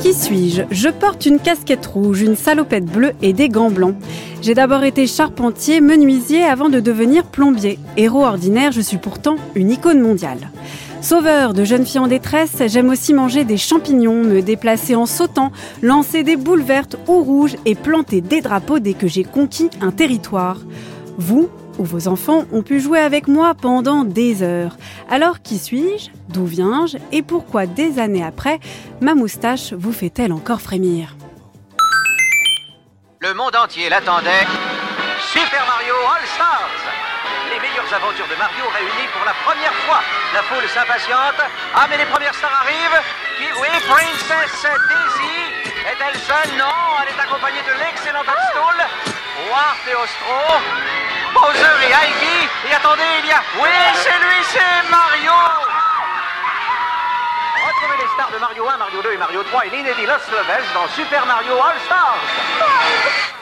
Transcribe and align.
Qui 0.00 0.14
suis-je? 0.14 0.62
Je 0.70 0.88
porte 0.88 1.26
une 1.26 1.38
casquette 1.38 1.86
rouge, 1.86 2.22
une 2.22 2.36
salopette 2.36 2.86
bleue 2.86 3.12
et 3.22 3.32
des 3.32 3.48
gants 3.48 3.70
blancs. 3.70 3.94
J'ai 4.42 4.54
d'abord 4.54 4.84
été 4.84 5.06
charpentier, 5.06 5.80
menuisier 5.80 6.42
avant 6.42 6.70
de 6.70 6.80
devenir 6.80 7.24
plombier. 7.24 7.78
Héros 7.96 8.24
ordinaire, 8.24 8.72
je 8.72 8.80
suis 8.80 8.96
pourtant 8.96 9.36
une 9.54 9.70
icône 9.70 10.00
mondiale. 10.00 10.50
Sauveur 11.02 11.54
de 11.54 11.64
jeunes 11.64 11.86
filles 11.86 12.00
en 12.00 12.06
détresse, 12.06 12.62
j'aime 12.66 12.90
aussi 12.90 13.14
manger 13.14 13.44
des 13.44 13.56
champignons, 13.56 14.22
me 14.22 14.42
déplacer 14.42 14.94
en 14.94 15.06
sautant, 15.06 15.52
lancer 15.82 16.22
des 16.22 16.36
boules 16.36 16.62
vertes 16.62 16.96
ou 17.06 17.22
rouges 17.22 17.56
et 17.64 17.74
planter 17.74 18.20
des 18.20 18.40
drapeaux 18.40 18.80
dès 18.80 18.94
que 18.94 19.06
j'ai 19.06 19.24
conquis 19.24 19.70
un 19.80 19.92
territoire. 19.92 20.60
Vous 21.18 21.48
ou 21.80 21.84
vos 21.84 22.08
enfants 22.08 22.44
ont 22.52 22.62
pu 22.62 22.78
jouer 22.78 23.00
avec 23.00 23.26
moi 23.26 23.54
pendant 23.54 24.04
des 24.04 24.42
heures. 24.42 24.76
Alors 25.08 25.40
qui 25.40 25.58
suis-je 25.58 26.10
D'où 26.28 26.44
viens-je 26.44 26.98
Et 27.10 27.22
pourquoi 27.22 27.64
des 27.64 27.98
années 27.98 28.22
après, 28.22 28.60
ma 29.00 29.14
moustache 29.14 29.72
vous 29.72 29.92
fait-elle 29.92 30.32
encore 30.32 30.60
frémir? 30.60 31.16
Le 33.20 33.32
monde 33.32 33.56
entier 33.56 33.88
l'attendait. 33.88 34.44
Super 35.32 35.64
Mario 35.66 35.94
All 36.12 36.26
Stars 36.36 36.76
Les 37.48 37.60
meilleures 37.60 37.92
aventures 37.92 38.28
de 38.28 38.36
Mario 38.36 38.64
réunies 38.76 39.08
pour 39.16 39.24
la 39.24 39.34
première 39.40 39.74
fois. 39.88 40.00
La 40.34 40.42
foule 40.44 40.68
s'impatiente. 40.68 41.40
Ah, 41.74 41.86
mais 41.88 41.96
les 41.96 42.06
premières 42.12 42.34
stars 42.34 42.60
arrivent. 42.60 43.00
Oui, 43.40 43.72
Princess 43.88 44.52
Daisy. 44.68 45.72
Est-elle 45.88 46.20
seule? 46.28 46.58
Non, 46.58 46.76
elle 47.00 47.08
est 47.08 47.20
accompagnée 47.20 47.64
de 47.64 47.72
l'excellent 47.80 48.24
Toadstool. 48.24 48.78
Wart 49.48 49.80
et 49.88 49.96
Ostro. 49.96 51.19
Bowser 51.34 51.76
et 51.86 51.92
Ivy. 51.92 52.48
Et 52.70 52.74
attendez, 52.74 53.02
il 53.22 53.28
y 53.28 53.32
a... 53.32 53.42
Oui, 53.60 53.70
c'est 53.94 54.18
lui, 54.18 54.44
c'est 54.44 54.90
Mario 54.90 55.32
Retrouvez 57.66 58.02
les 58.02 58.08
stars 58.14 58.30
de 58.32 58.38
Mario 58.38 58.68
1, 58.68 58.76
Mario 58.76 59.02
2 59.02 59.12
et 59.12 59.16
Mario 59.16 59.42
3 59.44 59.66
et 59.66 59.70
l'inédit 59.70 60.06
Lost 60.06 60.30
Levels 60.30 60.64
dans 60.74 60.88
Super 60.88 61.26
Mario 61.26 61.54
All 61.54 61.78
Stars 61.86 63.39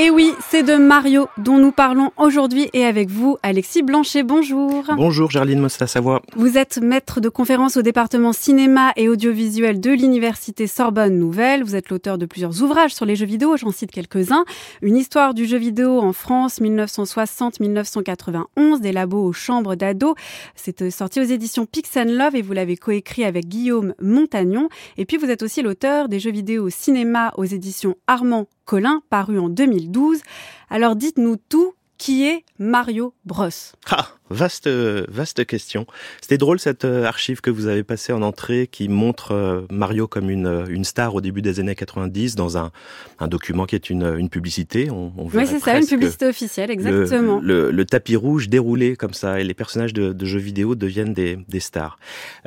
Et 0.00 0.10
oui, 0.10 0.32
c'est 0.48 0.62
de 0.62 0.76
Mario 0.76 1.26
dont 1.38 1.58
nous 1.58 1.72
parlons 1.72 2.12
aujourd'hui 2.16 2.70
et 2.72 2.84
avec 2.84 3.10
vous, 3.10 3.36
Alexis 3.42 3.82
Blanchet, 3.82 4.22
bonjour. 4.22 4.84
Bonjour 4.96 5.28
Gerline 5.28 5.58
Mosta-Savoie. 5.58 6.22
Vous 6.36 6.56
êtes 6.56 6.78
maître 6.78 7.20
de 7.20 7.28
conférence 7.28 7.76
au 7.76 7.82
département 7.82 8.32
cinéma 8.32 8.92
et 8.94 9.08
audiovisuel 9.08 9.80
de 9.80 9.90
l'université 9.90 10.68
Sorbonne 10.68 11.18
Nouvelle. 11.18 11.64
Vous 11.64 11.74
êtes 11.74 11.88
l'auteur 11.88 12.16
de 12.16 12.26
plusieurs 12.26 12.62
ouvrages 12.62 12.94
sur 12.94 13.06
les 13.06 13.16
jeux 13.16 13.26
vidéo, 13.26 13.56
j'en 13.56 13.72
cite 13.72 13.90
quelques-uns. 13.90 14.44
Une 14.82 14.96
histoire 14.96 15.34
du 15.34 15.46
jeu 15.46 15.58
vidéo 15.58 15.98
en 15.98 16.12
France 16.12 16.60
1960-1991, 16.60 18.80
des 18.80 18.92
labos 18.92 19.24
aux 19.24 19.32
chambres 19.32 19.74
d'ados. 19.74 20.14
C'est 20.54 20.92
sorti 20.92 21.20
aux 21.20 21.24
éditions 21.24 21.66
Pix 21.66 21.96
Love 21.96 22.36
et 22.36 22.42
vous 22.42 22.52
l'avez 22.52 22.76
coécrit 22.76 23.24
avec 23.24 23.48
Guillaume 23.48 23.94
Montagnon. 24.00 24.68
Et 24.96 25.04
puis 25.04 25.16
vous 25.16 25.28
êtes 25.28 25.42
aussi 25.42 25.60
l'auteur 25.60 26.08
des 26.08 26.20
jeux 26.20 26.30
vidéo 26.30 26.66
au 26.66 26.70
cinéma 26.70 27.32
aux 27.36 27.42
éditions 27.42 27.96
Armand 28.06 28.46
Collin, 28.68 29.00
paru 29.08 29.38
en 29.38 29.48
2012. 29.48 30.20
Alors 30.68 30.94
dites-nous 30.94 31.36
tout, 31.48 31.72
qui 31.98 32.24
est 32.26 32.44
Mario 32.58 33.12
Bros? 33.24 33.48
Ah, 33.90 34.08
vaste, 34.30 34.68
vaste 34.68 35.44
question. 35.44 35.86
C'était 36.20 36.38
drôle 36.38 36.58
cette 36.58 36.84
euh, 36.84 37.04
archive 37.04 37.40
que 37.40 37.50
vous 37.50 37.66
avez 37.66 37.82
passée 37.82 38.12
en 38.12 38.22
entrée 38.22 38.68
qui 38.70 38.88
montre 38.88 39.32
euh, 39.32 39.62
Mario 39.70 40.06
comme 40.06 40.30
une, 40.30 40.46
euh, 40.46 40.66
une 40.68 40.84
star 40.84 41.14
au 41.14 41.20
début 41.20 41.42
des 41.42 41.60
années 41.60 41.74
90 41.74 42.36
dans 42.36 42.56
un, 42.58 42.70
un 43.18 43.28
document 43.28 43.66
qui 43.66 43.74
est 43.74 43.90
une, 43.90 44.14
une 44.18 44.28
publicité. 44.28 44.90
On, 44.90 45.12
on 45.16 45.24
oui, 45.26 45.46
c'est 45.46 45.58
ça, 45.58 45.78
une 45.78 45.86
publicité 45.86 46.26
officielle, 46.26 46.70
exactement. 46.70 47.40
Le, 47.42 47.70
le, 47.70 47.84
tapis 47.84 48.16
rouge 48.16 48.48
déroulé 48.48 48.96
comme 48.96 49.14
ça 49.14 49.40
et 49.40 49.44
les 49.44 49.54
personnages 49.54 49.92
de, 49.92 50.12
de 50.12 50.26
jeux 50.26 50.38
vidéo 50.38 50.74
deviennent 50.74 51.14
des, 51.14 51.38
des 51.48 51.60
stars. 51.60 51.98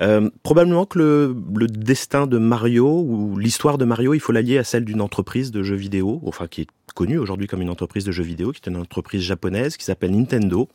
Euh, 0.02 0.30
probablement 0.44 0.86
que 0.86 1.00
le, 1.00 1.36
le 1.56 1.68
destin 1.68 2.28
de 2.28 2.38
Mario 2.38 2.88
ou 2.88 3.38
l'histoire 3.38 3.78
de 3.78 3.86
Mario, 3.86 4.14
il 4.14 4.20
faut 4.20 4.32
l'allier 4.32 4.58
à 4.58 4.64
celle 4.64 4.86
d'une 4.86 5.02
entreprise 5.02 5.52
de 5.52 5.64
jeux 5.64 5.76
vidéo, 5.76 6.22
enfin 6.26 6.48
qui 6.48 6.62
est 6.62 6.68
connue 6.92 7.18
aujourd'hui 7.18 7.48
comme 7.48 7.62
une 7.62 7.70
entreprise 7.70 8.06
de 8.06 8.12
jeux 8.12 8.24
vidéo, 8.24 8.52
qui 8.52 8.62
est 8.64 8.70
une 8.70 8.78
entreprise 8.78 9.22
japonaise 9.22 9.78
qui 9.78 9.86
s'appelle 9.86 10.12
Nintendo, 10.12 10.70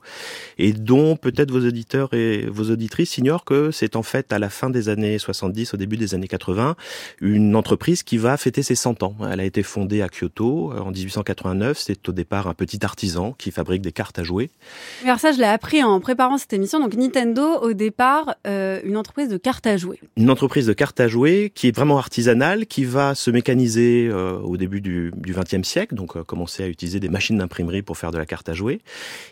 et 0.58 0.72
dont 0.72 1.16
peut-être 1.16 1.50
vos 1.50 1.66
auditeurs 1.66 2.12
et 2.14 2.46
vos 2.46 2.70
auditrices 2.70 3.18
ignorent 3.18 3.44
que 3.44 3.70
c'est 3.70 3.96
en 3.96 4.02
fait 4.02 4.32
à 4.32 4.38
la 4.38 4.50
fin 4.50 4.70
des 4.70 4.88
années 4.88 5.18
70, 5.18 5.74
au 5.74 5.76
début 5.76 5.96
des 5.96 6.14
années 6.14 6.28
80, 6.28 6.76
une 7.20 7.56
entreprise 7.56 8.02
qui 8.02 8.18
va 8.18 8.36
fêter 8.36 8.62
ses 8.62 8.74
100 8.74 9.02
ans. 9.02 9.16
Elle 9.30 9.40
a 9.40 9.44
été 9.44 9.62
fondée 9.62 10.02
à 10.02 10.08
Kyoto 10.08 10.72
euh, 10.72 10.80
en 10.80 10.90
1889. 10.90 11.78
C'est 11.78 12.08
au 12.08 12.12
départ 12.12 12.46
un 12.46 12.54
petit 12.54 12.84
artisan 12.84 13.34
qui 13.38 13.50
fabrique 13.50 13.82
des 13.82 13.92
cartes 13.92 14.18
à 14.18 14.24
jouer. 14.24 14.50
Alors 15.04 15.18
ça, 15.18 15.32
je 15.32 15.38
l'ai 15.38 15.44
appris 15.44 15.82
en 15.82 16.00
préparant 16.00 16.38
cette 16.38 16.52
émission. 16.52 16.80
Donc 16.80 16.94
Nintendo, 16.94 17.58
au 17.60 17.72
départ, 17.72 18.36
euh, 18.46 18.80
une 18.84 18.96
entreprise 18.96 19.28
de 19.28 19.36
cartes 19.36 19.66
à 19.66 19.76
jouer. 19.76 19.98
Une 20.16 20.30
entreprise 20.30 20.66
de 20.66 20.72
cartes 20.72 21.00
à 21.00 21.08
jouer 21.08 21.52
qui 21.54 21.68
est 21.68 21.76
vraiment 21.76 21.98
artisanale, 21.98 22.66
qui 22.66 22.84
va 22.84 23.14
se 23.14 23.30
mécaniser 23.30 24.08
euh, 24.10 24.38
au 24.38 24.56
début 24.56 24.80
du 24.80 25.12
XXe 25.16 25.66
siècle. 25.66 25.94
Donc 25.94 26.05
donc 26.06 26.16
euh, 26.16 26.22
commencer 26.22 26.62
à 26.62 26.68
utiliser 26.68 27.00
des 27.00 27.08
machines 27.08 27.38
d'imprimerie 27.38 27.82
pour 27.82 27.98
faire 27.98 28.12
de 28.12 28.18
la 28.18 28.26
carte 28.26 28.48
à 28.48 28.52
jouer. 28.52 28.80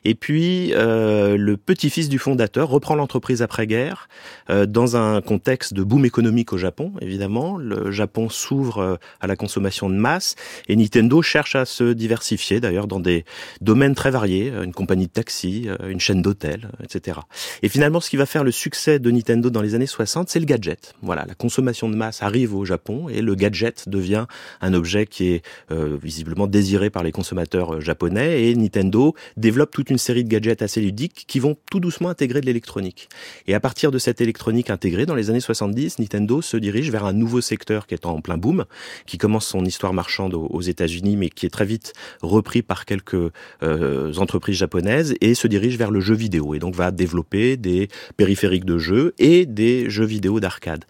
Et 0.05 0.15
puis 0.15 0.73
euh, 0.75 1.37
le 1.37 1.57
petit-fils 1.57 2.09
du 2.09 2.19
fondateur 2.19 2.69
reprend 2.69 2.97
l'entreprise 2.97 3.43
après-guerre 3.43 4.09
euh, 4.51 4.67
dans 4.67 4.97
un 4.97 5.21
contexte 5.21 5.73
de 5.73 5.85
boom 5.85 6.05
économique 6.05 6.53
au 6.53 6.59
Japon, 6.59 6.93
évidemment. 7.01 7.57
Le 7.57 7.93
Japon 7.93 8.29
s'ouvre 8.29 8.99
à 9.21 9.27
la 9.27 9.37
consommation 9.37 9.89
de 9.89 9.95
masse 9.95 10.35
et 10.69 10.75
Nintendo 10.75 11.23
cherche 11.23 11.55
à 11.55 11.65
se 11.65 11.93
diversifier, 11.93 12.61
d'ailleurs 12.61 12.89
dans 12.89 13.01
des 13.01 13.25
domaines 13.61 13.95
très 13.95 14.11
variés, 14.11 14.49
une 14.49 14.73
compagnie 14.73 15.07
de 15.07 15.13
taxi, 15.13 15.69
une 15.87 16.01
chaîne 16.01 16.23
d'hôtels, 16.23 16.71
etc. 16.83 17.19
Et 17.63 17.69
finalement, 17.69 18.01
ce 18.01 18.11
qui 18.11 18.17
va 18.17 18.27
faire 18.27 18.43
le 18.43 18.51
succès 18.51 18.99
de 18.99 19.11
Nintendo 19.11 19.51
dans 19.51 19.63
les 19.63 19.75
années 19.75 19.87
60, 19.87 20.29
c'est 20.29 20.41
le 20.41 20.47
gadget. 20.47 20.95
Voilà, 21.03 21.25
la 21.27 21.35
consommation 21.35 21.89
de 21.89 21.95
masse 21.95 22.23
arrive 22.23 22.55
au 22.55 22.65
Japon 22.65 23.09
et 23.09 23.21
le 23.21 23.35
gadget 23.35 23.89
devient 23.89 24.27
un 24.61 24.75
objet 24.75 25.07
qui 25.07 25.29
est 25.29 25.43
euh, 25.71 25.97
visiblement 26.03 26.47
désiré 26.47 26.64
désiré 26.65 26.89
par 26.89 27.03
les 27.03 27.13
consommateurs 27.13 27.75
euh, 27.75 27.81
japonais 27.81 28.45
et 28.45 28.55
Nintendo 28.55 29.15
développe 29.37 29.71
toute 29.71 29.91
une 29.91 29.99
série 29.99 30.25
de 30.25 30.31
gadgets 30.31 30.63
assez 30.63 30.81
ludiques 30.81 31.27
qui 31.29 31.39
vont 31.39 31.59
tout 31.71 31.79
doucement 31.79 32.09
intégrer 32.09 32.41
de 32.41 32.47
l'électronique. 32.47 33.11
Et 33.47 33.55
à 33.55 33.61
partir 33.61 33.91
de 33.91 33.99
cette 33.99 34.23
électronique 34.23 34.71
intégrée, 34.71 35.05
dans 35.05 35.15
les 35.15 35.29
années 35.29 35.41
70, 35.41 35.99
Nintendo 35.99 36.41
se 36.41 36.57
dirige 36.57 36.91
vers 36.91 37.05
un 37.05 37.13
nouveau 37.13 37.43
secteur 37.43 37.87
qui 37.87 37.93
est 37.93 38.07
en 38.07 38.23
plein 38.23 38.39
boom, 38.39 38.65
qui 39.05 39.19
commence 39.19 39.47
son 39.47 39.63
histoire 39.67 39.93
marchande 39.93 40.33
aux 40.33 40.63
États-Unis, 40.63 41.19
mais 41.19 41.29
qui 41.29 41.45
est 41.45 41.51
très 41.51 41.67
vite 41.67 41.93
repris 42.23 42.63
par 42.63 42.87
quelques 42.87 43.31
euh, 43.63 44.15
entreprises 44.15 44.57
japonaises 44.57 45.15
et 45.21 45.35
se 45.35 45.47
dirige 45.47 45.77
vers 45.77 45.91
le 45.91 46.01
jeu 46.01 46.15
vidéo 46.15 46.55
et 46.55 46.59
donc 46.61 46.75
va 46.75 46.91
développer 46.93 47.59
des 47.59 47.89
périphériques 48.17 48.65
de 48.65 48.79
jeux 48.79 49.13
et 49.19 49.45
des 49.45 49.91
jeux 49.91 50.07
vidéo 50.07 50.41
d'arcade. 50.41 50.87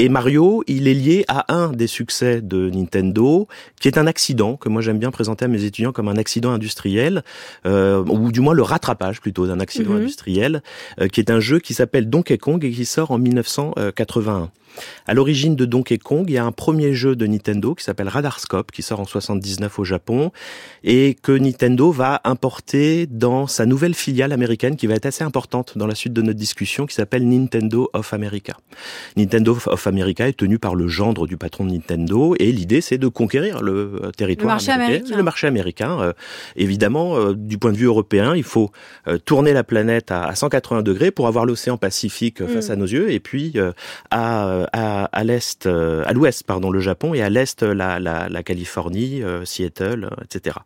Et 0.00 0.08
Mario, 0.08 0.64
il 0.66 0.88
est 0.88 0.94
lié 0.94 1.26
à 1.28 1.52
un 1.54 1.72
des 1.72 1.86
succès 1.86 2.40
de 2.40 2.70
Nintendo, 2.70 3.46
qui 3.78 3.86
est 3.86 3.98
un 3.98 4.06
accident 4.06 4.56
que 4.56 4.70
moi 4.70 4.80
j'aime 4.80 4.98
bien 4.98 5.10
présenter 5.10 5.44
à 5.44 5.48
mes 5.48 5.64
étudiants 5.64 5.92
comme 5.92 6.08
un 6.08 6.16
accident 6.16 6.52
industriel, 6.52 7.22
euh, 7.66 8.02
ou 8.06 8.32
du 8.32 8.40
moins 8.40 8.54
le 8.54 8.62
rattrapage 8.62 9.20
plutôt 9.20 9.46
d'un 9.46 9.60
accident 9.60 9.90
mhm. 9.90 9.98
industriel, 9.98 10.62
euh, 11.02 11.08
qui 11.08 11.20
est 11.20 11.30
un 11.30 11.38
jeu 11.38 11.58
qui 11.58 11.74
s'appelle 11.74 12.08
Donkey 12.08 12.38
Kong 12.38 12.64
et 12.64 12.70
qui 12.70 12.86
sort 12.86 13.10
en 13.10 13.18
1981. 13.18 14.50
À 15.06 15.14
l'origine 15.14 15.56
de 15.56 15.64
Donkey 15.64 15.98
Kong, 15.98 16.24
il 16.28 16.34
y 16.34 16.38
a 16.38 16.44
un 16.44 16.52
premier 16.52 16.94
jeu 16.94 17.16
de 17.16 17.26
Nintendo 17.26 17.74
qui 17.74 17.84
s'appelle 17.84 18.08
Radarscope, 18.08 18.70
qui 18.70 18.82
sort 18.82 19.00
en 19.00 19.04
79 19.04 19.78
au 19.78 19.84
Japon, 19.84 20.32
et 20.84 21.16
que 21.22 21.32
Nintendo 21.32 21.90
va 21.90 22.20
importer 22.24 23.06
dans 23.06 23.46
sa 23.46 23.66
nouvelle 23.66 23.94
filiale 23.94 24.32
américaine 24.32 24.76
qui 24.76 24.86
va 24.86 24.94
être 24.94 25.06
assez 25.06 25.24
importante 25.24 25.76
dans 25.76 25.86
la 25.86 25.94
suite 25.94 26.12
de 26.12 26.22
notre 26.22 26.38
discussion, 26.38 26.86
qui 26.86 26.94
s'appelle 26.94 27.28
Nintendo 27.28 27.90
of 27.92 28.12
America. 28.14 28.56
Nintendo 29.16 29.56
of 29.66 29.86
America 29.86 30.28
est 30.28 30.36
tenu 30.36 30.58
par 30.58 30.74
le 30.74 30.88
gendre 30.88 31.26
du 31.26 31.36
patron 31.36 31.64
de 31.64 31.72
Nintendo, 31.72 32.34
et 32.38 32.52
l'idée 32.52 32.80
c'est 32.80 32.98
de 32.98 33.08
conquérir 33.08 33.62
le 33.62 34.00
euh, 34.02 34.10
territoire 34.10 34.48
le 34.48 34.54
marché 34.54 34.72
américain. 34.72 35.16
Le 35.16 35.22
marché 35.22 35.46
américain. 35.46 36.00
Euh, 36.00 36.12
évidemment, 36.56 37.16
euh, 37.16 37.34
du 37.34 37.58
point 37.58 37.72
de 37.72 37.76
vue 37.76 37.86
européen, 37.86 38.34
il 38.34 38.44
faut 38.44 38.70
tourner 39.24 39.52
la 39.52 39.64
planète 39.64 40.10
à, 40.10 40.34
180 40.34 40.82
degrés 40.82 41.10
pour 41.10 41.26
avoir 41.26 41.44
l'océan 41.44 41.76
Pacifique 41.76 42.46
face 42.46 42.68
mm. 42.68 42.72
à 42.72 42.76
nos 42.76 42.86
yeux, 42.86 43.10
et 43.10 43.20
puis 43.20 43.54
à 44.10 44.59
à, 44.72 45.04
à 45.04 45.24
l'est, 45.24 45.66
euh, 45.66 46.02
à 46.06 46.12
l'ouest 46.12 46.44
pardon, 46.44 46.70
le 46.70 46.80
Japon 46.80 47.14
et 47.14 47.22
à 47.22 47.30
l'est 47.30 47.62
la, 47.62 47.98
la, 47.98 48.28
la 48.28 48.42
Californie, 48.42 49.22
euh, 49.22 49.44
Seattle, 49.44 50.10
euh, 50.10 50.24
etc. 50.24 50.56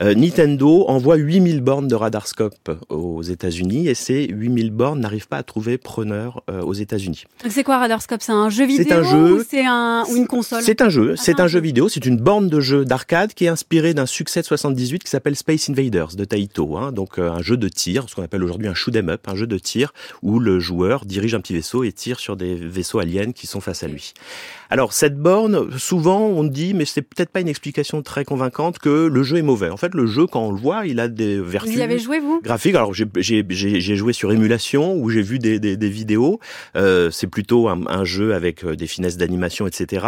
Nintendo 0.00 0.84
envoie 0.88 1.16
8000 1.16 1.60
bornes 1.62 1.88
de 1.88 1.94
Radarscope 1.94 2.70
aux 2.90 3.22
États-Unis 3.22 3.88
et 3.88 3.94
ces 3.94 4.26
8000 4.26 4.70
bornes 4.70 5.00
n'arrivent 5.00 5.28
pas 5.28 5.38
à 5.38 5.42
trouver 5.42 5.78
preneur 5.78 6.42
aux 6.48 6.74
États-Unis. 6.74 7.24
C'est 7.48 7.64
quoi 7.64 7.78
Radarscope? 7.78 8.20
C'est 8.20 8.32
un 8.32 8.50
jeu 8.50 8.66
vidéo 8.66 8.84
C'est 8.86 8.94
un 8.94 9.02
jeu. 9.02 9.32
Ou 9.32 9.42
c'est 9.48 9.64
un 9.64 10.04
ou 10.10 10.16
une 10.16 10.26
console? 10.26 10.62
C'est 10.62 10.82
un 10.82 10.90
jeu. 10.90 11.14
Ah, 11.14 11.20
c'est 11.20 11.40
un 11.40 11.46
jeu 11.46 11.60
vidéo. 11.60 11.88
C'est 11.88 12.04
une 12.04 12.18
borne 12.18 12.48
de 12.48 12.60
jeu 12.60 12.84
d'arcade 12.84 13.32
qui 13.32 13.46
est 13.46 13.48
inspirée 13.48 13.94
d'un 13.94 14.06
succès 14.06 14.42
de 14.42 14.46
78 14.46 15.02
qui 15.04 15.10
s'appelle 15.10 15.36
Space 15.36 15.70
Invaders 15.70 16.14
de 16.14 16.24
Taito. 16.24 16.76
Hein, 16.76 16.92
donc 16.92 17.18
un 17.18 17.40
jeu 17.40 17.56
de 17.56 17.68
tir, 17.68 18.06
ce 18.08 18.14
qu'on 18.14 18.22
appelle 18.22 18.44
aujourd'hui 18.44 18.68
un 18.68 18.74
shoot 18.74 18.94
'em 18.94 19.08
up, 19.08 19.26
un 19.28 19.34
jeu 19.34 19.46
de 19.46 19.58
tir 19.58 19.92
où 20.22 20.38
le 20.38 20.60
joueur 20.60 21.06
dirige 21.06 21.34
un 21.34 21.40
petit 21.40 21.54
vaisseau 21.54 21.84
et 21.84 21.92
tire 21.92 22.20
sur 22.20 22.36
des 22.36 22.54
vaisseaux 22.54 22.98
aliens 22.98 23.25
américaines 23.26 23.34
qui 23.34 23.46
sont 23.46 23.60
face 23.60 23.82
à 23.82 23.88
lui. 23.88 24.14
Alors 24.70 24.92
cette 24.92 25.16
borne, 25.16 25.78
souvent 25.78 26.20
on 26.20 26.44
dit, 26.44 26.74
mais 26.74 26.84
c'est 26.84 27.02
peut-être 27.02 27.30
pas 27.30 27.40
une 27.40 27.48
explication 27.48 28.02
très 28.02 28.24
convaincante 28.24 28.78
que 28.78 29.06
le 29.06 29.22
jeu 29.22 29.38
est 29.38 29.42
mauvais. 29.42 29.70
En 29.70 29.76
fait, 29.76 29.94
le 29.94 30.06
jeu, 30.06 30.26
quand 30.26 30.42
on 30.42 30.50
le 30.50 30.58
voit, 30.58 30.86
il 30.86 31.00
a 31.00 31.08
des 31.08 31.40
vertus. 31.40 31.72
Vous 31.72 31.78
y 31.78 31.82
avez 31.82 31.98
joué 31.98 32.18
vous? 32.18 32.40
Graphiques. 32.42 32.74
Alors 32.74 32.92
j'ai 32.94 33.96
joué 33.96 34.12
sur 34.12 34.32
émulation 34.32 34.94
où 34.96 35.10
j'ai 35.10 35.22
vu 35.22 35.38
des, 35.38 35.58
des, 35.58 35.76
des 35.76 35.88
vidéos. 35.88 36.40
Euh, 36.76 37.10
c'est 37.10 37.26
plutôt 37.26 37.68
un, 37.68 37.86
un, 37.86 38.04
jeu 38.04 38.34
avec 38.34 38.64
euh, 38.64 38.76
des 38.76 38.86
finesses 38.86 39.16
d'animation, 39.16 39.66
etc. 39.66 40.06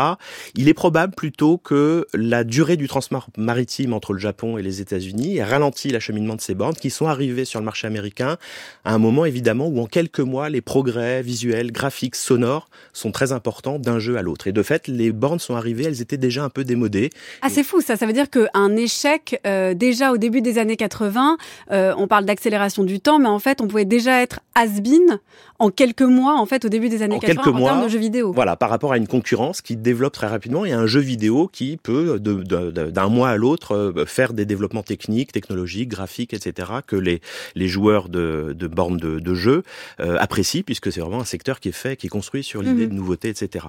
Il 0.55 0.69
est 0.69 0.75
probable 0.75 1.15
plutôt 1.15 1.59
que 1.59 2.07
la 2.15 2.45
durée 2.45 2.77
du 2.77 2.89
transport 2.89 3.29
maritime 3.37 3.93
entre 3.93 4.13
le 4.13 4.19
Japon 4.19 4.59
et 4.59 4.63
les 4.63 4.81
États-Unis 4.81 5.37
ait 5.37 5.45
ralenti 5.45 5.91
l'acheminement 5.91 6.35
de 6.35 6.41
ces 6.41 6.55
bornes 6.55 6.75
qui 6.75 6.91
sont 6.91 7.07
arrivées 7.07 7.45
sur 7.45 7.61
le 7.61 7.65
marché 7.65 7.87
américain 7.87 8.37
à 8.85 8.95
un 8.95 8.99
moment 8.99 9.25
évidemment 9.25 9.67
où 9.69 9.81
en 9.81 9.87
quelques 9.87 10.21
mois 10.21 10.49
les 10.49 10.61
progrès 10.61 11.23
visuels, 11.23 11.73
graphiques, 11.73 12.17
sonores 12.17 12.69
sont 12.93 13.13
très 13.13 13.33
importants 13.33 13.79
d'un 13.79 13.99
jeu 13.99 14.17
à 14.17 14.23
l'autre. 14.23 14.48
Et 14.49 14.53
de 14.53 14.63
fait, 14.63 14.89
les 14.89 15.13
bornes 15.13 15.39
sont 15.39 15.55
arrivées, 15.57 15.85
elles 15.85 16.01
étaient 16.01 16.17
déjà 16.17 16.43
un 16.43 16.49
peu 16.49 16.65
démodées. 16.65 17.11
Ah, 17.43 17.49
c'est 17.51 17.63
fou 17.63 17.81
ça. 17.81 17.97
Ça 17.97 18.07
veut 18.07 18.13
dire 18.15 18.31
qu'un 18.31 18.77
échec, 18.77 19.41
euh, 19.47 19.75
déjà 19.75 20.11
au 20.13 20.17
début 20.17 20.41
des 20.41 20.59
années 20.59 20.77
80, 20.77 21.37
euh, 21.71 21.93
on 21.99 22.07
parle 22.09 22.25
d'accélération 22.25 22.83
du 22.83 22.99
temps, 23.01 23.19
mais 23.19 23.29
en 23.29 23.39
fait, 23.39 23.61
on 23.61 23.69
pouvait 23.69 23.85
déjà 23.85 24.23
être 24.23 24.41
has-been 24.55 25.21
en 25.59 25.71
quelques 25.71 26.03
mois, 26.03 26.39
en 26.41 26.47
fait, 26.47 26.65
au 26.65 26.69
début 26.69 26.89
des 26.89 27.03
années 27.03 27.17
en 27.17 27.19
80, 27.19 27.35
quelques 27.43 27.55
en 27.55 27.59
mois, 27.59 27.71
termes 27.73 27.85
de 27.85 27.89
jeux 27.89 27.99
vidéo. 27.99 28.33
Voilà, 28.33 28.57
par 28.57 28.71
rapport 28.71 28.93
à 28.93 28.97
une 28.97 29.07
concurrence 29.09 29.61
qui 29.61 29.77
développe 29.77 30.13
très 30.15 30.29
rapidement 30.29 30.65
et 30.65 30.73
un 30.73 30.87
jeu 30.87 31.01
vidéo 31.01 31.49
qui 31.53 31.77
peut, 31.77 32.19
d'un 32.19 33.09
mois 33.09 33.29
à 33.31 33.37
l'autre, 33.37 33.75
euh, 33.75 34.07
faire 34.07 34.33
des 34.33 34.47
développements 34.47 34.83
techniques, 34.83 35.33
technologiques, 35.33 35.89
graphiques, 35.89 36.33
etc., 36.33 36.71
que 36.87 36.97
les, 36.97 37.21
les 37.55 37.69
joueurs 37.69 38.09
de, 38.09 38.55
de 38.57 38.67
bornes 38.67 38.97
de, 38.97 39.19
de 39.19 39.35
jeu 39.35 39.63
euh, 40.01 40.17
apprécient, 40.19 40.63
puisque 40.65 40.91
c'est 40.91 41.01
vraiment 41.01 41.21
un 41.21 41.25
secteur 41.27 41.61
qui 41.61 41.69
est 41.69 41.73
fait, 41.73 41.97
qui 41.97 42.07
est 42.07 42.11
construit 42.11 42.43
sur 42.43 42.63
l'idée 42.63 42.85
Mhm. 42.85 42.91
de 42.91 42.95
nouveauté, 42.95 43.29
etc. 43.29 43.67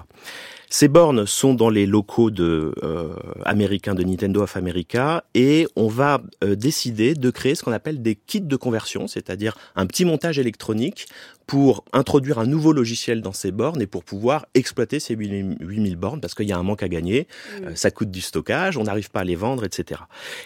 Ces 0.72 0.86
bornes 0.86 1.26
sont 1.26 1.52
dans 1.52 1.68
les 1.68 1.84
locaux 1.84 2.30
de, 2.30 2.72
euh, 2.84 3.12
de 3.44 4.02
Nintendo 4.04 4.42
of 4.42 4.56
America 4.56 5.24
et 5.34 5.66
on 5.74 5.88
va 5.88 6.22
euh, 6.44 6.54
décider 6.54 7.14
de 7.14 7.30
créer 7.30 7.56
ce 7.56 7.64
qu'on 7.64 7.72
appelle 7.72 8.02
des 8.02 8.14
kits 8.14 8.40
de 8.40 8.54
conversion, 8.54 9.08
c'est-à-dire 9.08 9.58
un 9.74 9.86
petit 9.86 10.04
montage 10.04 10.38
électronique 10.38 11.08
pour 11.50 11.82
introduire 11.92 12.38
un 12.38 12.46
nouveau 12.46 12.72
logiciel 12.72 13.22
dans 13.22 13.32
ces 13.32 13.50
bornes 13.50 13.82
et 13.82 13.88
pour 13.88 14.04
pouvoir 14.04 14.46
exploiter 14.54 15.00
ces 15.00 15.16
8000 15.16 15.96
bornes 15.96 16.20
parce 16.20 16.36
qu'il 16.36 16.46
y 16.46 16.52
a 16.52 16.56
un 16.56 16.62
manque 16.62 16.84
à 16.84 16.88
gagner, 16.88 17.26
euh, 17.64 17.72
ça 17.74 17.90
coûte 17.90 18.12
du 18.12 18.20
stockage, 18.20 18.76
on 18.76 18.84
n'arrive 18.84 19.10
pas 19.10 19.22
à 19.22 19.24
les 19.24 19.34
vendre, 19.34 19.64
etc. 19.64 20.02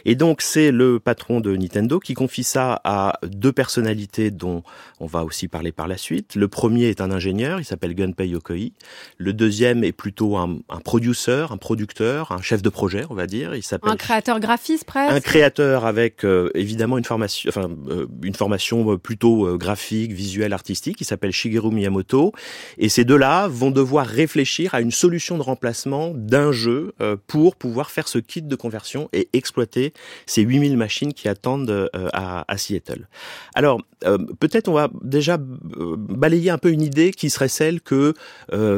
Et 0.07 0.15
donc 0.15 0.41
c'est 0.41 0.71
le 0.71 0.99
patron 0.99 1.41
de 1.41 1.55
Nintendo 1.55 2.01
qui 2.01 2.15
confie 2.15 2.43
ça 2.43 2.81
à 2.85 3.19
deux 3.23 3.53
personnalités 3.53 4.31
dont 4.31 4.63
on 4.99 5.05
va 5.05 5.25
aussi 5.25 5.47
parler 5.47 5.73
par 5.73 5.89
la 5.89 5.99
suite. 5.99 6.37
Le 6.37 6.49
premier 6.49 6.85
est 6.85 7.03
un 7.03 7.11
ingénieur, 7.11 7.61
il 7.61 7.67
s'appelle 7.67 7.95
Gunpei 7.95 8.29
Yokoi. 8.29 8.73
Le 9.19 9.35
deuxième 9.35 9.85
est 9.85 9.93
plutôt 9.93 10.39
un, 10.39 10.57
un 10.71 10.81
producer, 10.81 11.49
un 11.51 11.59
producteur, 11.59 12.33
un 12.33 12.41
chef 12.41 12.63
de 12.63 12.71
projet, 12.71 13.05
on 13.11 13.15
va 13.15 13.27
dire. 13.27 13.55
Il 13.55 13.63
s'appelle 13.63 13.93
Un 13.93 13.97
créateur 13.97 14.41
graphiste 14.41 14.85
presque. 14.85 15.13
un 15.13 15.21
créateur 15.21 15.85
avec 15.85 16.25
euh, 16.25 16.49
évidemment 16.55 16.97
une 16.97 17.05
formation, 17.05 17.51
enfin 17.51 17.69
euh, 17.91 18.07
une 18.23 18.35
formation 18.35 18.97
plutôt 18.97 19.47
euh, 19.47 19.59
graphique, 19.59 20.13
visuelle, 20.13 20.55
artistique, 20.55 20.94
qui 20.97 21.05
s'appelle 21.05 21.33
Shigeru 21.33 21.71
Miyamoto. 21.71 22.33
Et 22.79 22.89
ces 22.89 23.05
deux-là 23.05 23.49
vont 23.49 23.71
devoir 23.71 24.07
réfléchir 24.07 24.75
à 24.75 24.81
une 24.81 24.91
solution 24.91 25.37
de 25.37 25.43
remplacement 25.43 26.13
d'un 26.15 26.53
jeu 26.53 26.95
euh, 27.01 27.17
pour 27.27 27.57
pouvoir 27.57 27.91
faire 27.91 28.09
ce 28.09 28.19
kit 28.19 28.43
de 28.43 28.57
conversion 28.57 29.09
et 29.13 29.29
exploiter 29.33 29.93
ces 30.27 30.43
8000 30.43 30.77
machines 30.77 31.13
qui 31.13 31.29
attendent 31.29 31.71
euh, 31.71 31.89
à, 32.13 32.45
Seattle. 32.57 33.09
Alors 33.55 33.81
euh, 34.05 34.19
peut-être 34.39 34.69
on 34.69 34.75
va 34.75 34.89
déjà 35.03 35.39
balayer 35.39 36.51
un 36.51 36.59
peu 36.59 36.71
une 36.71 36.83
idée 36.83 37.11
qui 37.11 37.31
serait 37.31 37.49
celle 37.49 37.81
que 37.81 38.15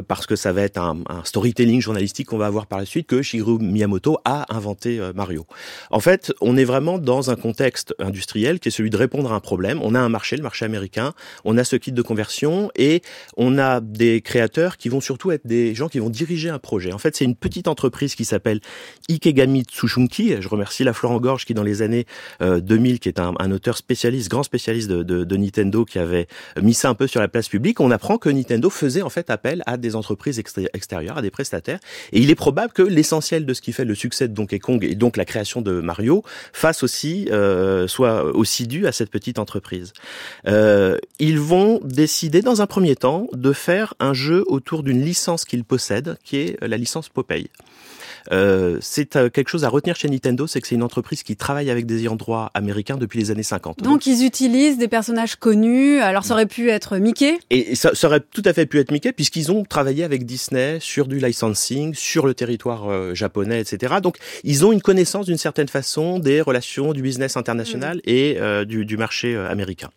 parce 0.08 0.26
que 0.26 0.36
ça 0.36 0.52
va 0.52 0.62
être 0.62 0.78
un, 0.78 0.98
un 1.08 1.24
storytelling 1.24 1.80
journalistique 1.80 2.28
qu'on 2.28 2.38
va 2.38 2.46
avoir 2.46 2.66
par 2.66 2.78
la 2.78 2.86
suite 2.86 3.06
que 3.06 3.22
Shigeru 3.22 3.58
Miyamoto 3.58 4.18
a 4.24 4.54
inventé 4.54 5.00
Mario. 5.14 5.46
En 5.90 6.00
fait, 6.00 6.32
on 6.40 6.56
est 6.56 6.64
vraiment 6.64 6.98
dans 6.98 7.30
un 7.30 7.36
contexte 7.36 7.94
industriel 7.98 8.60
qui 8.60 8.68
est 8.68 8.70
celui 8.70 8.90
de 8.90 8.96
répondre 8.96 9.32
à 9.32 9.36
un 9.36 9.40
problème. 9.40 9.80
On 9.82 9.94
a 9.94 10.00
un 10.00 10.08
marché, 10.08 10.36
le 10.36 10.42
marché 10.42 10.64
américain, 10.64 11.12
on 11.44 11.58
a 11.58 11.64
ce 11.64 11.76
kit 11.76 11.92
de 11.92 12.02
conversion 12.06 12.70
et 12.76 13.02
on 13.36 13.58
a 13.58 13.80
des 13.80 14.22
créateurs 14.22 14.78
qui 14.78 14.88
vont 14.88 15.00
surtout 15.00 15.30
être 15.30 15.46
des 15.46 15.74
gens 15.74 15.88
qui 15.88 15.98
vont 15.98 16.10
diriger 16.10 16.48
un 16.48 16.58
projet. 16.58 16.92
En 16.92 16.98
fait, 16.98 17.14
c'est 17.14 17.24
une 17.24 17.36
petite 17.36 17.68
entreprise 17.68 18.14
qui 18.14 18.24
s'appelle 18.24 18.60
Ikegami 19.10 19.64
Tsushunki. 19.64 20.40
Je 20.40 20.48
remercie 20.48 20.84
la 20.84 20.92
Florent 20.92 21.20
Gorge 21.20 21.44
qui, 21.44 21.54
dans 21.54 21.62
les 21.62 21.82
années 21.82 22.06
euh, 22.40 22.60
2000, 22.60 23.00
qui 23.00 23.08
est 23.08 23.20
un, 23.20 23.50
auteur 23.50 23.76
spécialiste, 23.76 24.30
grand 24.30 24.42
spécialiste 24.42 24.88
de, 24.88 25.02
de, 25.02 25.24
de, 25.24 25.36
Nintendo, 25.36 25.84
qui 25.84 25.98
avait 25.98 26.26
mis 26.60 26.74
ça 26.74 26.88
un 26.88 26.94
peu 26.94 27.06
sur 27.06 27.20
la 27.20 27.28
place 27.28 27.48
publique. 27.48 27.80
On 27.80 27.90
apprend 27.90 28.18
que 28.18 28.28
Nintendo 28.28 28.70
faisait 28.70 29.02
en 29.02 29.10
fait 29.10 29.30
appel 29.30 29.62
à 29.66 29.76
des 29.76 29.96
entreprises 29.96 30.38
extérieures, 30.38 31.18
à 31.18 31.22
des 31.22 31.30
prestataires. 31.30 31.80
Et 32.12 32.20
il 32.20 32.30
est 32.30 32.34
probable 32.36 32.72
que 32.72 32.82
l'essentiel 32.82 33.46
de 33.46 33.54
ce 33.54 33.60
qui 33.60 33.72
fait 33.72 33.84
le 33.84 33.94
succès 33.94 34.28
de 34.28 34.34
Donkey 34.34 34.58
Kong 34.58 34.84
et 34.84 34.94
donc 34.94 35.16
la 35.16 35.24
création 35.24 35.60
de 35.60 35.80
Mario 35.80 36.22
fasse 36.52 36.82
aussi, 36.82 37.28
euh, 37.30 37.86
soit 37.88 38.24
aussi 38.24 38.66
dû 38.66 38.86
à 38.86 38.92
cette 38.92 39.10
petite 39.10 39.38
entreprise. 39.38 39.92
Euh, 40.46 40.98
ils 41.18 41.38
vont 41.38 41.80
décider 41.96 42.42
dans 42.42 42.60
un 42.60 42.66
premier 42.66 42.94
temps 42.94 43.26
de 43.32 43.52
faire 43.52 43.94
un 43.98 44.12
jeu 44.12 44.44
autour 44.46 44.82
d'une 44.82 45.02
licence 45.02 45.46
qu'ils 45.46 45.64
possèdent, 45.64 46.18
qui 46.22 46.36
est 46.36 46.58
la 46.60 46.76
licence 46.76 47.08
Popeye. 47.08 47.48
Euh, 48.32 48.78
c'est 48.80 49.16
euh, 49.16 49.28
quelque 49.28 49.48
chose 49.48 49.64
à 49.64 49.68
retenir 49.68 49.96
chez 49.96 50.08
Nintendo, 50.08 50.46
c'est 50.46 50.60
que 50.60 50.66
c'est 50.66 50.74
une 50.74 50.82
entreprise 50.82 51.22
qui 51.22 51.36
travaille 51.36 51.70
avec 51.70 51.86
des 51.86 52.00
ayants 52.00 52.16
droit 52.16 52.50
américains 52.54 52.96
depuis 52.96 53.18
les 53.18 53.30
années 53.30 53.42
50. 53.42 53.82
Donc, 53.82 54.06
ils 54.06 54.24
utilisent 54.24 54.78
des 54.78 54.88
personnages 54.88 55.36
connus. 55.36 56.00
Alors 56.00 56.24
ça 56.24 56.34
aurait 56.34 56.46
pu 56.46 56.70
être 56.70 56.96
Mickey. 56.98 57.38
Et 57.50 57.74
ça, 57.74 57.94
ça 57.94 58.06
aurait 58.06 58.20
tout 58.20 58.42
à 58.44 58.52
fait 58.52 58.66
pu 58.66 58.78
être 58.78 58.90
Mickey 58.90 59.12
puisqu'ils 59.12 59.52
ont 59.52 59.64
travaillé 59.64 60.04
avec 60.04 60.24
Disney 60.24 60.78
sur 60.80 61.06
du 61.06 61.18
licensing, 61.18 61.94
sur 61.94 62.26
le 62.26 62.34
territoire 62.34 62.90
euh, 62.90 63.14
japonais, 63.14 63.60
etc. 63.60 63.96
Donc 64.02 64.16
ils 64.44 64.64
ont 64.64 64.72
une 64.72 64.82
connaissance 64.82 65.26
d'une 65.26 65.38
certaine 65.38 65.68
façon 65.68 66.18
des 66.18 66.40
relations 66.40 66.92
du 66.92 67.02
business 67.02 67.36
international 67.36 67.98
mmh. 67.98 68.10
et 68.10 68.36
euh, 68.40 68.64
du, 68.64 68.84
du, 68.84 68.96
marché 68.96 69.36
américain. 69.36 69.90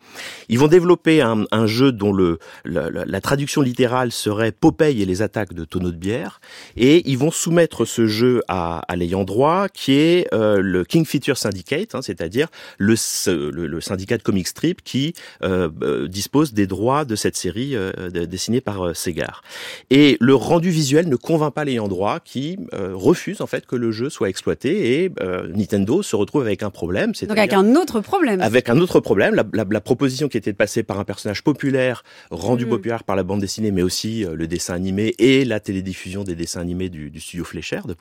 Ils 0.50 0.60
vont 0.60 0.68
développer 0.68 1.22
un, 1.22 1.46
un 1.52 1.68
jeu 1.68 1.92
dont 1.92 2.12
le, 2.12 2.40
la, 2.66 2.90
la, 2.90 3.06
la, 3.06 3.22
traduction 3.22 3.62
littérale 3.62 4.12
serait 4.12 4.52
Popeye 4.52 5.02
et 5.02 5.06
les 5.06 5.22
attaques 5.22 5.54
de 5.54 5.64
tonneaux 5.64 5.92
de 5.92 5.98
bière 5.98 6.42
et 6.76 7.10
ils 7.10 7.18
vont 7.18 7.31
soumettre 7.31 7.86
ce 7.86 8.08
jeu 8.08 8.19
jeu 8.19 8.42
à, 8.48 8.80
à 8.88 8.95
l'ayant 8.95 9.24
droit, 9.24 9.69
qui 9.69 9.94
est 9.94 10.27
euh, 10.33 10.60
le 10.62 10.83
King 10.83 11.06
Feature 11.06 11.38
Syndicate, 11.38 11.95
hein, 11.95 12.01
c'est-à-dire 12.01 12.48
le, 12.77 12.95
le, 13.27 13.68
le, 13.68 13.81
syndicat 13.81 14.18
de 14.18 14.24
comic 14.24 14.48
strip 14.48 14.83
qui 14.83 15.13
euh, 15.44 15.69
euh, 15.81 16.07
dispose 16.07 16.54
des 16.54 16.68
droits 16.68 17.06
de 17.06 17.16
cette 17.16 17.36
série 17.36 17.75
dessinée 18.12 18.62
par 18.62 18.95
Segar. 18.95 19.42
Et 19.89 20.18
le 20.19 20.36
rendu 20.36 20.69
visuel 20.69 21.07
ne 21.07 21.16
convainc 21.16 21.54
pas 21.54 21.63
l'ayant 21.63 21.88
droit, 21.88 22.19
qui 22.19 22.57
refuse 22.74 23.42
en 23.42 23.48
fait 23.48 23.66
que 23.66 23.75
le 23.75 23.92
jeu 23.92 24.10
soit 24.10 24.30
exploité, 24.30 25.04
et 25.04 25.12
Nintendo 25.56 26.01
se 26.01 26.16
retrouve 26.16 26.42
avec 26.42 26.63
un 26.63 26.69
problème. 26.69 27.13
Donc 27.27 27.38
avec 27.38 27.54
un 27.54 27.75
autre 27.75 28.01
problème. 28.01 28.42
Avec 28.42 28.69
un 28.69 28.80
autre 28.80 29.00
problème, 29.00 29.36
la, 29.36 29.45
la, 29.54 29.66
la, 29.69 29.81
proposition 29.81 30.28
qui 30.28 30.38
était 30.38 30.52
de 30.52 30.57
passer 30.57 30.83
par 30.83 30.99
un 30.99 31.04
personnage 31.04 31.44
populaire, 31.44 32.04
rendu 32.31 32.66
mmh. 32.66 32.69
populaire 32.69 33.04
par 33.04 33.16
la 33.16 33.23
bande 33.23 33.40
dessinée, 33.40 33.71
mais 33.71 33.81
aussi 33.81 34.26
le 34.31 34.47
dessin 34.47 34.73
animé 34.73 35.16
et 35.19 35.45
la 35.45 35.59
télédiffusion 35.59 36.23
des 36.23 36.35
dessins 36.35 36.61
animés 36.61 36.90
du, 36.90 37.09
du 37.09 37.19
studio 37.19 37.45
Fleischer 37.45 37.81
de 37.88 37.94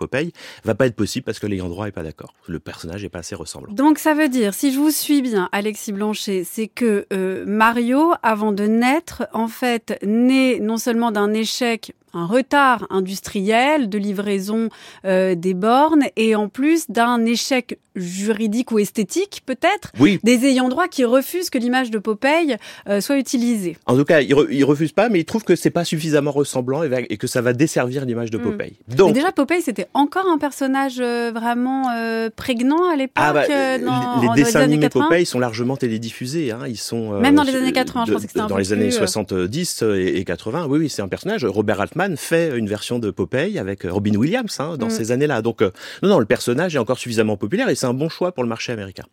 Va 0.64 0.74
pas 0.74 0.86
être 0.86 0.96
possible 0.96 1.24
parce 1.24 1.38
que 1.38 1.46
l'ayant 1.46 1.68
droit 1.68 1.88
est 1.88 1.92
pas 1.92 2.02
d'accord. 2.02 2.34
Le 2.46 2.58
personnage 2.58 3.04
est 3.04 3.08
pas 3.08 3.20
assez 3.20 3.34
ressemblant. 3.34 3.72
Donc 3.72 3.98
ça 3.98 4.14
veut 4.14 4.28
dire, 4.28 4.54
si 4.54 4.72
je 4.72 4.78
vous 4.78 4.90
suis 4.90 5.22
bien, 5.22 5.48
Alexis 5.52 5.92
Blanchet, 5.92 6.44
c'est 6.44 6.68
que 6.68 7.06
euh, 7.12 7.44
Mario, 7.46 8.12
avant 8.22 8.52
de 8.52 8.64
naître, 8.64 9.26
en 9.32 9.48
fait, 9.48 9.98
naît 10.02 10.58
non 10.60 10.76
seulement 10.76 11.10
d'un 11.10 11.32
échec 11.32 11.94
un 12.14 12.26
retard 12.26 12.86
industriel 12.90 13.88
de 13.88 13.98
livraison 13.98 14.68
euh, 15.04 15.34
des 15.34 15.54
bornes 15.54 16.04
et 16.16 16.34
en 16.34 16.48
plus 16.48 16.90
d'un 16.90 17.24
échec 17.24 17.78
juridique 17.96 18.70
ou 18.70 18.78
esthétique 18.78 19.42
peut-être 19.44 19.90
oui. 19.98 20.20
des 20.22 20.46
ayants 20.46 20.68
droit 20.68 20.86
qui 20.86 21.04
refusent 21.04 21.50
que 21.50 21.58
l'image 21.58 21.90
de 21.90 21.98
Popeye 21.98 22.56
euh, 22.88 23.00
soit 23.00 23.18
utilisée. 23.18 23.76
En 23.86 23.96
tout 23.96 24.04
cas, 24.04 24.20
ils, 24.20 24.34
re 24.34 24.46
ils 24.50 24.64
refusent 24.64 24.92
pas, 24.92 25.08
mais 25.08 25.20
ils 25.20 25.24
trouvent 25.24 25.42
que 25.42 25.56
c'est 25.56 25.70
pas 25.70 25.84
suffisamment 25.84 26.30
ressemblant 26.30 26.84
et, 26.84 27.06
et, 27.10 27.16
que 27.16 27.26
ça 27.26 27.40
va 27.40 27.52
desservir 27.52 28.04
l'image 28.04 28.30
de 28.30 28.38
Popeye. 28.38 28.76
Mmh. 28.88 28.94
Donc 28.94 29.08
mais 29.08 29.14
déjà 29.14 29.32
Popeye 29.32 29.62
c'était 29.62 29.88
encore 29.94 30.26
un 30.28 30.38
personnage 30.38 30.98
euh, 31.00 31.32
vraiment 31.34 31.88
prégnant 32.36 32.88
à 32.90 32.96
l'époque. 32.96 33.14
Ah 33.16 33.32
bah, 33.32 33.46
dans, 33.78 34.20
les, 34.20 34.28
les 34.28 34.44
dessins 34.44 34.60
animés 34.60 34.88
Popeye 34.88 35.26
sont 35.26 35.40
largement 35.40 35.76
télédiffusés. 35.76 36.52
Hein. 36.52 36.60
Ils 36.68 36.78
sont 36.78 37.18
même 37.20 37.34
dans 37.34 37.42
les 37.42 37.56
années 37.56 37.72
80. 37.72 38.04
De, 38.04 38.06
je 38.06 38.12
pense 38.12 38.22
que 38.22 38.28
c'était 38.28 38.40
un 38.40 38.46
dans 38.46 38.54
peu 38.54 38.62
les 38.62 38.68
plus, 38.68 38.74
années 38.74 38.90
70 38.90 39.82
et, 39.82 40.18
et 40.18 40.24
80. 40.24 40.66
Oui, 40.68 40.78
oui, 40.78 40.88
c'est 40.88 41.02
un 41.02 41.08
personnage. 41.08 41.44
Robert 41.44 41.80
Altman 41.80 41.97
fait 42.16 42.56
une 42.56 42.68
version 42.68 42.98
de 42.98 43.10
Popeye 43.10 43.58
avec 43.58 43.82
Robin 43.82 44.14
Williams 44.14 44.60
hein, 44.60 44.76
dans 44.76 44.86
mmh. 44.86 44.90
ces 44.90 45.12
années-là. 45.12 45.42
Donc 45.42 45.62
euh, 45.62 45.70
non, 46.02 46.08
non, 46.08 46.18
le 46.18 46.26
personnage 46.26 46.74
est 46.74 46.78
encore 46.78 46.98
suffisamment 46.98 47.36
populaire 47.36 47.68
et 47.68 47.74
c'est 47.74 47.86
un 47.86 47.94
bon 47.94 48.08
choix 48.08 48.32
pour 48.32 48.42
le 48.42 48.48
marché 48.48 48.72
américain. 48.72 49.04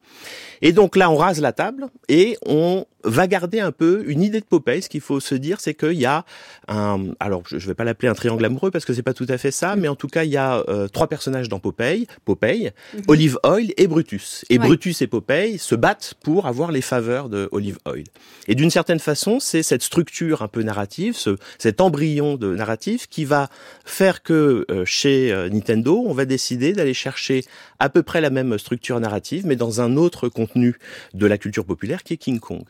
Et 0.61 0.71
donc 0.71 0.95
là, 0.95 1.09
on 1.09 1.17
rase 1.17 1.41
la 1.41 1.51
table 1.51 1.87
et 2.07 2.37
on 2.45 2.85
va 3.03 3.27
garder 3.27 3.59
un 3.59 3.71
peu 3.71 4.03
une 4.07 4.21
idée 4.21 4.39
de 4.39 4.45
Popeye. 4.45 4.81
Ce 4.81 4.89
qu'il 4.89 5.01
faut 5.01 5.19
se 5.19 5.35
dire, 5.35 5.59
c'est 5.59 5.73
qu'il 5.73 5.93
y 5.93 6.05
a 6.05 6.25
un, 6.67 7.13
alors 7.19 7.43
je 7.45 7.55
ne 7.55 7.61
vais 7.61 7.73
pas 7.73 7.83
l'appeler 7.83 8.09
un 8.09 8.13
triangle 8.13 8.43
amoureux 8.45 8.71
parce 8.71 8.85
que 8.85 8.93
c'est 8.93 9.03
pas 9.03 9.13
tout 9.13 9.27
à 9.29 9.37
fait 9.37 9.51
ça, 9.51 9.75
mais 9.75 9.87
en 9.87 9.95
tout 9.95 10.07
cas, 10.07 10.23
il 10.23 10.31
y 10.31 10.37
a 10.37 10.63
euh, 10.67 10.87
trois 10.87 11.07
personnages 11.07 11.49
dans 11.49 11.59
Popeye, 11.59 12.07
Popeye, 12.23 12.71
mmh. 12.93 12.97
Olive 13.07 13.37
Oil 13.43 13.73
et 13.77 13.87
Brutus. 13.87 14.45
Et 14.49 14.57
ouais. 14.57 14.65
Brutus 14.65 15.01
et 15.01 15.07
Popeye 15.07 15.57
se 15.57 15.75
battent 15.75 16.15
pour 16.23 16.47
avoir 16.47 16.71
les 16.71 16.81
faveurs 16.81 17.29
de 17.29 17.49
Olive 17.51 17.77
Oil. 17.85 18.05
Et 18.47 18.55
d'une 18.55 18.71
certaine 18.71 18.99
façon, 18.99 19.39
c'est 19.39 19.63
cette 19.63 19.83
structure 19.83 20.41
un 20.41 20.47
peu 20.47 20.63
narrative, 20.63 21.15
ce, 21.15 21.37
cet 21.57 21.81
embryon 21.81 22.35
de 22.35 22.55
narrative 22.55 22.74
qui 22.77 23.25
va 23.25 23.49
faire 23.85 24.23
que 24.23 24.65
euh, 24.69 24.85
chez 24.85 25.31
euh, 25.31 25.49
Nintendo, 25.49 26.03
on 26.05 26.13
va 26.13 26.25
décider 26.25 26.73
d'aller 26.73 26.93
chercher 26.93 27.43
à 27.79 27.89
peu 27.89 28.03
près 28.03 28.21
la 28.21 28.29
même 28.29 28.57
structure 28.57 28.99
narrative, 28.99 29.45
mais 29.45 29.55
dans 29.55 29.81
un 29.81 29.97
autre 29.97 30.29
contenu 30.29 30.77
de 31.13 31.25
la 31.25 31.37
culture 31.37 31.65
populaire 31.65 32.03
qui 32.03 32.13
est 32.13 32.17
King 32.17 32.39
Kong 32.39 32.65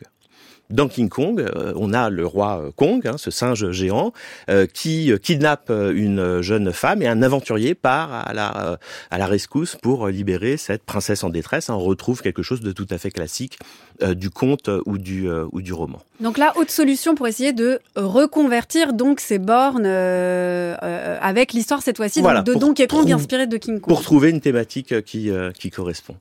dans 0.70 0.88
King 0.88 1.08
Kong, 1.08 1.40
euh, 1.40 1.72
on 1.76 1.92
a 1.92 2.10
le 2.10 2.26
roi 2.26 2.60
euh, 2.60 2.70
Kong, 2.74 3.06
hein, 3.06 3.16
ce 3.16 3.30
singe 3.30 3.70
géant, 3.70 4.12
euh, 4.50 4.66
qui 4.66 5.12
kidnappe 5.22 5.70
une 5.70 6.40
jeune 6.42 6.72
femme 6.72 7.02
et 7.02 7.08
un 7.08 7.22
aventurier 7.22 7.74
part 7.74 8.12
à 8.12 8.32
la, 8.32 8.78
à 9.10 9.18
la 9.18 9.26
rescousse 9.26 9.76
pour 9.76 10.08
libérer 10.08 10.56
cette 10.56 10.82
princesse 10.82 11.24
en 11.24 11.30
détresse. 11.30 11.68
On 11.68 11.78
retrouve 11.78 12.22
quelque 12.22 12.42
chose 12.42 12.60
de 12.60 12.72
tout 12.72 12.86
à 12.90 12.98
fait 12.98 13.10
classique 13.10 13.58
du 14.02 14.28
conte 14.28 14.68
ou 14.84 14.98
du, 14.98 15.28
ou 15.52 15.62
du 15.62 15.72
roman. 15.72 16.00
Donc 16.20 16.38
là, 16.38 16.52
autre 16.56 16.70
solution 16.70 17.14
pour 17.14 17.26
essayer 17.26 17.52
de 17.52 17.80
reconvertir 17.94 18.92
donc 18.92 19.20
ces 19.20 19.38
bornes 19.38 19.86
avec 19.86 21.52
l'histoire 21.52 21.82
cette 21.82 21.96
fois-ci 21.96 22.22
de 22.22 22.54
Donkey 22.54 22.86
Kong 22.86 23.10
inspiré 23.10 23.46
de 23.46 23.56
King 23.56 23.80
Kong. 23.80 23.88
Pour 23.88 24.02
trouver 24.02 24.30
une 24.30 24.40
thématique 24.40 25.02
qui, 25.04 25.30
qui 25.58 25.70
correspond. 25.70 26.16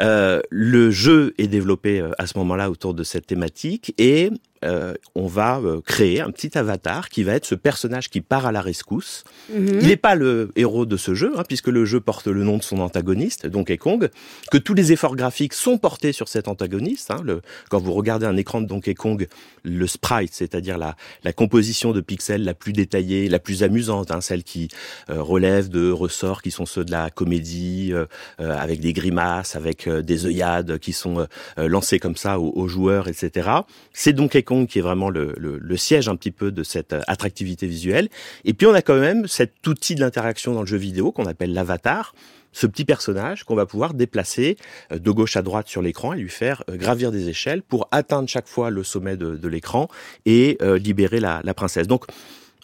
Euh, 0.00 0.40
le 0.50 0.90
jeu 0.90 1.34
est 1.38 1.46
développé 1.46 2.00
euh, 2.00 2.10
à 2.18 2.26
ce 2.26 2.36
moment-là 2.38 2.70
autour 2.70 2.94
de 2.94 3.02
cette 3.02 3.26
thématique 3.26 3.94
et 3.98 4.30
euh, 4.64 4.94
on 5.14 5.26
va 5.26 5.58
euh, 5.58 5.80
créer 5.80 6.20
un 6.20 6.30
petit 6.30 6.56
avatar 6.56 7.08
qui 7.08 7.22
va 7.22 7.34
être 7.34 7.44
ce 7.44 7.54
personnage 7.54 8.08
qui 8.08 8.20
part 8.20 8.46
à 8.46 8.52
la 8.52 8.60
rescousse. 8.60 9.24
Mhm. 9.52 9.78
Il 9.80 9.86
n'est 9.88 9.96
pas 9.96 10.14
le 10.14 10.50
héros 10.56 10.86
de 10.86 10.96
ce 10.96 11.14
jeu, 11.14 11.32
hein, 11.36 11.42
puisque 11.46 11.68
le 11.68 11.84
jeu 11.84 12.00
porte 12.00 12.26
le 12.26 12.42
nom 12.42 12.56
de 12.56 12.62
son 12.62 12.80
antagoniste, 12.80 13.46
Donkey 13.46 13.76
Kong, 13.76 14.08
que 14.50 14.58
tous 14.58 14.74
les 14.74 14.92
efforts 14.92 15.16
graphiques 15.16 15.52
sont 15.52 15.78
portés 15.78 16.12
sur 16.12 16.28
cet 16.28 16.48
antagoniste. 16.48 17.10
Hein, 17.10 17.20
le, 17.24 17.42
quand 17.68 17.80
vous 17.80 17.92
regardez 17.92 18.26
un 18.26 18.36
écran 18.36 18.60
de 18.60 18.66
Donkey 18.66 18.94
Kong, 18.94 19.28
le 19.62 19.86
sprite, 19.86 20.32
c'est-à-dire 20.32 20.78
la, 20.78 20.96
la, 21.24 21.32
composition 21.32 21.92
de 21.92 22.00
pixels 22.00 22.44
la 22.44 22.54
plus 22.54 22.72
détaillée, 22.72 23.28
la 23.28 23.38
plus 23.38 23.62
amusante, 23.62 24.10
hein, 24.10 24.20
celle 24.20 24.42
qui 24.42 24.68
euh, 25.10 25.22
relève 25.22 25.68
de 25.68 25.90
ressorts 25.90 26.40
qui 26.40 26.50
sont 26.50 26.66
ceux 26.66 26.84
de 26.84 26.92
la 26.92 27.10
comédie, 27.10 27.92
avec 28.38 28.80
des 28.80 28.92
grimaces, 28.92 29.56
avec 29.56 29.88
des 29.88 30.26
œillades 30.26 30.78
qui 30.78 30.92
sont 30.92 31.26
lancées 31.56 31.98
comme 31.98 32.16
ça 32.16 32.38
aux, 32.38 32.52
aux 32.54 32.68
joueurs, 32.68 33.08
etc. 33.08 33.50
C'est 33.92 34.12
Donkey 34.12 34.42
Qui 34.46 34.78
est 34.78 34.82
vraiment 34.82 35.10
le, 35.10 35.76
siège 35.76 36.08
un 36.08 36.16
petit 36.16 36.30
peu 36.30 36.52
de 36.52 36.62
cette 36.62 36.92
euh, 36.92 37.02
attractivité 37.08 37.66
visuelle. 37.66 38.08
Et 38.44 38.54
puis 38.54 38.66
on 38.66 38.74
a 38.74 38.80
quand 38.80 38.98
même 38.98 39.26
cet 39.26 39.66
outil 39.66 39.94
de 39.94 40.00
l'interaction 40.00 40.54
dans 40.54 40.60
le 40.60 40.66
jeu 40.66 40.76
vidéo 40.76 41.10
qu'on 41.10 41.26
appelle 41.26 41.52
l'avatar, 41.52 42.14
ce 42.52 42.66
petit 42.66 42.84
personnage 42.84 43.44
qu'on 43.44 43.56
va 43.56 43.66
pouvoir 43.66 43.92
déplacer 43.92 44.56
euh, 44.92 44.98
de 44.98 45.10
gauche 45.10 45.36
à 45.36 45.42
droite 45.42 45.68
sur 45.68 45.82
l'écran 45.82 46.12
et 46.12 46.18
lui 46.18 46.30
faire 46.30 46.62
euh, 46.70 46.76
gravir 46.76 47.10
des 47.10 47.28
échelles 47.28 47.62
pour 47.62 47.88
atteindre 47.90 48.28
chaque 48.28 48.46
fois 48.46 48.70
le 48.70 48.84
sommet 48.84 49.16
de, 49.16 49.36
de 49.36 49.48
l'écran 49.48 49.88
et 50.24 50.58
libérer 50.60 51.20
la, 51.20 51.40
la 51.42 51.54
princesse. 51.54 51.86
Donc 51.86 52.06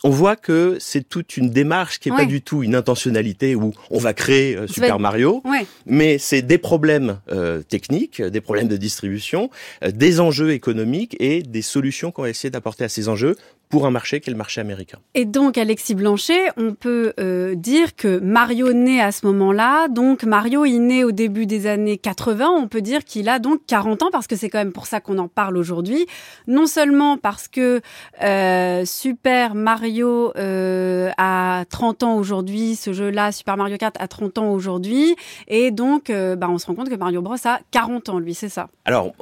on 0.04 0.10
voit 0.10 0.36
que 0.36 0.76
c'est 0.80 1.08
toute 1.08 1.36
une 1.36 1.50
démarche 1.50 1.98
qui 1.98 2.08
est 2.08 2.12
pas 2.12 2.24
du 2.24 2.42
tout 2.42 2.62
une 2.62 2.74
intentionnalité 2.74 3.54
où 3.54 3.72
on 3.90 3.98
va 3.98 4.12
créer 4.14 4.56
euh, 4.56 4.66
Super 4.66 4.98
Mario, 4.98 5.42
mais 5.86 6.18
c'est 6.18 6.42
des 6.42 6.58
problèmes 6.58 7.20
euh, 7.30 7.62
techniques, 7.62 8.20
des 8.20 8.40
problèmes 8.40 8.68
de 8.68 8.76
distribution, 8.76 9.50
euh, 9.84 9.90
des 9.90 10.20
enjeux 10.20 10.52
économiques 10.52 11.16
et 11.20 11.42
des 11.42 11.62
solutions 11.62 12.10
qu'on 12.10 12.22
va 12.22 12.30
essayer 12.30 12.50
d'apporter 12.50 12.84
à 12.84 12.88
ces 12.88 13.08
enjeux 13.08 13.36
pour 13.72 13.86
un 13.86 13.90
marché 13.90 14.20
qui 14.20 14.28
est 14.28 14.34
le 14.34 14.36
marché 14.36 14.60
américain. 14.60 14.98
Et 15.14 15.24
donc, 15.24 15.56
Alexis 15.56 15.94
Blanchet, 15.94 16.50
on 16.58 16.74
peut 16.74 17.14
euh, 17.18 17.54
dire 17.54 17.96
que 17.96 18.18
Mario 18.18 18.74
naît 18.74 19.00
à 19.00 19.12
ce 19.12 19.24
moment-là. 19.24 19.88
Donc, 19.88 20.24
Mario, 20.24 20.66
il 20.66 20.80
naît 20.80 21.04
au 21.04 21.10
début 21.10 21.46
des 21.46 21.66
années 21.66 21.96
80. 21.96 22.50
On 22.50 22.68
peut 22.68 22.82
dire 22.82 23.02
qu'il 23.02 23.30
a 23.30 23.38
donc 23.38 23.60
40 23.66 24.02
ans 24.02 24.10
parce 24.12 24.26
que 24.26 24.36
c'est 24.36 24.50
quand 24.50 24.58
même 24.58 24.72
pour 24.72 24.84
ça 24.84 25.00
qu'on 25.00 25.16
en 25.16 25.26
parle 25.26 25.56
aujourd'hui. 25.56 26.04
Non 26.46 26.66
seulement 26.66 27.16
parce 27.16 27.48
que 27.48 27.80
euh, 28.22 28.84
Super 28.84 29.54
Mario 29.54 30.34
euh, 30.36 31.10
a 31.16 31.64
30 31.70 32.02
ans 32.02 32.16
aujourd'hui, 32.16 32.76
ce 32.76 32.92
jeu-là, 32.92 33.32
Super 33.32 33.56
Mario 33.56 33.78
4 33.78 34.02
a 34.02 34.06
30 34.06 34.36
ans 34.36 34.52
aujourd'hui. 34.52 35.16
Et 35.48 35.70
donc, 35.70 36.12
bah, 36.12 36.48
on 36.50 36.58
se 36.58 36.66
rend 36.66 36.74
compte 36.74 36.90
que 36.90 36.96
Mario 36.96 37.22
Bros 37.22 37.36
a 37.46 37.60
40 37.70 38.10
ans, 38.10 38.18
lui, 38.18 38.34
c'est 38.34 38.50
ça. 38.50 38.68
Alors, 38.84 39.12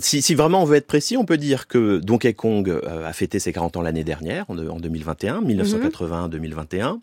si, 0.00 0.22
si, 0.22 0.34
vraiment 0.34 0.62
on 0.62 0.64
veut 0.64 0.76
être 0.76 0.86
précis, 0.86 1.18
on 1.18 1.26
peut 1.26 1.36
dire 1.36 1.68
que 1.68 1.98
Donkey 1.98 2.32
Kong 2.32 2.80
a 3.04 3.12
fêté 3.12 3.38
ses 3.38 3.52
40 3.52 3.65
ans 3.74 3.82
l'année 3.82 4.04
dernière, 4.04 4.44
en 4.50 4.54
2021, 4.54 5.42
1980-2021 5.42 7.00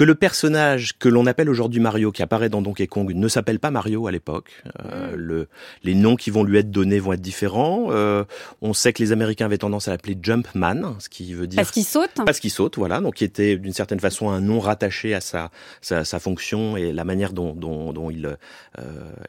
que 0.00 0.04
le 0.04 0.14
personnage 0.14 0.96
que 0.98 1.10
l'on 1.10 1.26
appelle 1.26 1.50
aujourd'hui 1.50 1.78
Mario, 1.78 2.10
qui 2.10 2.22
apparaît 2.22 2.48
dans 2.48 2.62
Donkey 2.62 2.86
Kong, 2.86 3.12
ne 3.14 3.28
s'appelle 3.28 3.58
pas 3.58 3.70
Mario 3.70 4.06
à 4.06 4.10
l'époque. 4.10 4.50
Euh, 4.82 5.12
mm. 5.12 5.14
le, 5.14 5.48
les 5.82 5.94
noms 5.94 6.16
qui 6.16 6.30
vont 6.30 6.42
lui 6.42 6.56
être 6.56 6.70
donnés 6.70 6.98
vont 7.00 7.12
être 7.12 7.20
différents. 7.20 7.88
Euh, 7.90 8.24
on 8.62 8.72
sait 8.72 8.94
que 8.94 9.02
les 9.02 9.12
Américains 9.12 9.44
avaient 9.44 9.58
tendance 9.58 9.88
à 9.88 9.90
l'appeler 9.90 10.16
Jumpman, 10.18 10.96
ce 11.00 11.10
qui 11.10 11.34
veut 11.34 11.46
dire 11.46 11.56
parce 11.56 11.70
qu'il 11.70 11.84
saute. 11.84 12.12
Parce 12.24 12.40
qu'il 12.40 12.50
saute, 12.50 12.78
voilà. 12.78 13.02
Donc, 13.02 13.16
qui 13.16 13.24
était 13.24 13.58
d'une 13.58 13.74
certaine 13.74 14.00
façon 14.00 14.30
un 14.30 14.40
nom 14.40 14.58
rattaché 14.58 15.12
à 15.12 15.20
sa 15.20 15.50
sa, 15.82 16.06
sa 16.06 16.18
fonction 16.18 16.78
et 16.78 16.94
la 16.94 17.04
manière 17.04 17.34
dont 17.34 17.54
dont, 17.54 17.92
dont 17.92 18.08
il 18.08 18.24
euh, 18.24 18.82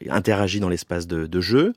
interagit 0.08 0.58
dans 0.58 0.70
l'espace 0.70 1.06
de, 1.06 1.26
de, 1.26 1.40
jeu. 1.42 1.74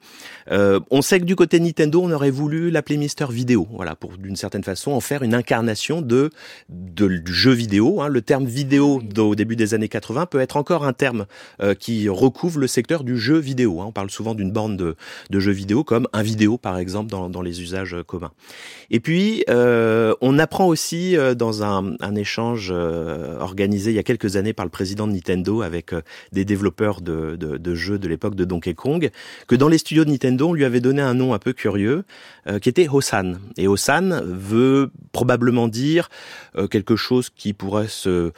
Euh, 0.52 0.80
on 0.90 1.02
sait 1.02 1.20
que 1.20 1.26
du 1.26 1.36
côté 1.36 1.60
Nintendo, 1.60 2.02
on 2.02 2.12
aurait 2.14 2.32
voulu 2.32 2.72
l'appeler 2.72 2.96
Mister 2.96 3.26
Vidéo, 3.30 3.68
voilà, 3.72 3.98
pour 3.98 4.18
d'une 4.18 4.38
certaine 4.38 4.64
façon 4.64 4.92
en 4.92 5.02
faire 5.02 5.22
une 5.22 5.34
incarnation 5.34 6.02
de, 6.02 6.30
de 6.70 7.10
du 7.10 7.34
jeu 7.34 7.52
vidéo. 7.52 8.02
Hein. 8.02 8.08
Le 8.08 8.22
terme 8.22 8.46
vidéo 8.46 8.85
au 8.86 9.36
début 9.36 9.56
des 9.56 9.74
années 9.74 9.90
80 9.90 10.26
peut 10.28 10.40
être 10.40 10.58
encore 10.58 10.86
un 10.86 10.94
terme 10.94 11.26
euh, 11.62 11.74
qui 11.74 12.10
recouvre 12.10 12.60
le 12.60 12.68
secteur 12.68 13.04
du 13.04 13.18
jeu 13.18 13.38
vidéo. 13.38 13.82
Hein. 13.82 13.86
On 13.88 13.92
parle 13.92 14.10
souvent 14.10 14.36
d'une 14.36 14.52
borne 14.52 14.78
de, 14.78 14.96
de 15.30 15.40
jeux 15.40 15.52
vidéo 15.52 15.84
comme 15.84 16.08
un 16.14 16.24
vidéo 16.24 16.58
par 16.58 16.78
exemple 16.78 17.10
dans, 17.10 17.42
les 17.42 17.62
usages 17.62 17.94
euh, 17.96 18.04
communs. 18.04 18.32
Et 18.92 19.00
puis 19.00 19.44
euh, 19.50 20.14
on 20.22 20.40
apprend 20.40 20.68
aussi 20.68 21.16
dans 21.38 21.64
un, 21.64 21.96
échange 22.16 22.72
organisé 22.72 23.92
il 23.92 23.96
y 23.96 24.00
a 24.00 24.04
quelques 24.04 24.38
années 24.38 24.54
par 24.54 24.66
le 24.66 24.70
président 24.70 25.06
de 25.06 25.12
Nintendo 25.12 25.62
avec 25.62 25.94
des 26.32 26.46
développeurs 26.46 27.02
de, 27.02 27.36
de, 27.36 27.76
jeux 27.76 28.00
de 28.00 28.08
l'époque 28.08 28.36
de 28.36 28.46
Donkey 28.46 28.74
Kong 28.74 29.10
que 29.48 29.56
dans 29.56 29.68
les 29.68 29.78
studios 29.78 30.06
de 30.06 30.12
Nintendo 30.12 30.50
on 30.50 30.54
lui 30.54 30.64
avait 30.64 30.80
donné 30.80 31.02
un 31.02 31.14
nom 31.14 31.34
un 31.34 31.40
peu 31.40 31.52
curieux 31.52 32.06
qui 32.62 32.70
était 32.70 32.88
Hosan. 32.88 33.34
Et 33.58 33.68
Hosan 33.68 34.22
veut 34.24 34.92
probablement 35.12 35.68
dire 35.68 36.10
quelque 36.70 36.96
chose 36.96 37.30
qui 37.30 37.54
pourrait 37.54 37.90
se 37.90 38.32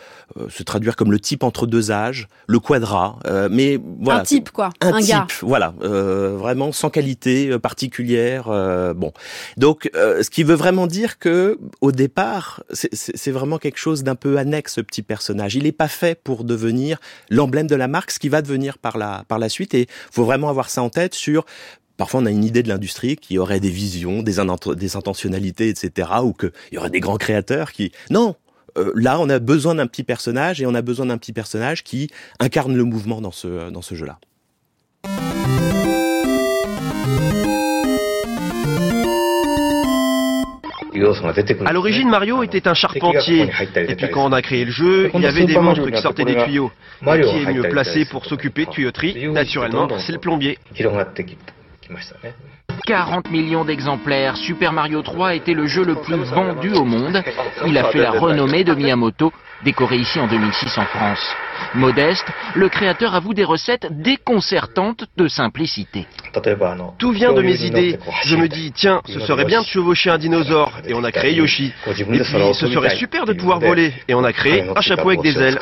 se 0.49 0.63
traduire 0.63 0.95
comme 0.95 1.11
le 1.11 1.19
type 1.19 1.43
entre 1.43 1.67
deux 1.67 1.91
âges, 1.91 2.27
le 2.47 2.59
quadra, 2.59 3.19
euh, 3.25 3.49
mais 3.51 3.79
voilà. 3.99 4.21
Un 4.21 4.23
type 4.23 4.51
quoi, 4.51 4.69
un, 4.81 4.93
un 4.93 4.99
type, 4.99 5.31
voilà, 5.41 5.73
euh, 5.83 6.35
vraiment 6.37 6.71
sans 6.71 6.89
qualité 6.89 7.57
particulière. 7.59 8.45
bon, 8.95 9.11
donc 9.57 9.89
ce 9.93 10.29
qui 10.29 10.43
veut 10.43 10.55
vraiment 10.55 10.87
dire 10.87 11.19
que 11.19 11.59
au 11.81 11.91
départ, 11.91 12.63
c'est 12.71 13.31
vraiment 13.31 13.57
quelque 13.57 13.79
chose 13.79 14.03
d'un 14.03 14.15
peu 14.15 14.37
annexe 14.37 14.75
ce 14.75 14.81
petit 14.81 15.01
personnage. 15.01 15.55
Il 15.55 15.63
n'est 15.63 15.71
pas 15.71 15.87
fait 15.87 16.21
pour 16.21 16.43
devenir 16.43 16.99
l'emblème 17.29 17.67
de 17.67 17.75
la 17.75 17.87
marque, 17.87 18.11
ce 18.11 18.19
qui 18.19 18.29
va 18.29 18.41
devenir 18.41 18.77
par 18.77 18.97
la 18.97 19.23
par 19.27 19.39
la 19.39 19.49
suite. 19.49 19.73
Et 19.73 19.87
faut 20.11 20.25
vraiment 20.25 20.49
avoir 20.49 20.69
ça 20.69 20.81
en 20.81 20.89
tête 20.89 21.13
sur 21.13 21.45
Parfois, 21.97 22.19
on 22.21 22.25
a 22.27 22.31
une 22.31 22.43
idée 22.43 22.61
de 22.61 22.69
l'industrie 22.69 23.15
qui 23.15 23.39
aurait 23.39 23.59
des 23.59 23.71
visions, 23.71 24.21
des, 24.21 24.35
des 24.75 24.95
intentionnalités, 24.95 25.67
etc., 25.67 26.09
ou 26.23 26.31
qu'il 26.31 26.51
y 26.71 26.77
aurait 26.77 26.91
des 26.91 26.99
grands 26.99 27.17
créateurs 27.17 27.71
qui... 27.71 27.91
Non, 28.11 28.35
euh, 28.77 28.91
là, 28.95 29.19
on 29.19 29.29
a 29.29 29.39
besoin 29.39 29.75
d'un 29.75 29.87
petit 29.87 30.03
personnage 30.03 30.61
et 30.61 30.65
on 30.65 30.75
a 30.75 30.81
besoin 30.81 31.07
d'un 31.07 31.17
petit 31.17 31.33
personnage 31.33 31.83
qui 31.83 32.09
incarne 32.39 32.75
le 32.75 32.83
mouvement 32.83 33.21
dans 33.21 33.31
ce, 33.31 33.69
dans 33.69 33.81
ce 33.81 33.95
jeu-là. 33.95 34.19
À 41.65 41.73
l'origine, 41.73 42.09
Mario 42.09 42.43
était 42.43 42.67
un 42.67 42.73
charpentier. 42.73 43.49
Et 43.75 43.95
puis 43.95 44.09
quand 44.09 44.25
on 44.25 44.31
a 44.31 44.41
créé 44.41 44.65
le 44.65 44.71
jeu, 44.71 45.11
il 45.13 45.21
y 45.21 45.25
avait 45.25 45.45
des 45.45 45.57
monstres 45.57 45.89
qui 45.89 46.01
sortaient 46.01 46.25
des 46.25 46.43
tuyaux. 46.43 46.71
qui 47.01 47.07
est 47.09 47.53
mieux 47.53 47.69
placé 47.69 48.05
pour 48.05 48.25
s'occuper 48.25 48.65
de 48.65 48.71
tuyauterie 48.71 49.29
Naturellement, 49.29 49.87
c'est 49.99 50.11
le 50.11 50.19
plombier. 50.19 50.57
40 52.85 53.31
millions 53.31 53.65
d'exemplaires, 53.65 54.37
Super 54.37 54.73
Mario 54.73 55.01
3 55.01 55.35
était 55.35 55.53
le 55.53 55.67
jeu 55.67 55.83
le 55.83 55.95
plus 55.95 56.15
vendu 56.15 56.73
au 56.73 56.85
monde. 56.85 57.23
Il 57.65 57.77
a 57.77 57.85
fait 57.85 57.99
la 57.99 58.11
renommée 58.11 58.63
de 58.63 58.73
Miyamoto, 58.73 59.31
décoré 59.63 59.97
ici 59.97 60.19
en 60.19 60.27
2006 60.27 60.77
en 60.77 60.85
France. 60.85 61.35
Modeste, 61.73 62.27
le 62.55 62.69
créateur 62.69 63.15
avoue 63.15 63.33
des 63.33 63.43
recettes 63.43 63.87
déconcertantes 63.91 65.05
de 65.17 65.27
simplicité. 65.27 66.05
Tout 66.97 67.11
vient 67.11 67.33
de 67.33 67.41
mes 67.41 67.65
idées. 67.65 67.97
Je 68.23 68.35
me 68.35 68.47
dis, 68.47 68.71
tiens, 68.71 69.01
ce 69.05 69.19
serait 69.19 69.45
bien 69.45 69.61
de 69.61 69.67
chevaucher 69.67 70.09
un 70.09 70.17
dinosaure, 70.17 70.71
et 70.85 70.93
on 70.93 71.03
a 71.03 71.11
créé 71.11 71.33
Yoshi. 71.33 71.73
Et 71.87 72.03
puis, 72.03 72.19
ce 72.53 72.67
serait 72.67 72.95
super 72.95 73.25
de 73.25 73.33
pouvoir 73.33 73.59
voler, 73.59 73.93
et 74.07 74.13
on 74.13 74.23
a 74.23 74.33
créé 74.33 74.65
un 74.75 74.81
chapeau 74.81 75.09
avec 75.09 75.21
des 75.21 75.41
ailes. 75.41 75.59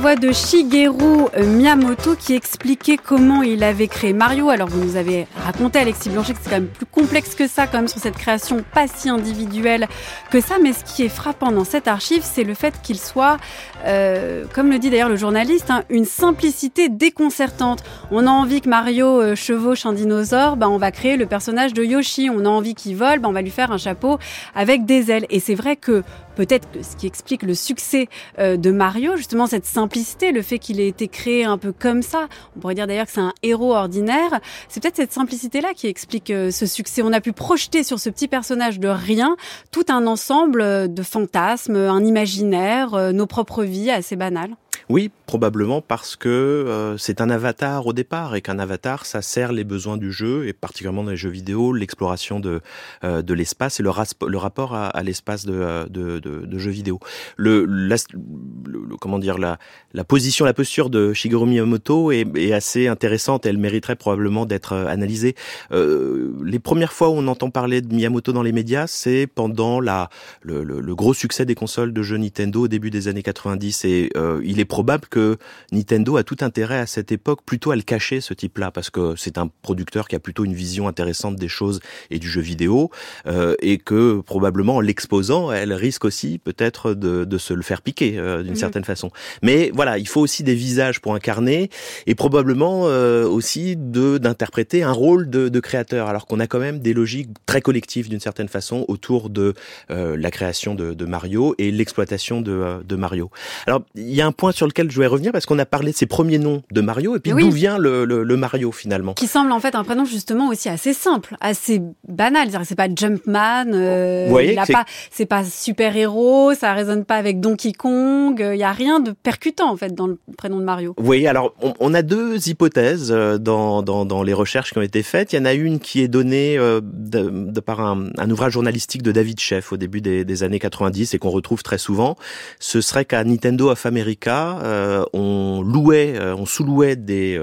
Voix 0.00 0.16
de 0.16 0.32
Shigeru 0.32 1.26
Miyamoto 1.38 2.16
qui 2.16 2.34
expliquait 2.34 2.96
comment 2.96 3.42
il 3.42 3.62
avait 3.62 3.86
créé 3.86 4.14
Mario. 4.14 4.48
Alors 4.48 4.68
vous 4.68 4.82
nous 4.82 4.96
avez 4.96 5.26
raconté 5.44 5.78
Alexis 5.78 6.08
Blanchet 6.08 6.32
que 6.32 6.38
c'est 6.42 6.48
quand 6.48 6.56
même 6.56 6.68
plus 6.68 6.86
complexe 6.86 7.34
que 7.34 7.46
ça 7.46 7.66
quand 7.66 7.76
même 7.76 7.88
sur 7.88 8.00
cette 8.00 8.16
création 8.16 8.64
pas 8.72 8.86
si 8.86 9.10
individuelle 9.10 9.88
que 10.30 10.40
ça. 10.40 10.54
Mais 10.62 10.72
ce 10.72 10.84
qui 10.84 11.02
est 11.02 11.10
frappant 11.10 11.52
dans 11.52 11.64
cette 11.64 11.86
archive, 11.86 12.22
c'est 12.24 12.44
le 12.44 12.54
fait 12.54 12.80
qu'il 12.82 12.98
soit, 12.98 13.36
euh, 13.84 14.46
comme 14.54 14.70
le 14.70 14.78
dit 14.78 14.88
d'ailleurs 14.88 15.10
le 15.10 15.16
journaliste, 15.16 15.70
hein, 15.70 15.82
une 15.90 16.06
simplicité 16.06 16.88
déconcertante. 16.88 17.84
On 18.10 18.26
a 18.26 18.30
envie 18.30 18.62
que 18.62 18.70
Mario 18.70 19.20
euh, 19.20 19.34
chevauche 19.34 19.84
un 19.84 19.92
dinosaure, 19.92 20.56
ben 20.56 20.68
on 20.68 20.78
va 20.78 20.92
créer 20.92 21.18
le 21.18 21.26
personnage 21.26 21.74
de 21.74 21.84
Yoshi. 21.84 22.30
On 22.30 22.46
a 22.46 22.48
envie 22.48 22.74
qu'il 22.74 22.96
vole, 22.96 23.18
ben 23.18 23.28
on 23.28 23.32
va 23.32 23.42
lui 23.42 23.50
faire 23.50 23.70
un 23.70 23.78
chapeau 23.78 24.18
avec 24.54 24.86
des 24.86 25.10
ailes. 25.10 25.26
Et 25.28 25.40
c'est 25.40 25.54
vrai 25.54 25.76
que 25.76 26.02
peut-être 26.36 26.70
que 26.70 26.82
ce 26.82 26.96
qui 26.96 27.06
explique 27.06 27.42
le 27.42 27.54
succès 27.54 28.08
euh, 28.38 28.56
de 28.56 28.70
Mario, 28.70 29.16
justement 29.16 29.46
cette 29.46 29.66
simplicité, 29.66 30.32
le 30.32 30.42
fait 30.42 30.58
qu'il 30.58 30.80
ait 30.80 30.88
été 30.88 31.08
créé 31.08 31.44
un 31.44 31.58
peu 31.58 31.72
comme 31.72 32.02
ça. 32.02 32.28
On 32.56 32.60
pourrait 32.60 32.74
dire 32.74 32.86
d'ailleurs 32.86 33.06
que 33.06 33.12
c'est 33.12 33.20
un 33.20 33.34
héros 33.42 33.74
ordinaire. 33.74 34.40
C'est 34.68 34.82
peut-être 34.82 34.96
cette 34.96 35.12
simplicité-là 35.12 35.74
qui 35.74 35.86
explique 35.86 36.30
euh, 36.30 36.50
ce 36.50 36.66
succès. 36.66 37.02
On 37.02 37.12
a 37.12 37.20
pu 37.20 37.32
projeter 37.32 37.82
sur 37.82 37.98
ce 37.98 38.10
petit 38.10 38.28
personnage 38.28 38.80
de 38.80 38.88
rien 38.88 39.36
tout 39.70 39.86
un 39.88 40.06
ensemble 40.06 40.60
euh, 40.62 40.86
de 40.88 41.02
fantasmes, 41.02 41.76
un 41.76 42.04
imaginaire, 42.04 43.12
nos 43.12 43.26
propres 43.26 43.64
vies 43.64 43.90
assez 43.90 44.16
banales. 44.16 44.56
Oui, 44.88 45.10
probablement 45.26 45.80
parce 45.80 46.16
que 46.16 46.28
euh, 46.28 46.98
c'est 46.98 47.20
un 47.20 47.30
avatar 47.30 47.86
au 47.86 47.92
départ 47.92 48.34
et 48.34 48.42
qu'un 48.42 48.58
avatar, 48.58 49.06
ça 49.06 49.22
sert 49.22 49.52
les 49.52 49.62
besoins 49.62 49.96
du 49.96 50.10
jeu 50.10 50.48
et 50.48 50.52
particulièrement 50.52 51.04
dans 51.04 51.12
les 51.12 51.16
jeux 51.16 51.30
vidéo, 51.30 51.72
l'exploration 51.72 52.40
de 52.40 52.60
euh, 53.04 53.22
de 53.22 53.34
l'espace 53.34 53.78
et 53.78 53.82
le, 53.82 53.90
le 54.26 54.38
rapport 54.38 54.74
à, 54.74 54.88
à 54.88 55.02
l'espace 55.02 55.46
de, 55.46 55.88
de, 55.88 56.18
de, 56.18 56.44
de, 56.44 56.58
jeux 56.58 56.72
vidéo. 56.72 56.98
Le, 57.36 57.64
le, 57.64 58.96
comment 59.00 59.20
dire 59.20 59.38
la, 59.38 59.58
la 59.94 60.02
position, 60.04 60.44
la 60.44 60.54
posture 60.54 60.90
de 60.90 61.12
Shigeru 61.12 61.46
Miyamoto 61.46 62.10
est, 62.10 62.26
est 62.36 62.52
assez 62.52 62.88
intéressante. 62.88 63.46
Elle 63.46 63.58
mériterait 63.58 63.96
probablement 63.96 64.46
d'être 64.46 64.72
euh, 64.72 64.86
analysée. 64.86 65.36
Euh, 65.70 66.32
les 66.44 66.58
premières 66.58 66.92
fois 66.92 67.10
où 67.10 67.14
on 67.14 67.28
entend 67.28 67.50
parler 67.50 67.80
de 67.80 67.94
Miyamoto 67.94 68.32
dans 68.32 68.42
les 68.42 68.52
médias, 68.52 68.86
c'est 68.88 69.28
pendant 69.28 69.80
la 69.80 70.10
le, 70.42 70.64
le, 70.64 70.94
gros 70.96 71.14
succès 71.14 71.44
des 71.44 71.54
consoles 71.54 71.92
de 71.92 72.02
jeux 72.02 72.16
Nintendo 72.16 72.62
au 72.62 72.68
début 72.68 72.90
des 72.90 73.06
années 73.06 73.22
90 73.22 73.84
et 73.84 74.10
il 74.42 74.59
est 74.60 74.64
probable 74.64 75.06
que 75.08 75.36
Nintendo 75.72 76.16
a 76.16 76.22
tout 76.22 76.36
intérêt 76.40 76.78
à 76.78 76.86
cette 76.86 77.12
époque 77.12 77.40
plutôt 77.44 77.70
à 77.70 77.76
le 77.76 77.82
cacher 77.82 78.20
ce 78.20 78.34
type-là 78.34 78.70
parce 78.70 78.90
que 78.90 79.14
c'est 79.16 79.38
un 79.38 79.48
producteur 79.62 80.08
qui 80.08 80.16
a 80.16 80.20
plutôt 80.20 80.44
une 80.44 80.54
vision 80.54 80.88
intéressante 80.88 81.36
des 81.36 81.48
choses 81.48 81.80
et 82.10 82.18
du 82.18 82.28
jeu 82.28 82.40
vidéo 82.40 82.90
euh, 83.26 83.54
et 83.60 83.78
que 83.78 84.20
probablement 84.20 84.76
en 84.76 84.80
l'exposant, 84.80 85.52
elle 85.52 85.72
risque 85.72 86.04
aussi 86.04 86.38
peut-être 86.38 86.94
de, 86.94 87.24
de, 87.24 87.38
se 87.38 87.54
le 87.54 87.62
faire 87.62 87.82
piquer 87.82 88.18
euh, 88.18 88.42
d'une 88.42 88.56
certaine 88.56 88.84
façon. 88.84 89.10
Mais 89.42 89.70
voilà, 89.74 89.98
il 89.98 90.06
faut 90.08 90.20
aussi 90.20 90.42
des 90.42 90.54
visages 90.54 91.00
pour 91.00 91.14
incarner 91.14 91.70
et 92.06 92.14
probablement 92.14 92.82
euh, 92.84 93.26
aussi 93.26 93.76
de 93.76 94.18
d'interpréter 94.18 94.82
un 94.82 94.92
rôle 94.92 95.30
de, 95.30 95.48
de 95.48 95.60
créateur 95.60 96.08
alors 96.08 96.26
qu'on 96.26 96.40
a 96.40 96.46
quand 96.46 96.58
même 96.58 96.80
des 96.80 96.92
logiques 96.92 97.30
très 97.46 97.60
collectives 97.60 98.08
d'une 98.08 98.20
certaine 98.20 98.48
façon 98.48 98.84
autour 98.88 99.30
de 99.30 99.54
euh, 99.90 100.16
la 100.16 100.30
création 100.30 100.74
de, 100.74 100.94
de 100.94 101.04
Mario 101.04 101.54
et 101.58 101.70
l'exploitation 101.70 102.40
de, 102.40 102.82
de 102.84 102.96
Mario. 102.96 103.30
Alors 103.66 103.82
il 103.94 104.14
y 104.14 104.20
a 104.20 104.26
un 104.26 104.32
point 104.32 104.49
sur 104.52 104.66
lequel 104.66 104.90
je 104.90 104.94
voulais 104.94 105.06
revenir 105.06 105.32
parce 105.32 105.46
qu'on 105.46 105.58
a 105.58 105.66
parlé 105.66 105.92
de 105.92 105.96
ses 105.96 106.06
premiers 106.06 106.38
noms 106.38 106.62
de 106.70 106.80
Mario 106.80 107.16
et 107.16 107.20
puis 107.20 107.32
d'où 107.32 107.50
vient 107.50 107.78
le, 107.78 108.04
le, 108.04 108.22
le, 108.22 108.36
Mario 108.36 108.72
finalement? 108.72 109.14
Qui 109.14 109.26
semble 109.26 109.52
en 109.52 109.60
fait 109.60 109.74
un 109.74 109.84
prénom 109.84 110.04
justement 110.04 110.48
aussi 110.48 110.68
assez 110.68 110.92
simple, 110.92 111.36
assez 111.40 111.82
banal. 112.08 112.48
C'est 112.64 112.74
pas 112.74 112.88
Jumpman, 112.94 113.72
euh, 113.72 114.26
voyez, 114.28 114.54
pas, 114.54 114.84
c'est 115.10 115.26
pas 115.26 115.44
super 115.44 115.96
héros, 115.96 116.54
ça 116.54 116.72
résonne 116.72 117.04
pas 117.04 117.16
avec 117.16 117.40
Donkey 117.40 117.72
Kong. 117.72 118.44
Il 118.52 118.58
y 118.58 118.62
a 118.62 118.72
rien 118.72 119.00
de 119.00 119.12
percutant 119.12 119.70
en 119.70 119.76
fait 119.76 119.94
dans 119.94 120.06
le 120.06 120.18
prénom 120.36 120.58
de 120.58 120.64
Mario. 120.64 120.94
Oui, 120.98 121.26
alors 121.26 121.54
on, 121.60 121.74
on 121.80 121.94
a 121.94 122.02
deux 122.02 122.48
hypothèses 122.48 123.10
euh, 123.10 123.38
dans, 123.38 123.82
dans, 123.82 124.04
dans, 124.04 124.22
les 124.22 124.32
recherches 124.32 124.72
qui 124.72 124.78
ont 124.78 124.82
été 124.82 125.02
faites. 125.02 125.32
Il 125.32 125.36
y 125.36 125.38
en 125.38 125.44
a 125.44 125.52
une 125.52 125.78
qui 125.78 126.00
est 126.00 126.08
donnée 126.08 126.58
euh, 126.58 126.80
de, 126.82 127.28
de, 127.30 127.60
par 127.60 127.80
un, 127.80 128.08
un, 128.18 128.30
ouvrage 128.30 128.52
journalistique 128.52 129.02
de 129.02 129.12
David 129.12 129.40
Sheff 129.40 129.72
au 129.72 129.76
début 129.76 130.00
des, 130.00 130.24
des 130.24 130.42
années 130.42 130.58
90 130.58 131.14
et 131.14 131.18
qu'on 131.18 131.30
retrouve 131.30 131.62
très 131.62 131.78
souvent. 131.78 132.16
Ce 132.58 132.80
serait 132.80 133.04
qu'à 133.04 133.22
Nintendo 133.24 133.70
of 133.70 133.86
America, 133.86 134.39
euh, 134.62 135.04
on 135.12 135.62
louait, 135.62 136.14
euh, 136.18 136.34
on 136.34 136.46
sous-louait 136.46 136.96
des, 136.96 137.38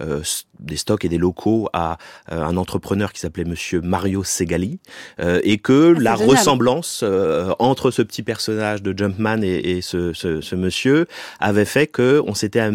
euh, 0.00 0.22
des 0.58 0.76
stocks 0.76 1.04
et 1.04 1.08
des 1.08 1.18
locaux 1.18 1.68
à 1.72 1.98
un 2.30 2.56
entrepreneur 2.56 3.12
qui 3.12 3.20
s'appelait 3.20 3.44
Monsieur 3.44 3.80
Mario 3.80 4.24
Segali, 4.24 4.78
et 5.18 5.58
que 5.58 5.94
ah, 5.96 6.00
la 6.00 6.14
ressemblance 6.14 7.04
entre 7.58 7.90
ce 7.90 8.02
petit 8.02 8.22
personnage 8.22 8.82
de 8.82 8.96
Jumpman 8.96 9.42
et, 9.42 9.76
et 9.76 9.80
ce, 9.80 10.12
ce, 10.12 10.40
ce, 10.40 10.54
monsieur 10.54 11.06
avait 11.38 11.64
fait 11.64 11.86
que 11.86 12.22
on 12.26 12.34
s'était 12.34 12.70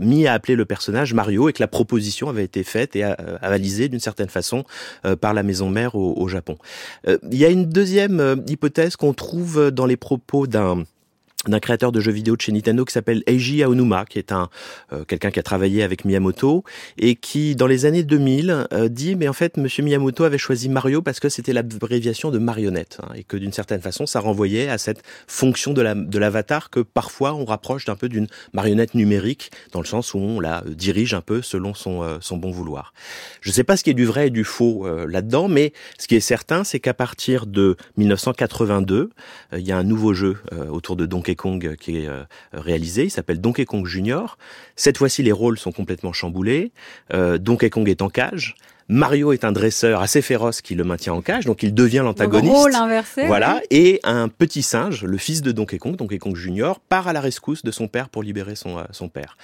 mis 0.00 0.26
à 0.26 0.32
appeler 0.34 0.54
le 0.54 0.64
personnage 0.64 1.14
Mario 1.14 1.48
et 1.48 1.52
que 1.52 1.62
la 1.62 1.68
proposition 1.68 2.28
avait 2.28 2.44
été 2.44 2.62
faite 2.62 2.94
et 2.94 3.02
avalisée 3.02 3.88
d'une 3.88 4.00
certaine 4.00 4.28
façon 4.28 4.64
par 5.20 5.34
la 5.34 5.42
maison 5.42 5.68
mère 5.68 5.96
au, 5.96 6.14
au 6.16 6.28
Japon. 6.28 6.56
Il 7.06 7.38
y 7.38 7.44
a 7.44 7.50
une 7.50 7.66
deuxième 7.66 8.44
hypothèse 8.46 8.96
qu'on 8.96 9.14
trouve 9.14 9.70
dans 9.70 9.86
les 9.86 9.96
propos 9.96 10.46
d'un 10.46 10.84
d'un 11.48 11.60
créateur 11.60 11.92
de 11.92 12.00
jeux 12.00 12.12
vidéo 12.12 12.36
de 12.36 12.40
chez 12.40 12.52
Nintendo 12.52 12.84
qui 12.84 12.92
s'appelle 12.92 13.22
Eiji 13.26 13.62
Aonuma, 13.62 14.04
qui 14.04 14.18
est 14.18 14.32
un 14.32 14.48
euh, 14.92 15.04
quelqu'un 15.04 15.30
qui 15.30 15.38
a 15.38 15.42
travaillé 15.42 15.82
avec 15.82 16.04
Miyamoto 16.04 16.64
et 16.98 17.14
qui, 17.14 17.56
dans 17.56 17.66
les 17.66 17.86
années 17.86 18.02
2000, 18.02 18.66
euh, 18.72 18.88
dit 18.88 19.16
mais 19.16 19.28
en 19.28 19.32
fait, 19.32 19.56
Monsieur 19.56 19.82
Miyamoto 19.82 20.24
avait 20.24 20.38
choisi 20.38 20.68
Mario 20.68 21.02
parce 21.02 21.20
que 21.20 21.28
c'était 21.28 21.52
l'abréviation 21.52 22.30
de 22.30 22.38
marionnette 22.38 22.98
hein, 23.02 23.12
et 23.14 23.24
que 23.24 23.36
d'une 23.36 23.52
certaine 23.52 23.80
façon, 23.80 24.06
ça 24.06 24.20
renvoyait 24.20 24.68
à 24.68 24.78
cette 24.78 25.02
fonction 25.26 25.72
de 25.72 25.82
la 25.82 25.94
de 25.94 26.18
l'avatar 26.18 26.70
que 26.70 26.80
parfois 26.80 27.34
on 27.34 27.44
rapproche 27.44 27.84
d'un 27.84 27.96
peu 27.96 28.08
d'une 28.08 28.26
marionnette 28.52 28.94
numérique 28.94 29.50
dans 29.72 29.80
le 29.80 29.86
sens 29.86 30.14
où 30.14 30.18
on 30.18 30.40
la 30.40 30.62
euh, 30.64 30.74
dirige 30.74 31.14
un 31.14 31.20
peu 31.20 31.42
selon 31.42 31.74
son 31.74 31.96
son 32.20 32.36
bon 32.36 32.50
vouloir. 32.50 32.92
Je 33.40 33.50
ne 33.50 33.54
sais 33.54 33.64
pas 33.64 33.76
ce 33.76 33.84
qui 33.84 33.90
est 33.90 33.94
du 33.94 34.04
vrai 34.04 34.28
et 34.28 34.30
du 34.30 34.44
faux 34.44 34.86
là-dedans, 35.06 35.48
mais 35.48 35.72
ce 35.98 36.06
qui 36.06 36.14
est 36.16 36.20
certain, 36.20 36.64
c'est 36.64 36.80
qu'à 36.80 36.94
partir 36.94 37.46
de 37.46 37.76
1982, 37.96 39.10
il 39.52 39.60
y 39.60 39.72
a 39.72 39.78
un 39.78 39.82
nouveau 39.82 40.12
jeu 40.12 40.36
autour 40.70 40.96
de 40.96 41.06
Donkey 41.06 41.35
Kong 41.36 41.76
qui 41.78 41.98
est 41.98 42.08
euh, 42.08 42.24
réalisé. 42.52 43.04
Il 43.04 43.10
s'appelle 43.10 43.40
Donkey 43.40 43.64
Kong 43.64 43.86
Junior. 43.86 44.38
Cette 44.74 44.98
fois-ci, 44.98 45.22
les 45.22 45.32
rôles 45.32 45.58
sont 45.58 45.72
complètement 45.72 46.12
chamboulés. 46.12 46.72
Euh, 47.12 47.38
Donkey 47.38 47.70
Kong 47.70 47.88
est 47.88 48.02
en 48.02 48.08
cage. 48.08 48.56
Mario 48.88 49.32
est 49.32 49.44
un 49.44 49.50
dresseur 49.50 50.00
assez 50.00 50.22
féroce 50.22 50.60
qui 50.60 50.76
le 50.76 50.84
maintient 50.84 51.12
en 51.12 51.20
cage, 51.20 51.44
donc 51.44 51.64
il 51.64 51.74
devient 51.74 52.02
l'antagoniste. 52.04 52.54
Rôle 52.54 52.74
inversé. 52.74 53.26
Voilà. 53.26 53.60
Et 53.70 53.98
un 54.04 54.28
petit 54.28 54.62
singe, 54.62 55.02
le 55.04 55.18
fils 55.18 55.42
de 55.42 55.50
Donkey 55.50 55.78
Kong, 55.78 55.96
Donkey 55.96 56.18
Kong 56.18 56.36
Junior, 56.36 56.78
part 56.78 57.08
à 57.08 57.12
la 57.12 57.20
rescousse 57.20 57.64
de 57.64 57.72
son 57.72 57.88
père 57.88 58.08
pour 58.08 58.22
libérer 58.22 58.54
son, 58.54 58.78
euh, 58.78 58.82
son 58.92 59.08
père. 59.08 59.36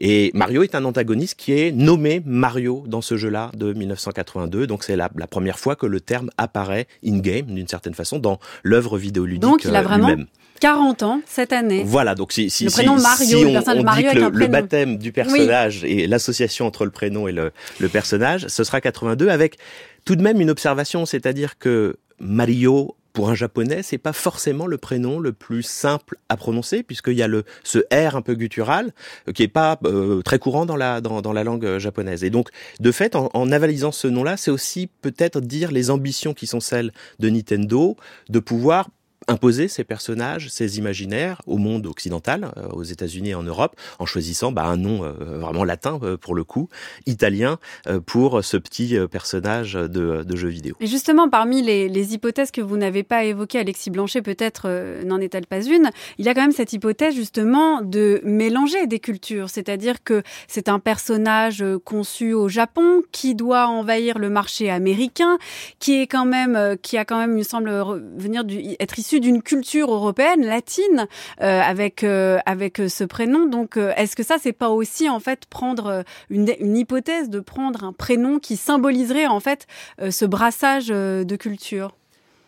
Et 0.00 0.30
Mario 0.34 0.62
est 0.62 0.74
un 0.74 0.84
antagoniste 0.84 1.36
qui 1.38 1.52
est 1.52 1.72
nommé 1.72 2.20
Mario 2.26 2.84
dans 2.86 3.00
ce 3.00 3.16
jeu-là 3.16 3.50
de 3.54 3.72
1982. 3.72 4.66
Donc 4.66 4.84
c'est 4.84 4.96
la, 4.96 5.08
la, 5.16 5.26
première 5.26 5.58
fois 5.58 5.76
que 5.76 5.86
le 5.86 6.00
terme 6.00 6.30
apparaît 6.36 6.86
in-game, 7.04 7.46
d'une 7.46 7.68
certaine 7.68 7.94
façon, 7.94 8.18
dans 8.18 8.38
l'œuvre 8.62 8.98
vidéoludique 8.98 9.40
donc, 9.40 9.64
il 9.64 9.74
a 9.74 9.82
vraiment 9.82 10.14
40 10.60 11.02
ans 11.02 11.22
cette 11.26 11.52
année. 11.52 11.82
Voilà, 11.84 12.14
donc 12.14 12.32
si, 12.32 12.50
si, 12.50 12.64
le 12.64 12.70
prénom 12.70 12.96
si, 12.96 13.02
Mario, 13.02 13.26
si 13.26 13.42
le 13.42 13.48
on, 13.48 13.52
personnage 13.52 13.80
on 13.80 13.84
Mario 13.84 14.08
dit 14.08 14.14
que 14.14 14.20
est 14.20 14.24
un 14.24 14.30
le, 14.30 14.38
le 14.38 14.46
baptême 14.46 14.98
du 14.98 15.12
personnage 15.12 15.84
et 15.84 16.06
l'association 16.06 16.66
entre 16.66 16.84
le 16.84 16.90
prénom 16.90 17.26
et 17.26 17.32
le, 17.32 17.52
le 17.78 17.88
personnage, 17.88 18.46
ce 18.46 18.62
sera 18.62 18.80
82 18.80 19.28
avec 19.28 19.56
tout 20.04 20.16
de 20.16 20.22
même 20.22 20.40
une 20.40 20.50
observation, 20.50 21.06
c'est-à-dire 21.06 21.58
que 21.58 21.96
Mario 22.18 22.94
pour 23.12 23.28
un 23.28 23.34
japonais, 23.34 23.82
c'est 23.82 23.98
pas 23.98 24.12
forcément 24.12 24.66
le 24.66 24.78
prénom 24.78 25.18
le 25.18 25.32
plus 25.32 25.62
simple 25.62 26.16
à 26.28 26.36
prononcer 26.36 26.82
puisqu'il 26.82 27.14
y 27.14 27.22
a 27.22 27.28
le 27.28 27.44
ce 27.64 27.78
R 27.92 28.14
un 28.14 28.22
peu 28.22 28.34
guttural 28.34 28.92
euh, 29.28 29.32
qui 29.32 29.42
est 29.42 29.48
pas 29.48 29.78
euh, 29.84 30.22
très 30.22 30.38
courant 30.38 30.64
dans 30.64 30.76
la 30.76 31.00
dans, 31.00 31.20
dans, 31.20 31.32
la 31.32 31.42
langue 31.42 31.78
japonaise. 31.78 32.22
Et 32.22 32.30
donc 32.30 32.50
de 32.78 32.92
fait 32.92 33.16
en, 33.16 33.30
en 33.34 33.50
avalisant 33.50 33.92
ce 33.92 34.06
nom-là, 34.06 34.36
c'est 34.36 34.50
aussi 34.50 34.88
peut-être 35.02 35.40
dire 35.40 35.72
les 35.72 35.90
ambitions 35.90 36.34
qui 36.34 36.46
sont 36.46 36.60
celles 36.60 36.92
de 37.18 37.28
Nintendo 37.30 37.96
de 38.28 38.38
pouvoir 38.38 38.90
imposer 39.30 39.68
ces 39.68 39.84
personnages, 39.84 40.48
ces 40.48 40.78
imaginaires 40.78 41.40
au 41.46 41.56
monde 41.56 41.86
occidental, 41.86 42.52
euh, 42.56 42.68
aux 42.72 42.82
États-Unis 42.82 43.30
et 43.30 43.34
en 43.34 43.44
Europe, 43.44 43.76
en 43.98 44.06
choisissant 44.06 44.50
bah, 44.50 44.64
un 44.64 44.76
nom 44.76 45.04
euh, 45.04 45.12
vraiment 45.38 45.64
latin 45.64 46.00
euh, 46.02 46.16
pour 46.16 46.34
le 46.34 46.44
coup, 46.44 46.68
italien 47.06 47.58
pour 48.06 48.44
ce 48.44 48.56
petit 48.56 48.96
personnage 49.10 49.74
de, 49.74 50.22
de, 50.22 50.36
jeu 50.36 50.48
vidéo. 50.48 50.74
Et 50.80 50.86
justement, 50.86 51.28
parmi 51.28 51.62
les, 51.62 52.14
hypothèses 52.14 52.50
que 52.50 52.60
vous 52.60 52.76
n'avez 52.76 53.02
pas 53.02 53.24
évoquées, 53.24 53.58
Alexis 53.58 53.90
Blanchet 53.90 54.22
peut-être 54.22 54.68
n'en 55.04 55.20
est-elle 55.20 55.46
pas 55.46 55.62
une, 55.62 55.90
il 56.18 56.24
y 56.24 56.28
a 56.28 56.34
quand 56.34 56.40
même 56.40 56.52
cette 56.52 56.72
hypothèse 56.72 57.14
justement 57.14 57.82
de 57.82 58.20
mélanger 58.24 58.86
des 58.86 58.98
cultures, 58.98 59.48
c'est-à-dire 59.48 60.02
que 60.02 60.22
c'est 60.48 60.68
un 60.68 60.78
personnage 60.78 61.64
conçu 61.84 62.32
au 62.32 62.48
Japon 62.48 63.02
qui 63.12 63.34
doit 63.34 63.66
envahir 63.66 64.18
le 64.18 64.30
marché 64.30 64.70
américain, 64.70 65.38
qui 65.78 66.00
est 66.00 66.06
quand 66.06 66.26
même, 66.26 66.76
qui 66.82 66.96
a 66.96 67.04
quand 67.04 67.18
même, 67.18 67.32
il 67.32 67.38
me 67.38 67.42
semble, 67.42 67.70
venir 68.16 68.44
être 68.80 68.98
issu 68.98 69.19
d'une 69.20 69.42
culture 69.42 69.92
européenne, 69.92 70.44
latine, 70.44 71.06
euh, 71.40 71.60
avec 71.60 72.04
euh, 72.04 72.38
avec 72.46 72.82
ce 72.88 73.04
prénom. 73.04 73.46
Donc, 73.46 73.76
euh, 73.76 73.92
est-ce 73.96 74.16
que 74.16 74.22
ça, 74.22 74.36
c'est 74.40 74.52
pas 74.52 74.70
aussi 74.70 75.08
en 75.08 75.20
fait 75.20 75.46
prendre 75.46 76.04
une, 76.28 76.76
hypothèse 76.76 77.28
de 77.28 77.40
prendre 77.40 77.84
un 77.84 77.92
prénom 77.92 78.38
qui 78.38 78.56
symboliserait 78.56 79.26
en 79.26 79.40
fait 79.40 79.66
ce 80.10 80.24
brassage 80.24 80.88
de 80.88 81.36
culture? 81.36 81.94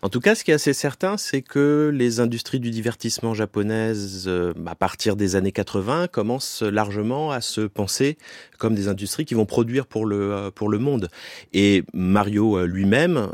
En 0.04 0.08
tout 0.08 0.18
cas, 0.18 0.34
ce 0.34 0.42
qui 0.42 0.50
est 0.50 0.54
assez 0.54 0.72
certain, 0.72 1.16
c'est 1.16 1.42
que 1.42 1.92
les 1.94 2.18
industries 2.18 2.58
du 2.58 2.70
divertissement 2.70 3.34
japonaises, 3.34 4.24
euh, 4.26 4.52
à 4.66 4.74
partir 4.74 5.14
des 5.14 5.36
années 5.36 5.52
80, 5.52 6.08
commencent 6.08 6.62
largement 6.62 7.30
à 7.30 7.40
se 7.40 7.60
penser 7.60 8.18
comme 8.58 8.74
des 8.74 8.88
industries 8.88 9.24
qui 9.24 9.34
vont 9.34 9.46
produire 9.46 9.86
pour 9.86 10.04
le, 10.04 10.32
euh, 10.32 10.50
pour 10.50 10.68
le 10.68 10.80
monde. 10.80 11.08
Et 11.52 11.84
Mario 11.94 12.58
euh, 12.58 12.66
lui-même 12.66 13.28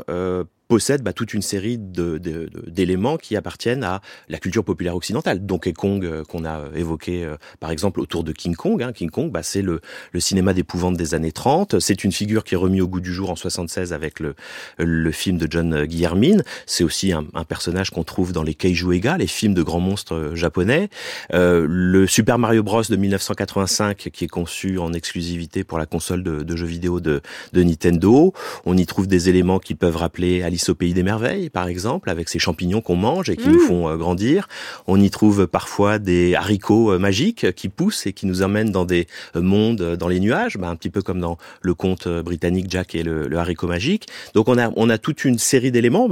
possède 0.69 1.01
bah, 1.01 1.13
toute 1.13 1.33
une 1.33 1.41
série 1.41 1.77
d'éléments 1.79 3.17
qui 3.17 3.35
appartiennent 3.35 3.83
à 3.83 4.01
la 4.29 4.37
culture 4.37 4.63
populaire 4.63 4.95
occidentale. 4.95 5.45
Donkey 5.45 5.73
Kong 5.73 6.05
euh, 6.05 6.23
qu'on 6.23 6.45
a 6.45 6.65
évoqué 6.75 7.25
euh, 7.25 7.37
par 7.59 7.71
exemple 7.71 7.99
autour 7.99 8.23
de 8.23 8.31
King 8.31 8.55
Kong. 8.55 8.81
Hein. 8.83 8.93
King 8.93 9.09
Kong, 9.09 9.31
bah, 9.31 9.41
c'est 9.41 9.63
le, 9.63 9.81
le, 10.11 10.19
cinéma 10.19 10.53
d'épouvante 10.53 10.95
des 10.95 11.15
années 11.15 11.31
30. 11.31 11.79
C'est 11.79 12.03
une 12.03 12.11
figure 12.11 12.43
qui 12.43 12.53
est 12.53 12.57
remise 12.57 12.81
au 12.81 12.87
goût 12.87 12.99
du 12.99 13.11
jour 13.11 13.31
en 13.31 13.35
76 13.35 13.93
avec 13.93 14.19
le, 14.19 14.35
le 14.77 15.11
film 15.11 15.39
de 15.39 15.47
John 15.49 15.85
Guillermin. 15.85 16.37
C'est 16.67 16.83
aussi 16.83 17.11
un, 17.11 17.25
un 17.33 17.43
personnage 17.45 17.89
qu'on 17.89 18.03
trouve 18.03 18.31
dans 18.31 18.43
les 18.43 18.53
Keiju 18.53 18.93
Ega, 18.93 19.17
les 19.17 19.25
films 19.25 19.55
de 19.55 19.63
grands 19.63 19.79
monstres 19.79 20.13
euh, 20.13 20.35
japonais. 20.35 20.89
Euh, 21.33 21.65
le 21.67 22.05
Super 22.05 22.37
Mario 22.37 22.61
Bros 22.61 22.83
de 22.87 22.95
1985 22.95 23.97
qui 23.97 24.25
est 24.25 24.27
conçu 24.27 24.77
en 24.77 24.93
exclusivité 24.93 25.63
pour 25.63 25.79
la 25.79 25.87
console 25.87 26.21
de, 26.21 26.43
de 26.43 26.55
jeux 26.55 26.67
vidéo 26.67 26.99
de, 26.99 27.21
de 27.53 27.63
Nintendo. 27.63 28.33
On 28.65 28.77
y 28.77 28.85
trouve 28.85 29.07
des 29.07 29.29
éléments 29.29 29.57
qui 29.57 29.73
peuvent 29.73 29.97
rappeler 29.97 30.43
Alice 30.43 30.58
au 30.67 30.75
pays 30.75 30.93
des 30.93 31.03
merveilles, 31.03 31.49
par 31.49 31.67
exemple, 31.67 32.09
avec 32.09 32.27
ces 32.27 32.39
champignons 32.39 32.81
qu'on 32.81 32.95
mange 32.95 33.29
et 33.29 33.37
qui 33.37 33.47
nous 33.47 33.63
mmh. 33.63 33.67
font 33.67 33.89
euh, 33.89 33.95
grandir. 33.95 34.47
On 34.87 34.99
y 34.99 35.09
trouve 35.09 35.47
parfois 35.47 35.99
des 35.99 36.35
haricots 36.35 36.91
euh, 36.91 36.99
magiques 36.99 37.53
qui 37.53 37.69
poussent 37.69 38.05
et 38.05 38.13
qui 38.13 38.25
nous 38.25 38.41
emmènent 38.41 38.71
dans 38.71 38.85
des 38.85 39.07
euh, 39.35 39.41
mondes 39.41 39.95
dans 39.95 40.07
les 40.07 40.19
nuages, 40.19 40.57
bah, 40.57 40.67
un 40.69 40.75
petit 40.75 40.89
peu 40.89 41.01
comme 41.01 41.19
dans 41.19 41.37
le 41.61 41.73
conte 41.73 42.07
britannique 42.07 42.65
Jack 42.69 42.95
et 42.95 43.03
le, 43.03 43.29
haricot 43.37 43.67
magique. 43.67 44.07
Donc 44.33 44.49
on 44.49 44.57
a 44.57 44.71
on 44.75 44.89
a 44.89 44.97
toute 44.97 45.23
une 45.23 45.37
série 45.37 45.71
d'éléments. 45.71 46.09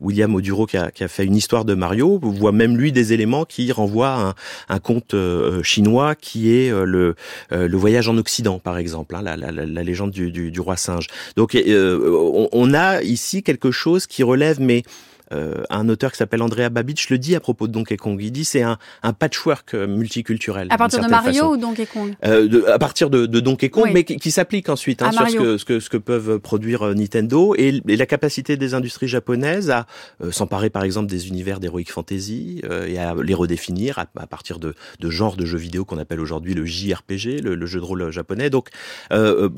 William 0.00 0.34
Oduro 0.34 0.66
qui 0.66 0.76
a, 0.76 0.90
qui 0.90 1.04
a, 1.04 1.08
fait 1.08 1.24
une 1.24 1.36
histoire 1.36 1.64
de 1.64 1.74
Mario 1.74 2.18
voit 2.22 2.52
même 2.52 2.76
lui 2.76 2.92
des 2.92 3.12
éléments 3.12 3.44
qui 3.44 3.70
renvoient 3.72 4.08
à 4.08 4.28
un, 4.28 4.34
un 4.68 4.78
conte 4.78 5.14
chinois 5.62 6.14
qui 6.14 6.54
est 6.54 6.70
le 6.70 7.16
le 7.50 7.76
voyage 7.76 8.08
en 8.08 8.16
Occident, 8.16 8.58
par 8.58 8.78
exemple, 8.78 9.14
hein, 9.16 9.22
la, 9.22 9.36
la, 9.36 9.50
la, 9.50 9.82
légende 9.82 10.10
du, 10.10 10.30
du, 10.30 10.50
du, 10.50 10.60
roi 10.60 10.76
singe. 10.76 11.08
Donc 11.36 11.56
on, 11.56 12.48
on 12.52 12.74
a 12.74 13.02
ici 13.02 13.42
quelque 13.42 13.70
chose 13.70 13.89
qui 13.98 14.22
relève 14.22 14.60
mais 14.60 14.82
euh, 15.32 15.62
un 15.70 15.88
auteur 15.88 16.10
qui 16.10 16.18
s'appelle 16.18 16.42
Andrea 16.42 16.70
Babich 16.70 17.08
le 17.10 17.18
dit 17.18 17.36
à 17.36 17.40
propos 17.40 17.68
de 17.68 17.72
Donkey 17.72 17.96
Kong. 17.96 18.18
Il 18.20 18.32
dit 18.32 18.44
c'est 18.44 18.62
un, 18.62 18.78
un, 19.02 19.12
patchwork 19.12 19.74
euh, 19.74 19.86
multiculturel. 19.86 20.68
À 20.70 20.78
partir 20.78 21.02
de 21.02 21.08
Mario 21.08 21.52
ou 21.52 21.56
Donkey 21.56 21.86
Kong? 21.86 22.14
Euh, 22.24 22.48
de, 22.48 22.64
À 22.66 22.78
partir 22.78 23.10
de, 23.10 23.26
de 23.26 23.40
Donkey 23.40 23.68
Kong, 23.68 23.90
mais 23.92 24.04
qui, 24.04 24.16
qui 24.16 24.30
s'applique 24.30 24.68
ensuite 24.68 25.02
hein, 25.02 25.12
sur 25.12 25.28
ce 25.28 25.36
que, 25.36 25.58
ce 25.58 25.64
que, 25.64 25.80
ce, 25.80 25.90
que, 25.90 25.96
peuvent 25.96 26.38
produire 26.40 26.82
euh, 26.82 26.94
Nintendo 26.94 27.54
et, 27.56 27.80
et, 27.86 27.96
la 27.96 28.06
capacité 28.06 28.56
des 28.56 28.74
industries 28.74 29.08
japonaises 29.08 29.70
à 29.70 29.86
s'emparer 30.30 30.70
par 30.70 30.84
exemple 30.84 31.08
des 31.08 31.28
univers 31.28 31.60
d'heroic 31.60 31.84
fantasy 31.88 32.62
et 32.86 32.98
à 32.98 33.14
les 33.14 33.34
redéfinir 33.34 33.98
à, 33.98 34.06
à 34.16 34.26
partir 34.26 34.58
de, 34.58 34.74
de 34.98 35.10
genres 35.10 35.36
de 35.36 35.44
jeux 35.44 35.58
vidéo 35.58 35.84
qu'on 35.84 35.98
appelle 35.98 36.20
aujourd'hui 36.20 36.54
le 36.54 36.64
JRPG, 36.64 37.42
le, 37.42 37.54
le, 37.54 37.66
jeu 37.66 37.78
de 37.80 37.84
rôle 37.84 38.10
japonais. 38.10 38.48
Donc 38.48 38.68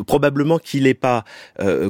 probablement 0.06 0.58
qu'il 0.58 0.84
n'est 0.84 0.94
pas 0.94 1.24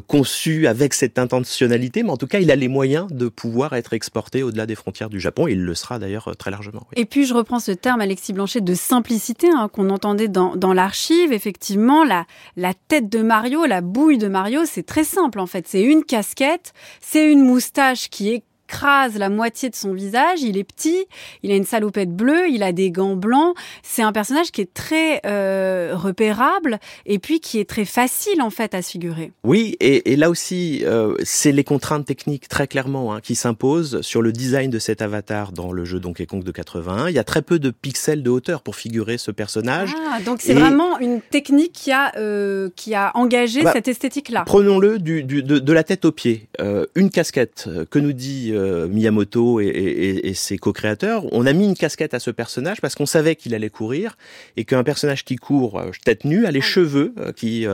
conçu 0.06 0.66
avec 0.66 0.92
cette 0.92 1.18
intentionnalité, 1.18 2.02
mais 2.02 2.10
en 2.10 2.16
tout 2.18 2.26
cas 2.26 2.38
il 2.38 2.50
a 2.50 2.56
les 2.56 2.68
moyens 2.68 3.06
de 3.10 3.28
pouvoir 3.28 3.71
être 3.78 3.92
exporté 3.92 4.42
au-delà 4.42 4.66
des 4.66 4.74
frontières 4.74 5.08
du 5.08 5.20
Japon. 5.20 5.46
Il 5.46 5.62
le 5.64 5.74
sera 5.74 5.98
d'ailleurs 5.98 6.28
euh, 6.28 6.34
très 6.34 6.50
largement. 6.50 6.86
Et 6.96 7.04
puis 7.04 7.26
je 7.26 7.34
reprends 7.34 7.60
ce 7.60 7.72
terme, 7.72 8.00
Alexis 8.00 8.32
Blanchet, 8.32 8.60
de 8.60 8.74
simplicité 8.74 9.48
hein, 9.54 9.68
qu'on 9.72 9.90
entendait 9.90 10.28
dans, 10.28 10.56
dans 10.56 10.72
l'archive. 10.72 11.32
Effectivement, 11.32 12.04
la, 12.04 12.26
la 12.56 12.74
tête 12.74 13.08
de 13.08 13.22
Mario, 13.22 13.64
la 13.66 13.80
bouille 13.80 14.18
de 14.18 14.28
Mario, 14.28 14.62
c'est 14.64 14.84
très 14.84 15.04
simple 15.04 15.40
en 15.40 15.46
fait. 15.46 15.66
C'est 15.68 15.82
une 15.82 16.04
casquette, 16.04 16.72
c'est 17.00 17.30
une 17.30 17.42
moustache 17.42 18.08
qui 18.08 18.30
est 18.30 18.44
écrase 18.72 19.18
la 19.18 19.28
moitié 19.28 19.68
de 19.68 19.74
son 19.74 19.92
visage. 19.92 20.40
Il 20.42 20.56
est 20.56 20.64
petit, 20.64 21.04
il 21.42 21.52
a 21.52 21.56
une 21.56 21.64
salopette 21.64 22.10
bleue, 22.10 22.48
il 22.48 22.62
a 22.62 22.72
des 22.72 22.90
gants 22.90 23.16
blancs. 23.16 23.54
C'est 23.82 24.02
un 24.02 24.12
personnage 24.12 24.50
qui 24.50 24.62
est 24.62 24.72
très 24.72 25.20
euh, 25.26 25.92
repérable 25.94 26.78
et 27.04 27.18
puis 27.18 27.40
qui 27.40 27.58
est 27.58 27.68
très 27.68 27.84
facile 27.84 28.40
en 28.40 28.48
fait 28.48 28.74
à 28.74 28.80
se 28.80 28.92
figurer. 28.92 29.32
Oui, 29.44 29.76
et, 29.80 30.12
et 30.12 30.16
là 30.16 30.30
aussi, 30.30 30.84
euh, 30.84 31.14
c'est 31.22 31.52
les 31.52 31.64
contraintes 31.64 32.06
techniques 32.06 32.48
très 32.48 32.66
clairement 32.66 33.14
hein, 33.14 33.20
qui 33.20 33.34
s'imposent 33.34 34.00
sur 34.00 34.22
le 34.22 34.32
design 34.32 34.70
de 34.70 34.78
cet 34.78 35.02
avatar 35.02 35.52
dans 35.52 35.70
le 35.70 35.84
jeu 35.84 36.00
Donkey 36.00 36.24
Kong 36.24 36.42
de 36.42 36.50
81. 36.50 37.08
Il 37.08 37.14
y 37.14 37.18
a 37.18 37.24
très 37.24 37.42
peu 37.42 37.58
de 37.58 37.70
pixels 37.70 38.22
de 38.22 38.30
hauteur 38.30 38.62
pour 38.62 38.76
figurer 38.76 39.18
ce 39.18 39.30
personnage. 39.30 39.92
Ah, 40.10 40.20
donc 40.22 40.40
c'est 40.40 40.54
vraiment 40.54 40.98
une 40.98 41.20
technique 41.20 41.72
qui 41.72 41.92
a 41.92 42.12
euh, 42.16 42.70
qui 42.74 42.94
a 42.94 43.10
engagé 43.16 43.62
bah, 43.62 43.72
cette 43.74 43.88
esthétique-là. 43.88 44.44
Prenons-le 44.46 44.98
du, 44.98 45.24
du, 45.24 45.42
de, 45.42 45.58
de, 45.58 45.72
la 45.72 45.84
tête 45.84 46.06
aux 46.06 46.12
pieds. 46.12 46.48
Une 46.94 47.10
casquette 47.10 47.68
que 47.90 47.98
nous 47.98 48.12
dit 48.12 48.52
euh, 48.62 48.88
Miyamoto 48.88 49.60
et, 49.60 49.66
et, 49.66 50.28
et 50.28 50.34
ses 50.34 50.58
co-créateurs, 50.58 51.24
on 51.32 51.46
a 51.46 51.52
mis 51.52 51.64
une 51.64 51.74
casquette 51.76 52.14
à 52.14 52.20
ce 52.20 52.30
personnage 52.30 52.80
parce 52.80 52.94
qu'on 52.94 53.06
savait 53.06 53.36
qu'il 53.36 53.54
allait 53.54 53.70
courir 53.70 54.16
et 54.56 54.64
qu'un 54.64 54.84
personnage 54.84 55.24
qui 55.24 55.36
court 55.36 55.78
euh, 55.78 55.90
tête 56.04 56.24
nue 56.24 56.46
a 56.46 56.50
les 56.50 56.60
cheveux 56.60 57.14
euh, 57.18 57.32
qui, 57.32 57.66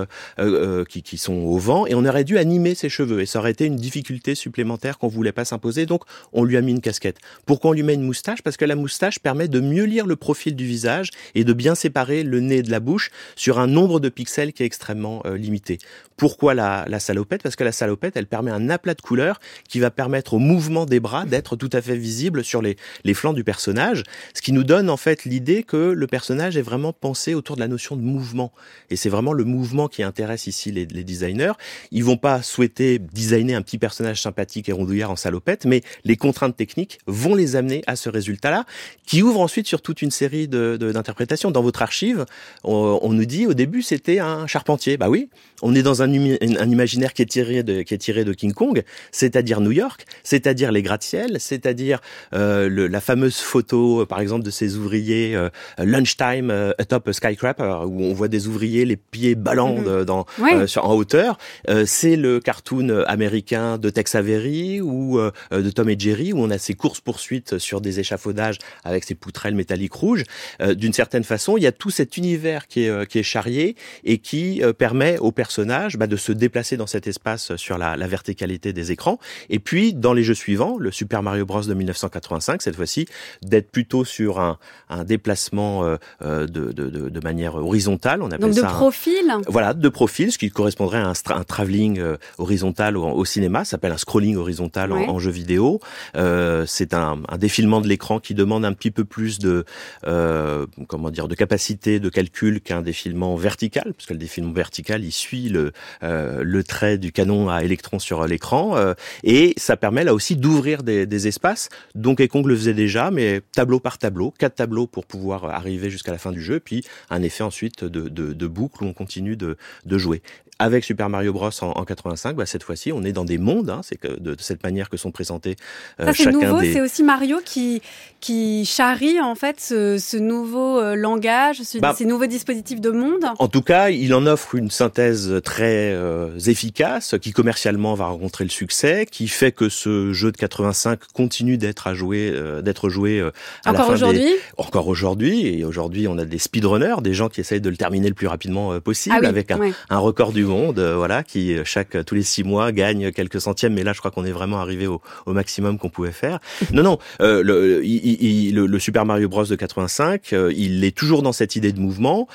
qui, 0.89 1.03
qui 1.03 1.19
sont 1.19 1.35
au 1.35 1.59
vent 1.59 1.87
et 1.87 1.95
on 1.95 2.05
aurait 2.05 2.25
dû 2.25 2.39
animer 2.39 2.75
ses 2.75 2.89
cheveux 2.89 3.21
et 3.21 3.27
ça 3.27 3.39
aurait 3.39 3.51
été 3.51 3.67
une 3.67 3.77
difficulté 3.77 4.35
supplémentaire 4.35 4.99
qu'on 4.99 5.09
voulait 5.09 5.33
pas 5.33 5.45
s'imposer 5.45 5.87
donc 5.87 6.03
on 6.33 6.45
lui 6.45 6.57
a 6.57 6.61
mis 6.61 6.73
une 6.73 6.81
casquette. 6.81 7.19
Pourquoi 7.47 7.71
on 7.71 7.75
lui 7.75 7.83
met 7.83 7.95
une 7.95 8.03
moustache? 8.03 8.43
Parce 8.43 8.57
que 8.57 8.65
la 8.65 8.77
moustache 8.77 9.19
permet 9.19 9.49
de 9.49 9.61
mieux 9.61 9.85
lire 9.85 10.07
le 10.07 10.17
profil 10.17 10.57
du 10.57 10.65
visage 10.65 11.11
et 11.35 11.45
de 11.45 11.53
bien 11.53 11.75
séparer 11.75 12.23
le 12.23 12.41
nez 12.41 12.63
de 12.63 12.71
la 12.71 12.81
bouche 12.81 13.11
sur 13.37 13.59
un 13.59 13.67
nombre 13.67 14.01
de 14.01 14.09
pixels 14.09 14.53
qui 14.53 14.63
est 14.63 14.67
extrêmement 14.67 15.23
limité. 15.37 15.79
Pourquoi 16.17 16.55
la, 16.55 16.85
la 16.89 16.99
salopette? 16.99 17.43
Parce 17.43 17.57
que 17.57 17.65
la 17.65 17.73
salopette 17.73 18.17
elle 18.17 18.27
permet 18.27 18.51
un 18.51 18.71
aplat 18.71 18.95
de 18.95 19.03
couleurs 19.03 19.41
qui 19.69 19.81
va 19.81 19.91
permettre 19.91 20.35
au 20.35 20.39
mouvement 20.39 20.78
des 20.87 21.01
bras 21.01 21.25
d'être 21.25 21.57
tout 21.57 21.71
à 21.73 21.81
fait 21.81 21.97
visible 21.97 22.45
sur 22.45 22.63
les, 22.63 22.77
flancs 23.15 23.33
du 23.33 23.45
personnage, 23.45 24.05
ce 24.35 24.43
qui 24.43 24.53
nous 24.53 24.65
donne 24.65 24.91
en 24.91 24.97
fait 24.97 25.25
l'idée 25.25 25.63
que 25.63 25.77
le 25.77 26.07
personnage 26.07 26.57
est 26.57 26.63
vraiment 26.63 26.93
pensé 26.93 27.35
autour 27.35 27.57
de 27.57 27.61
la 27.61 27.69
notion 27.69 27.97
de 27.97 28.03
mouvement. 28.03 28.53
Et 28.91 28.97
c'est 28.97 29.09
vraiment 29.09 29.33
le 29.33 29.45
mouvement 29.45 29.89
qui 29.89 30.03
intéresse 30.03 30.47
ici 30.47 30.71
les, 30.71 30.87
les 30.87 31.05
designers. 31.05 31.53
Ils 31.91 32.05
vont 32.05 32.17
pas 32.17 32.43
souhaiter 32.43 32.99
designer 32.99 33.57
un 33.57 33.63
petit 33.63 33.79
personnage 33.79 34.23
sympathique 34.23 34.69
et 34.69 34.73
rondouillard 34.73 35.11
en 35.11 35.17
salopette, 35.17 35.65
mais 35.65 35.83
les 36.05 36.17
contraintes 36.17 36.57
techniques 36.57 36.99
vont 37.07 37.35
les 37.35 37.57
amener 37.57 37.83
à 37.87 37.97
ce 37.97 38.09
résultat-là, 38.09 38.65
qui 39.07 39.23
ouvre 39.23 39.41
ensuite 39.41 39.67
sur 39.67 39.83
toute 39.83 40.03
une 40.03 40.11
série 40.11 40.49
d'interprétations. 40.49 41.51
De, 41.51 41.55
Dans 41.55 41.63
votre 41.63 41.83
archive, 41.83 42.27
on, 42.65 42.99
on, 43.03 43.13
nous 43.13 43.25
dit 43.25 43.47
au 43.47 43.55
début 43.55 43.83
c'était 43.83 44.19
un 44.19 44.47
charpentier. 44.47 44.97
Bah 44.97 45.09
oui, 45.09 45.29
on 45.63 45.75
est 45.75 45.83
dans 45.83 46.03
un, 46.03 46.09
un 46.11 46.71
imaginaire 46.71 47.13
qui 47.13 47.23
est 47.23 47.27
tiré 47.27 47.63
de, 47.63 47.83
qui 47.83 47.95
est 47.95 47.99
tiré 47.99 48.25
de 48.25 48.33
King 48.33 48.53
Kong, 48.53 48.83
c'est-à-dire 49.11 49.61
New 49.61 49.73
York, 49.73 50.05
c'est-à-dire 50.23 50.73
les 50.73 50.83
gratte-ciel, 50.83 51.37
c'est-à-dire 51.39 52.01
euh, 52.35 52.69
le, 52.69 52.87
la 52.87 53.01
fameuse 53.01 53.39
photo, 53.39 54.03
euh, 54.03 54.07
par 54.07 54.21
exemple, 54.21 54.45
de 54.45 54.51
ces 54.51 54.77
ouvriers 54.77 55.35
euh, 55.35 55.49
lunchtime 55.79 56.51
euh, 56.51 56.73
atop 56.79 57.09
a 57.09 57.13
skyscraper, 57.13 57.85
où 57.87 58.03
on 58.03 58.13
voit 58.13 58.29
des 58.29 58.47
ouvriers 58.47 58.85
les 58.85 58.97
pieds 58.97 59.35
ballants 59.35 59.79
mhm. 59.79 60.05
dans, 60.05 60.27
euh, 60.41 60.67
sur, 60.67 60.85
en 60.89 60.95
hauteur. 60.95 61.39
c'est 61.87 62.17
le 62.17 62.41
cartoon 62.41 63.05
américain 63.07 63.79
de 63.79 63.91
Tex 63.91 64.15
Avery 64.15 64.81
ou 64.81 65.19
de 65.51 65.71
Tom 65.71 65.89
et 65.89 65.97
Jerry, 65.99 66.33
où 66.33 66.41
on 66.41 66.51
a 66.51 66.59
ces 66.59 66.75
courses 66.75 67.01
poursuites 67.01 67.59
sur 67.59 67.81
des 67.81 68.01
échafaudages 68.01 68.59
avec 68.85 69.05
ces 69.05 69.15
poutrelles 69.15 69.55
métalliques 69.55 69.93
rouges. 69.93 70.25
D'une 70.61 70.93
certaine 70.93 71.25
façon, 71.25 71.57
il 71.57 71.63
y 71.63 71.67
a 71.67 71.73
tout 71.73 71.91
cet 71.91 72.17
univers 72.17 72.67
qui 72.67 72.85
est, 72.85 73.07
qui 73.07 73.19
est 73.19 73.23
charrié 73.23 73.77
et 74.05 74.19
qui 74.19 74.63
permet 74.79 75.19
aux 75.19 75.33
personnages 75.49 75.97
bah, 75.97 76.07
de 76.07 76.17
se 76.17 76.31
déplacer 76.31 76.77
dans 76.77 76.87
cet 76.87 77.07
espace 77.07 77.57
sur 77.57 77.79
la, 77.79 77.97
la 77.97 78.07
verticalité 78.07 78.75
des 78.75 78.93
écrans. 78.93 79.19
Et 79.49 79.59
puis, 79.59 79.95
dans 79.95 80.13
les 80.13 80.23
jeux 80.23 80.35
suivant, 80.35 80.77
le 80.79 80.91
Super 80.91 81.23
Mario 81.23 81.47
Bros 81.47 81.63
de 81.63 81.73
1985, 81.73 82.61
cette 82.61 82.77
fois-ci, 82.77 83.07
d'être 83.41 83.71
plutôt 83.71 84.05
sur 84.05 84.41
un, 84.41 84.59
un 84.91 85.05
déplacement 85.05 85.85
euh, 85.85 85.97
euh 86.21 86.47
de, 86.47 86.73
de, 86.73 87.09
de, 87.09 87.21
manière 87.21 87.55
horizontale. 87.55 88.23
On 88.23 88.27
appelle 88.27 88.41
Donc 88.41 88.55
de 88.55 88.61
profil 88.61 89.33
Voilà, 89.49 89.73
de 89.73 89.89
profil, 89.89 90.31
ce 90.33 90.39
qui 90.39 90.51
correspondrait 90.51 90.99
à 90.99 91.09
un, 91.09 91.15
un 91.31 91.45
travelling 91.45 91.99
euh, 91.99 92.17
horizontal 92.37 92.97
au, 92.99 93.05
au 93.05 93.25
cinéma, 93.25 93.65
ça 93.65 93.73
s'appelle 93.73 93.93
un 93.93 93.99
scrolling 93.99 94.37
horizontal 94.37 94.93
en, 94.93 95.09
en, 95.09 95.19
jeu 95.19 95.31
vidéo. 95.31 95.81
Euh, 96.17 96.65
c'est 96.67 96.93
un, 96.93 97.23
un, 97.29 97.39
défilement 97.39 97.81
de 97.81 97.89
l'écran 97.89 98.21
qui 98.21 98.35
demande 98.35 98.65
un 98.67 98.73
petit 98.75 98.91
peu 98.91 99.05
plus 99.05 99.39
de 99.39 99.65
euh, 100.07 100.67
comment 100.89 101.11
dire 101.11 101.27
de 101.27 101.35
capacité 101.35 102.01
de 102.01 102.09
calcul 102.09 102.61
qu'un 102.61 102.83
défilement 102.83 103.35
vertical, 103.37 103.95
parce 103.95 104.07
que 104.07 104.13
le 104.13 104.19
défilement 104.19 104.53
vertical, 104.53 105.05
il 105.05 105.13
suit 105.13 105.38
le, 105.49 105.73
euh, 106.03 106.43
le 106.43 106.65
trait 106.65 106.99
du 106.99 107.13
canon 107.13 107.49
à 107.49 107.63
électrons 107.63 107.99
sur 107.99 108.27
l'écran, 108.27 108.77
et 109.23 109.55
ça 109.57 109.77
permet 109.77 110.05
là 110.05 110.15
aussi 110.15 110.37
d'ouvrir 110.37 110.83
des, 110.83 111.07
des, 111.07 111.29
espaces. 111.29 111.69
Donc 111.95 112.27
Kong 112.29 112.47
le 112.47 112.57
faisait 112.57 112.75
déjà, 112.75 113.11
mais 113.11 113.41
tableau 113.53 113.81
par 113.81 113.99
tableau, 113.99 114.33
quatre 114.39 114.57
tableaux 114.57 114.87
pour 114.87 115.07
pouvoir 115.07 115.45
arriver 115.45 115.91
jusqu'à 115.91 116.13
la 116.13 116.19
fin 116.19 116.33
du 116.33 116.43
jeu, 116.43 116.61
puis 116.61 116.85
un 117.11 117.23
effet 117.23 117.45
ensuite 117.45 117.85
de, 117.85 118.09
de, 118.09 118.33
de 118.33 118.47
boucle 118.47 118.85
où 118.85 118.87
on 118.87 118.93
continue 118.93 119.37
de, 119.37 119.57
de 119.85 119.99
jouer. 119.99 120.23
Avec 120.59 120.85
Super 120.85 121.09
Mario 121.09 121.33
Bros 121.33 121.51
en, 121.63 121.85
85, 121.85 122.37
bah, 122.37 122.47
cette 122.47 122.65
fois-ci, 122.65 122.91
on 122.93 123.05
est 123.05 123.13
dans 123.13 123.25
des 123.25 123.39
mondes. 123.39 123.71
Hein, 123.71 123.81
c'est 123.85 123.97
que 123.97 124.19
de, 124.19 124.35
cette 124.39 124.63
manière 124.65 124.91
que 124.91 124.97
sont 124.97 125.13
présentés 125.13 125.57
euh, 126.01 126.13
chacun 126.13 126.33
nouveau, 126.33 126.61
C'est 126.61 126.81
aussi 126.81 127.03
Mario 127.03 127.39
qui 127.45 127.81
qui 128.21 128.65
charrie 128.65 129.21
en 129.21 129.37
fait 129.37 129.61
ce, 129.61 130.17
nouveau 130.17 130.81
euh, 130.81 130.97
langage, 130.97 131.63
bah, 131.81 131.95
ces 131.97 132.05
nouveaux 132.05 132.27
dispositifs 132.27 132.81
de 132.81 132.91
monde. 132.91 133.25
En 133.39 133.47
tout 133.47 133.63
cas, 133.63 133.91
il 133.91 134.13
en 134.13 134.27
offre 134.27 134.57
une 134.57 134.73
synthèse 134.73 135.41
très 135.45 135.93
euh, 135.93 136.37
efficace, 136.41 137.15
qui 137.23 137.31
commercialement 137.31 137.95
va 137.95 138.07
rencontrer 138.07 138.43
le 138.43 138.51
succès, 138.51 139.07
qui 139.09 139.29
fait 139.29 139.53
que 139.53 139.69
ce 139.69 140.13
jeu 140.13 140.33
de 140.33 140.37
85 140.37 140.99
continue 141.15 141.59
d'être 141.59 141.87
à 141.87 141.95
jouer, 141.95 142.35
d'être 142.63 142.89
joué 142.89 143.21
à 143.65 143.71
encore 143.71 143.91
aujourd'hui? 143.91 144.35
Encore 144.57 144.89
aujourd'hui, 144.89 145.47
et 145.47 145.65
aujourd'hui, 145.65 146.09
on 146.09 146.19
a 146.19 146.25
des 146.25 146.39
speedrunners, 146.39 147.01
des 147.01 147.15
gens 147.15 147.29
qui 147.29 147.41
essayent 147.41 147.61
de 147.61 147.71
le 147.71 147.77
terminer 147.77 148.09
le 148.09 148.15
plus 148.15 148.27
rapidement 148.27 148.81
possible, 148.81 149.17
ah 149.23 149.29
avec 149.29 149.53
un, 149.53 149.61
un 149.91 149.99
record 149.99 150.33
du 150.33 150.48
monde, 150.49 150.79
euh, 150.79 150.97
voilà, 150.97 151.23
qui 151.23 151.55
euh, 151.55 151.63
chaque 151.65 152.05
tous 152.05 152.15
les 152.15 152.23
six 152.23 152.43
mois 152.43 152.73
gagne 152.73 153.13
quelques 153.13 153.41
centièmes. 153.41 153.75
Mais 153.75 153.85
là, 153.85 153.93
je 153.93 153.99
crois 153.99 154.11
qu'on 154.11 154.25
est 154.25 154.33
vraiment 154.33 154.59
arrivé 154.59 154.87
au, 154.87 155.01
au 155.27 155.33
maximum 155.33 155.79
qu'on 155.79 155.91
pouvait 155.91 156.13
faire. 156.13 156.41
non, 156.73 156.83
non, 156.83 156.99
euh, 157.21 157.43
le, 157.43 157.81
le, 157.81 158.79
Super 158.79 159.05
Mario 159.05 159.29
Bros 159.29 159.45
de 159.45 159.57
85, 159.57 160.35
il 160.57 160.85
est 160.85 160.97
toujours 160.97 161.23
dans 161.23 161.33
cette 161.33 161.57
idée 161.57 161.73
de 161.73 161.81
mouvement. 161.81 162.29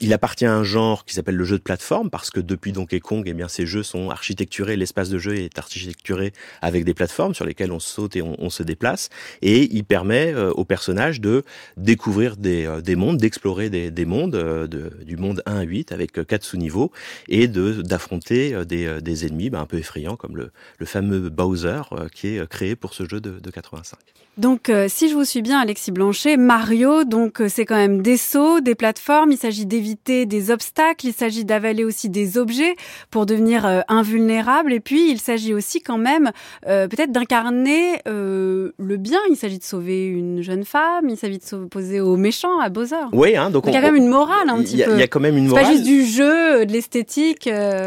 il 0.00 0.12
appartient 0.12 0.46
à 0.46 0.54
un 0.54 0.64
genre 0.64 1.04
qui 1.04 1.14
s'appelle 1.14 1.36
le 1.36 1.44
jeu 1.44 1.58
de 1.58 1.62
plateforme 1.62 2.10
parce 2.10 2.30
que 2.30 2.40
depuis 2.40 2.72
Donkey 2.72 2.98
Kong, 3.00 3.24
eh 3.26 3.34
bien, 3.34 3.48
ces 3.48 3.66
jeux 3.66 3.82
sont 3.82 4.10
architecturés. 4.10 4.76
L'espace 4.76 5.10
de 5.10 5.18
jeu 5.18 5.36
est 5.36 5.58
architecturé 5.58 6.32
avec 6.62 6.84
des 6.84 6.94
plateformes 6.94 7.34
sur 7.34 7.44
lesquelles 7.44 7.72
on 7.72 7.78
saute 7.78 8.16
et 8.16 8.22
on, 8.22 8.36
on 8.38 8.50
se 8.50 8.62
déplace. 8.62 9.10
Et 9.42 9.74
il 9.74 9.84
permet 9.84 10.34
aux 10.34 10.64
personnages 10.64 11.20
de 11.20 11.44
découvrir 11.76 12.36
des, 12.36 12.68
des 12.82 12.96
mondes, 12.96 13.18
d'explorer 13.18 13.70
des, 13.70 13.90
des 13.90 14.06
mondes, 14.06 14.32
de, 14.32 14.92
du 15.04 15.16
monde 15.16 15.42
1 15.46 15.56
à 15.56 15.62
8 15.62 15.92
avec 15.92 16.26
quatre 16.26 16.44
sous-niveaux 16.44 16.90
et 17.28 17.35
de 17.46 17.82
d'affronter 17.82 18.54
euh, 18.54 18.64
des, 18.64 18.86
euh, 18.86 19.00
des 19.00 19.26
ennemis 19.26 19.50
bah, 19.50 19.60
un 19.60 19.66
peu 19.66 19.76
effrayants 19.76 20.16
comme 20.16 20.36
le, 20.36 20.50
le 20.78 20.86
fameux 20.86 21.28
Bowser 21.28 21.82
euh, 21.92 22.08
qui 22.08 22.28
est 22.28 22.48
créé 22.48 22.76
pour 22.76 22.94
ce 22.94 23.06
jeu 23.08 23.20
de, 23.20 23.38
de 23.38 23.50
85. 23.50 23.98
Donc, 24.36 24.68
euh, 24.68 24.84
si 24.86 25.08
je 25.08 25.14
vous 25.14 25.24
suis 25.24 25.40
bien, 25.40 25.60
Alexis 25.60 25.92
Blanchet, 25.92 26.36
Mario, 26.36 27.04
donc 27.04 27.40
euh, 27.40 27.48
c'est 27.48 27.64
quand 27.64 27.76
même 27.76 28.02
des 28.02 28.18
sauts, 28.18 28.60
des 28.60 28.74
plateformes. 28.74 29.32
Il 29.32 29.38
s'agit 29.38 29.64
d'éviter 29.64 30.26
des 30.26 30.50
obstacles. 30.50 31.06
Il 31.06 31.14
s'agit 31.14 31.46
d'avaler 31.46 31.84
aussi 31.84 32.10
des 32.10 32.36
objets 32.36 32.76
pour 33.10 33.24
devenir 33.24 33.64
euh, 33.64 33.80
invulnérable. 33.88 34.74
Et 34.74 34.80
puis, 34.80 35.10
il 35.10 35.20
s'agit 35.20 35.54
aussi 35.54 35.80
quand 35.80 35.96
même 35.96 36.32
peut-être 36.62 37.12
d'incarner 37.12 38.00
le 38.06 38.96
bien. 38.98 39.18
Il 39.30 39.36
s'agit 39.36 39.58
de 39.58 39.64
sauver 39.64 40.06
une 40.06 40.42
jeune 40.42 40.64
femme. 40.64 41.08
Il 41.08 41.16
s'agit 41.16 41.38
de 41.38 41.44
s'opposer 41.44 42.00
aux 42.00 42.16
méchants, 42.16 42.60
à 42.60 42.68
Bowser. 42.68 42.96
Oui, 43.12 43.36
hein, 43.36 43.50
donc, 43.50 43.64
il 43.66 43.72
y 43.72 43.76
a 43.76 43.80
quand 43.80 43.86
même 43.86 43.96
une 43.96 44.08
morale 44.08 44.48
un 44.48 44.58
petit 44.62 44.82
peu. 44.82 44.92
Il 44.92 44.98
y 44.98 45.02
a 45.02 45.08
quand 45.08 45.20
même 45.20 45.36
une 45.36 45.46
morale. 45.46 45.64
C'est 45.64 45.70
pas 45.70 45.76
juste 45.76 45.86
du 45.86 46.04
jeu, 46.04 46.66
de 46.66 46.72
l'esthétique. 46.72 47.25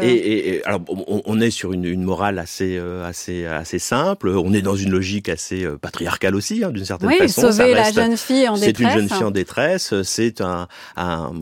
Et, 0.02 0.56
et, 0.56 0.66
alors, 0.66 0.80
on, 0.88 1.22
on, 1.24 1.40
est 1.40 1.50
sur 1.50 1.72
une, 1.72 1.84
une 1.84 2.02
morale 2.02 2.38
assez, 2.38 2.78
assez, 3.04 3.46
assez 3.46 3.78
simple. 3.78 4.28
On 4.28 4.52
est 4.52 4.62
dans 4.62 4.76
une 4.76 4.90
logique 4.90 5.28
assez 5.28 5.66
patriarcale 5.80 6.34
aussi, 6.34 6.64
hein, 6.64 6.70
d'une 6.70 6.84
certaine 6.84 7.08
oui, 7.08 7.18
façon. 7.18 7.42
Sauver 7.42 7.74
la 7.74 7.90
jeune 7.92 8.16
fille 8.16 8.48
en 8.48 8.54
détresse. 8.54 8.74
C'est 8.76 8.84
une 8.84 8.90
jeune 8.90 9.08
fille 9.08 9.24
en 9.24 9.30
détresse. 9.30 9.94
C'est 10.02 10.40
un, 10.40 10.68
un, 10.96 11.32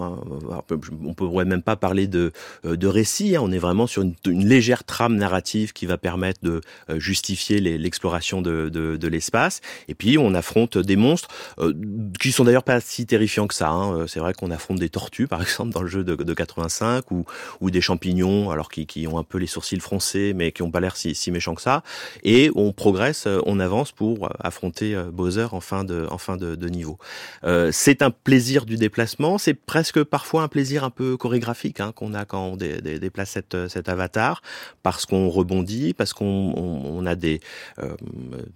on 1.05 1.15
pourrait 1.15 1.45
même 1.45 1.63
pas 1.63 1.77
parler 1.77 2.07
de, 2.07 2.33
euh, 2.65 2.77
de 2.77 2.87
récit. 2.87 3.37
Hein. 3.37 3.41
On 3.43 3.53
est 3.53 3.59
vraiment 3.59 3.87
sur 3.87 4.03
une, 4.03 4.15
une, 4.27 4.47
légère 4.47 4.85
trame 4.85 5.17
narrative 5.17 5.73
qui 5.73 5.87
va 5.87 5.99
permettre 5.99 6.41
de 6.43 6.61
euh, 6.91 6.99
justifier 6.99 7.61
l'exploration 7.61 8.43
de, 8.43 8.69
de, 8.69 8.97
de 8.97 9.09
l'espace. 9.09 9.61
Et 9.89 9.95
puis 9.95 10.19
on 10.19 10.35
affronte 10.35 10.79
des 10.79 10.97
monstres 10.97 11.29
euh, 11.59 11.73
qui 12.21 12.33
sont 12.33 12.45
d'ailleurs 12.45 12.63
pas 12.63 12.81
si 12.81 13.07
terrifiants 13.07 13.47
que 13.47 13.55
ça. 13.55 13.71
Hein. 13.71 14.07
C'est 14.07 14.21
vrai 14.21 14.35
qu'on 14.35 14.51
affronte 14.51 14.79
des 14.79 14.89
tortues, 14.89 15.27
par 15.27 15.43
exemple, 15.49 15.73
dans 15.73 15.83
le 15.83 15.89
jeu 15.89 16.05
de, 16.05 16.15
de 16.15 16.35
85, 16.35 17.11
ou, 17.11 17.25
ou 17.61 17.71
des 17.71 17.81
champignons, 17.89 18.51
alors 18.51 18.69
qui, 18.71 18.87
qui 18.87 19.07
ont 19.07 19.19
un 19.19 19.23
peu 19.23 19.39
les 19.39 19.47
sourcils 19.47 19.81
froncés, 19.81 20.33
mais 20.35 20.53
qui 20.53 20.63
ont 20.63 20.71
pas 20.71 20.81
l'air 20.81 20.97
si, 20.97 21.15
si 21.15 21.31
méchants 21.31 21.55
que 21.55 21.63
ça. 21.63 21.83
Et 22.23 22.51
on 22.55 22.73
progresse, 22.73 23.27
on 23.47 23.61
avance 23.61 23.93
pour 23.93 24.29
affronter 24.41 24.95
euh, 24.95 25.11
Bowser 25.11 25.49
en 25.53 25.61
fin 25.61 25.85
de, 25.85 26.07
en 26.11 26.19
fin 26.19 26.37
de, 26.37 26.55
de 26.55 26.69
niveau. 26.69 26.99
Euh, 27.45 27.71
c'est 27.73 28.03
un 28.03 28.11
plaisir 28.11 28.67
du 28.67 28.77
déplacement, 28.77 29.39
c'est 29.39 29.55
presque 29.55 30.03
parfois 30.03 30.43
un 30.43 30.49
plaisir 30.49 30.85
un 30.85 30.91
peu 30.91 31.17
chorégraphique 31.17 31.81
hein, 31.81 31.93
qu'on 31.95 32.15
a 32.15 32.25
quand 32.25 32.45
on 32.45 32.57
dé, 32.57 32.81
dé, 32.81 32.99
déplace 32.99 33.31
cet, 33.31 33.69
cet 33.69 33.89
avatar, 33.89 34.43
parce 34.83 35.07
qu'on 35.07 35.29
rebondit, 35.29 35.95
parce 35.95 36.13
qu'on 36.13 36.53
on, 36.57 36.99
on 36.99 37.07
a 37.07 37.15
des 37.15 37.41
euh, 37.83 37.95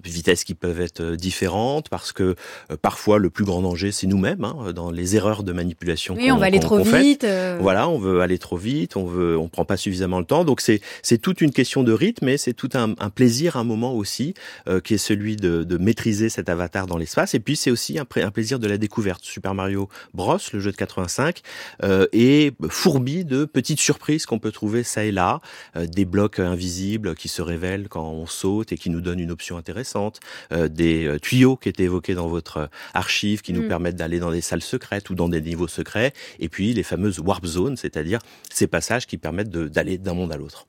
vitesses 0.04 0.44
qui 0.44 0.54
peuvent 0.54 0.80
être 0.80 1.02
différentes, 1.16 1.88
parce 1.88 2.12
que 2.12 2.34
euh, 2.70 2.76
parfois 2.80 3.18
le 3.18 3.30
plus 3.30 3.44
grand 3.44 3.62
danger 3.62 3.92
c'est 3.92 4.06
nous-mêmes, 4.06 4.44
hein, 4.44 4.72
dans 4.74 4.90
les 4.90 5.16
erreurs 5.16 5.42
de 5.42 5.52
manipulation. 5.52 6.14
Oui, 6.16 6.30
on, 6.30 6.38
va 6.38 6.46
aller 6.46 6.60
trop 6.60 6.82
vite. 6.82 7.24
Euh. 7.24 7.58
Voilà, 7.60 7.88
on 7.88 7.98
veut 7.98 8.20
aller 8.20 8.38
trop 8.38 8.56
vite, 8.56 8.96
on 8.96 9.04
veut, 9.04 9.11
on 9.16 9.48
prend 9.48 9.64
pas 9.64 9.76
suffisamment 9.76 10.18
le 10.18 10.24
temps. 10.24 10.44
Donc 10.44 10.60
c'est 10.60 10.80
c'est 11.02 11.18
toute 11.18 11.40
une 11.40 11.52
question 11.52 11.82
de 11.82 11.92
rythme, 11.92 12.26
mais 12.26 12.36
c'est 12.36 12.52
tout 12.52 12.70
un, 12.74 12.94
un, 12.98 13.10
plaisir, 13.10 13.56
un 13.56 13.64
moment 13.64 13.94
aussi, 13.94 14.34
euh, 14.68 14.80
qui 14.80 14.94
est 14.94 14.98
celui 14.98 15.36
de, 15.36 15.64
de 15.64 15.76
maîtriser 15.78 16.28
cet 16.28 16.48
avatar 16.48 16.86
dans 16.86 16.98
l'espace. 16.98 17.34
Et 17.34 17.40
puis 17.40 17.56
c'est 17.56 17.70
aussi 17.70 17.98
un, 17.98 18.06
un, 18.16 18.30
plaisir 18.30 18.58
de 18.58 18.66
la 18.66 18.78
découverte. 18.78 19.24
Super 19.24 19.54
Mario 19.54 19.88
Bros, 20.14 20.38
le 20.52 20.60
jeu 20.60 20.70
de 20.70 20.76
85, 20.76 21.42
euh, 21.82 22.06
est 22.12 22.54
fourbi 22.68 23.24
de 23.24 23.44
petites 23.44 23.80
surprises 23.80 24.26
qu'on 24.26 24.38
peut 24.38 24.52
trouver 24.52 24.82
ça 24.82 25.04
et 25.04 25.12
là, 25.12 25.40
euh, 25.76 25.86
des 25.86 26.04
blocs 26.04 26.38
invisibles 26.38 27.14
qui 27.14 27.28
se 27.28 27.42
révèlent 27.42 27.88
quand 27.88 28.08
on 28.08 28.26
saute 28.26 28.72
et 28.72 28.78
qui 28.78 28.90
nous 28.90 29.00
donnent 29.00 29.20
une 29.20 29.30
option 29.30 29.56
intéressante, 29.56 30.20
euh, 30.52 30.68
des 30.68 31.06
euh, 31.06 31.18
tuyaux 31.18 31.56
qui 31.56 31.68
étaient 31.68 31.84
évoqués 31.84 32.14
dans 32.14 32.28
votre 32.28 32.68
archive 32.94 33.42
qui 33.42 33.52
nous 33.52 33.62
mm. 33.62 33.68
permettent 33.68 33.96
d'aller 33.96 34.18
dans 34.18 34.30
des 34.30 34.40
salles 34.40 34.62
secrètes 34.62 35.10
ou 35.10 35.14
dans 35.14 35.28
des 35.28 35.40
niveaux 35.40 35.68
secrets, 35.68 36.12
et 36.40 36.48
puis 36.48 36.72
les 36.72 36.82
fameuses 36.82 37.18
warp 37.18 37.44
zones, 37.44 37.76
c'est-à-dire 37.76 38.20
ces 38.50 38.66
passages 38.66 39.01
qui 39.06 39.18
permettent 39.18 39.50
d'aller 39.50 39.98
d'un 39.98 40.14
monde 40.14 40.32
à 40.32 40.36
l'autre. 40.36 40.66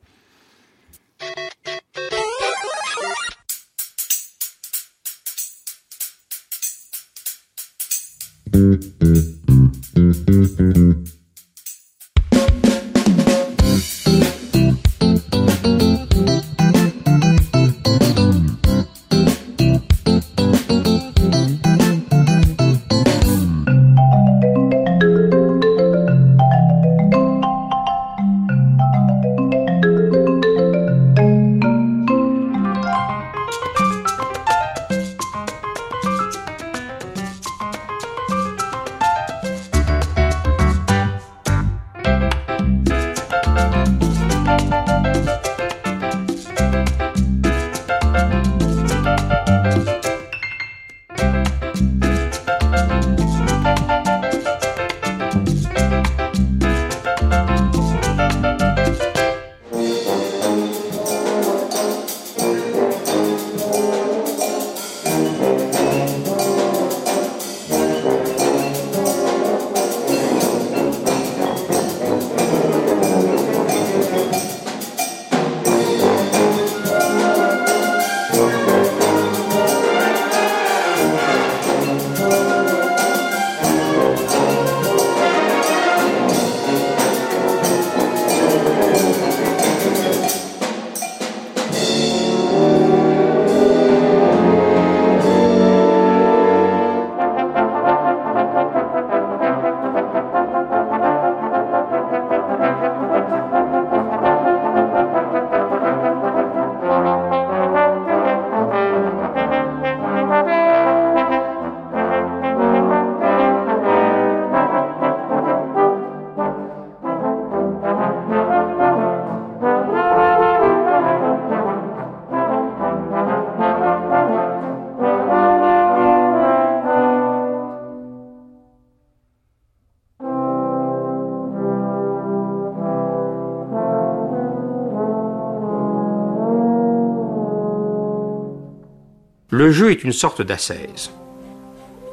Le 139.63 139.71
jeu 139.71 139.91
est 139.91 140.03
une 140.03 140.11
sorte 140.11 140.41
d'assaise. 140.41 141.09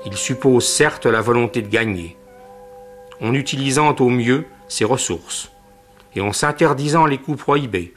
Il 0.06 0.16
suppose 0.16 0.64
certes 0.64 1.06
la 1.06 1.20
volonté 1.20 1.62
de 1.62 1.66
gagner, 1.66 2.16
en 3.20 3.34
utilisant 3.34 3.92
au 3.96 4.08
mieux 4.08 4.46
ses 4.68 4.84
ressources 4.84 5.50
et 6.14 6.20
en 6.20 6.32
s'interdisant 6.32 7.06
les 7.06 7.18
coups 7.18 7.40
prohibés. 7.40 7.92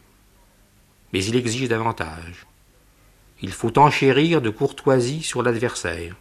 Mais 1.14 1.24
il 1.24 1.36
exige 1.36 1.70
davantage. 1.70 2.48
Il 3.44 3.52
faut 3.52 3.78
enchérir 3.78 4.42
de 4.42 4.50
courtoisie 4.50 5.22
sur 5.22 5.44
l'adversaire, 5.44 6.16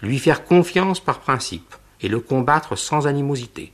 lui 0.00 0.20
faire 0.20 0.44
confiance 0.44 1.00
par 1.00 1.18
principe 1.18 1.74
et 2.00 2.06
le 2.06 2.20
combattre 2.20 2.76
sans 2.76 3.08
animosité. 3.08 3.72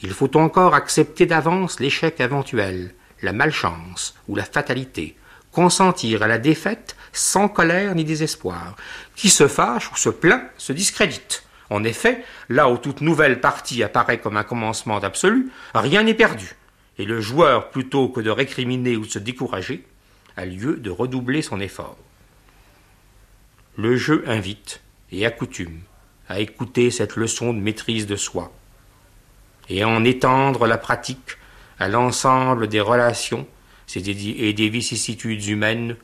Il 0.00 0.14
faut 0.14 0.34
encore 0.38 0.72
accepter 0.72 1.26
d'avance 1.26 1.78
l'échec 1.78 2.20
éventuel, 2.20 2.94
la 3.20 3.34
malchance 3.34 4.14
ou 4.28 4.34
la 4.34 4.44
fatalité, 4.44 5.14
consentir 5.56 6.22
à 6.22 6.26
la 6.26 6.36
défaite 6.36 6.96
sans 7.14 7.48
colère 7.48 7.94
ni 7.94 8.04
désespoir. 8.04 8.76
Qui 9.14 9.30
se 9.30 9.48
fâche 9.48 9.90
ou 9.90 9.96
se 9.96 10.10
plaint 10.10 10.42
se 10.58 10.74
discrédite. 10.74 11.44
En 11.70 11.82
effet, 11.82 12.22
là 12.50 12.68
où 12.68 12.76
toute 12.76 13.00
nouvelle 13.00 13.40
partie 13.40 13.82
apparaît 13.82 14.20
comme 14.20 14.36
un 14.36 14.44
commencement 14.44 15.00
d'absolu, 15.00 15.50
rien 15.74 16.02
n'est 16.02 16.12
perdu, 16.12 16.56
et 16.98 17.06
le 17.06 17.22
joueur, 17.22 17.70
plutôt 17.70 18.10
que 18.10 18.20
de 18.20 18.28
récriminer 18.28 18.96
ou 18.96 19.06
de 19.06 19.10
se 19.10 19.18
décourager, 19.18 19.86
a 20.36 20.44
lieu 20.44 20.76
de 20.76 20.90
redoubler 20.90 21.40
son 21.40 21.58
effort. 21.58 21.96
Le 23.78 23.96
jeu 23.96 24.24
invite 24.26 24.82
et 25.10 25.24
accoutume 25.24 25.80
à 26.28 26.38
écouter 26.38 26.90
cette 26.90 27.16
leçon 27.16 27.54
de 27.54 27.60
maîtrise 27.60 28.06
de 28.06 28.16
soi, 28.16 28.52
et 29.70 29.82
à 29.82 29.88
en 29.88 30.04
étendre 30.04 30.66
la 30.66 30.76
pratique 30.76 31.38
à 31.78 31.88
l'ensemble 31.88 32.68
des 32.68 32.82
relations 32.82 33.46
et 33.94 34.52
des 34.52 34.68
vicissitudes 34.68 35.46
humaines 35.46 35.96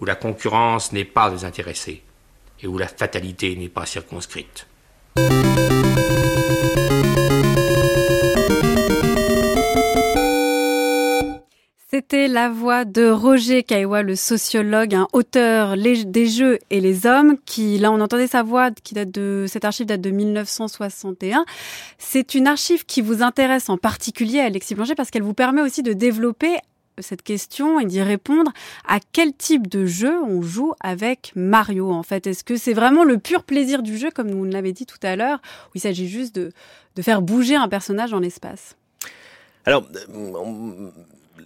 où 0.00 0.04
la 0.04 0.14
concurrence 0.14 0.92
n'est 0.92 1.04
pas 1.04 1.30
désintéressée 1.30 2.02
et 2.62 2.66
où 2.66 2.78
la 2.78 2.88
fatalité 2.88 3.54
n'est 3.56 3.68
pas 3.68 3.86
circonscrite. 3.86 4.66
C'était 11.90 12.28
la 12.28 12.48
voix 12.48 12.84
de 12.84 13.10
Roger 13.10 13.62
Kaiwa, 13.62 14.02
le 14.02 14.14
sociologue, 14.14 14.94
un 14.94 15.08
auteur 15.12 15.74
des 15.76 16.26
jeux 16.26 16.58
et 16.70 16.80
les 16.80 17.06
hommes, 17.06 17.36
qui, 17.44 17.78
là, 17.78 17.90
on 17.90 18.00
entendait 18.00 18.26
sa 18.26 18.42
voix, 18.42 18.70
qui 18.70 18.94
date 18.94 19.10
de, 19.10 19.46
cette 19.48 19.64
archive 19.64 19.86
date 19.86 20.02
de 20.02 20.10
1961. 20.10 21.44
C'est 21.96 22.34
une 22.34 22.46
archive 22.46 22.84
qui 22.84 23.00
vous 23.00 23.22
intéresse 23.22 23.68
en 23.68 23.78
particulier, 23.78 24.38
Alexis 24.38 24.74
Blanchet, 24.74 24.94
parce 24.94 25.10
qu'elle 25.10 25.22
vous 25.22 25.34
permet 25.34 25.62
aussi 25.62 25.82
de 25.82 25.92
développer 25.92 26.58
cette 27.00 27.22
question 27.22 27.80
et 27.80 27.84
d'y 27.84 28.02
répondre 28.02 28.52
à 28.86 28.98
quel 29.12 29.32
type 29.32 29.68
de 29.68 29.86
jeu 29.86 30.14
on 30.22 30.42
joue 30.42 30.72
avec 30.80 31.32
Mario 31.34 31.90
en 31.90 32.02
fait? 32.02 32.26
Est-ce 32.26 32.44
que 32.44 32.56
c'est 32.56 32.74
vraiment 32.74 33.04
le 33.04 33.18
pur 33.18 33.44
plaisir 33.44 33.82
du 33.82 33.96
jeu 33.96 34.10
comme 34.10 34.30
vous 34.30 34.44
l'avez 34.44 34.72
dit 34.72 34.86
tout 34.86 34.98
à 35.02 35.16
l'heure 35.16 35.40
ou 35.68 35.70
il 35.76 35.80
s'agit 35.80 36.08
juste 36.08 36.34
de, 36.34 36.52
de 36.96 37.02
faire 37.02 37.22
bouger 37.22 37.56
un 37.56 37.68
personnage 37.68 38.10
dans 38.10 38.20
l'espace? 38.20 38.76
Alors, 39.64 39.86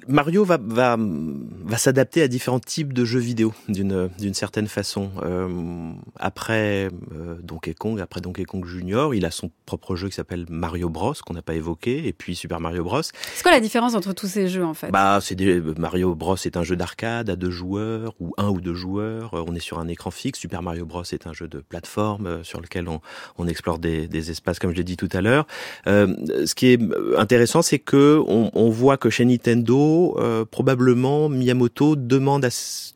Mario 0.08 0.44
va, 0.44 0.58
va, 0.60 0.96
va 0.98 1.76
s'adapter 1.76 2.22
à 2.22 2.28
différents 2.28 2.60
types 2.60 2.92
de 2.92 3.04
jeux 3.04 3.20
vidéo 3.20 3.54
d'une 3.68 4.08
d'une 4.18 4.34
certaine 4.34 4.66
façon. 4.66 5.10
Euh, 5.22 5.92
après 6.18 6.88
euh, 7.14 7.36
Donkey 7.42 7.74
Kong, 7.74 8.00
après 8.00 8.20
Donkey 8.20 8.44
Kong 8.44 8.64
Junior, 8.64 9.14
il 9.14 9.24
a 9.24 9.30
son 9.30 9.50
propre 9.66 9.96
jeu 9.96 10.08
qui 10.08 10.14
s'appelle 10.14 10.46
Mario 10.48 10.88
Bros 10.88 11.14
qu'on 11.24 11.34
n'a 11.34 11.42
pas 11.42 11.54
évoqué, 11.54 12.06
et 12.06 12.12
puis 12.12 12.34
Super 12.34 12.60
Mario 12.60 12.84
Bros. 12.84 13.02
C'est 13.02 13.42
quoi 13.42 13.52
la 13.52 13.60
différence 13.60 13.94
entre 13.94 14.12
tous 14.12 14.26
ces 14.26 14.48
jeux 14.48 14.64
en 14.64 14.74
fait? 14.74 14.90
Bah, 14.90 15.18
c'est 15.22 15.36
Mario 15.78 16.14
Bros 16.14 16.36
est 16.36 16.56
un 16.56 16.62
jeu 16.62 16.76
d'arcade 16.76 17.30
à 17.30 17.36
deux 17.36 17.50
joueurs 17.50 18.14
ou 18.20 18.34
un 18.38 18.48
ou 18.48 18.60
deux 18.60 18.74
joueurs. 18.74 19.34
Euh, 19.34 19.44
on 19.46 19.54
est 19.54 19.60
sur 19.60 19.78
un 19.78 19.88
écran 19.88 20.10
fixe. 20.10 20.38
Super 20.38 20.62
Mario 20.62 20.84
Bros 20.84 21.04
est 21.04 21.26
un 21.26 21.32
jeu 21.32 21.48
de 21.48 21.58
plateforme 21.58 22.26
euh, 22.26 22.44
sur 22.44 22.60
lequel 22.60 22.88
on, 22.88 23.00
on 23.38 23.46
explore 23.46 23.78
des, 23.78 24.08
des 24.08 24.30
espaces 24.30 24.58
comme 24.58 24.72
je 24.72 24.76
l'ai 24.76 24.84
dit 24.84 24.96
tout 24.96 25.08
à 25.12 25.20
l'heure. 25.20 25.46
Euh, 25.86 26.14
ce 26.46 26.54
qui 26.54 26.66
est 26.68 26.80
intéressant, 27.16 27.62
c'est 27.62 27.78
que 27.78 28.20
on, 28.26 28.50
on 28.54 28.70
voit 28.70 28.96
que 28.96 29.10
chez 29.10 29.24
Nintendo 29.24 29.81
euh, 30.18 30.44
probablement 30.44 31.28
Miyamoto 31.28 31.96
demande 31.96 32.44
à 32.44 32.48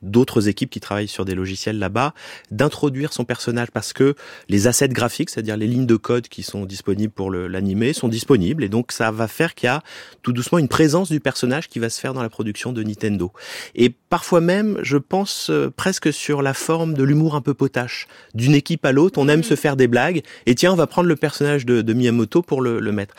d'autres 0.03 0.49
équipes 0.49 0.71
qui 0.71 0.81
travaillent 0.81 1.09
sur 1.09 1.25
des 1.25 1.35
logiciels 1.35 1.79
là-bas 1.79 2.15
d'introduire 2.51 3.13
son 3.13 3.25
personnage 3.25 3.71
parce 3.71 3.93
que 3.93 4.15
les 4.49 4.67
assets 4.67 4.89
graphiques, 4.89 5.31
c'est-à-dire 5.31 5.57
les 5.57 5.67
lignes 5.67 5.87
de 5.87 5.97
code 5.97 6.29
qui 6.29 6.43
sont 6.43 6.65
disponibles 6.65 7.13
pour 7.13 7.31
l'animer, 7.31 7.93
sont 7.93 8.09
disponibles 8.09 8.65
et 8.65 8.69
donc 8.69 8.93
ça 8.93 9.11
va 9.11 9.29
faire 9.29 9.55
qu'il 9.55 9.67
y 9.67 9.71
a 9.71 9.83
tout 10.23 10.33
doucement 10.33 10.59
une 10.59 10.69
présence 10.69 11.11
du 11.11 11.21
personnage 11.21 11.69
qui 11.69 11.79
va 11.79 11.91
se 11.91 12.01
faire 12.01 12.15
dans 12.15 12.23
la 12.23 12.29
production 12.29 12.73
de 12.73 12.83
Nintendo. 12.83 13.33
Et 13.75 13.91
parfois 13.91 14.41
même, 14.41 14.79
je 14.83 14.97
pense 14.97 15.51
euh, 15.51 15.71
presque 15.75 16.13
sur 16.13 16.43
la 16.43 16.55
forme 16.55 16.95
de 16.95 17.05
l'humour 17.05 17.35
un 17.35 17.41
peu 17.41 17.55
potache. 17.55 18.07
D'une 18.35 18.55
équipe 18.55 18.85
à 18.85 18.93
l'autre, 18.93 19.19
on 19.19 19.29
aime 19.29 19.43
se 19.43 19.57
faire 19.57 19.77
des 19.77 19.89
blagues 19.89 20.23
et 20.47 20.55
tiens, 20.55 20.73
on 20.73 20.77
va 20.77 20.87
prendre 20.87 21.09
le 21.09 21.17
personnage 21.17 21.67
de, 21.67 21.93
Miyamoto 21.93 22.43
pour 22.43 22.61
le, 22.61 22.81
le 22.81 22.93
mettre. 22.93 23.15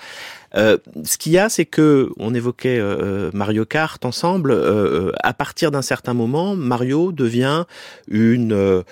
Euh, 0.58 0.78
ce 1.04 1.17
qu'il 1.17 1.32
y 1.32 1.38
a, 1.38 1.50
c'est 1.50 1.65
que 1.65 2.10
on 2.17 2.34
évoquait 2.34 2.80
euh, 2.80 2.98
euh, 3.02 3.32
Mario 3.34 3.65
Kart 3.65 4.04
ensemble. 4.06 4.54
à 5.24 5.34
partir 5.34 5.72
d'un 5.72 5.82
certain 5.82 6.13
moment, 6.13 6.56
Mario 6.56 7.12
devient 7.12 7.65
une 8.08 8.84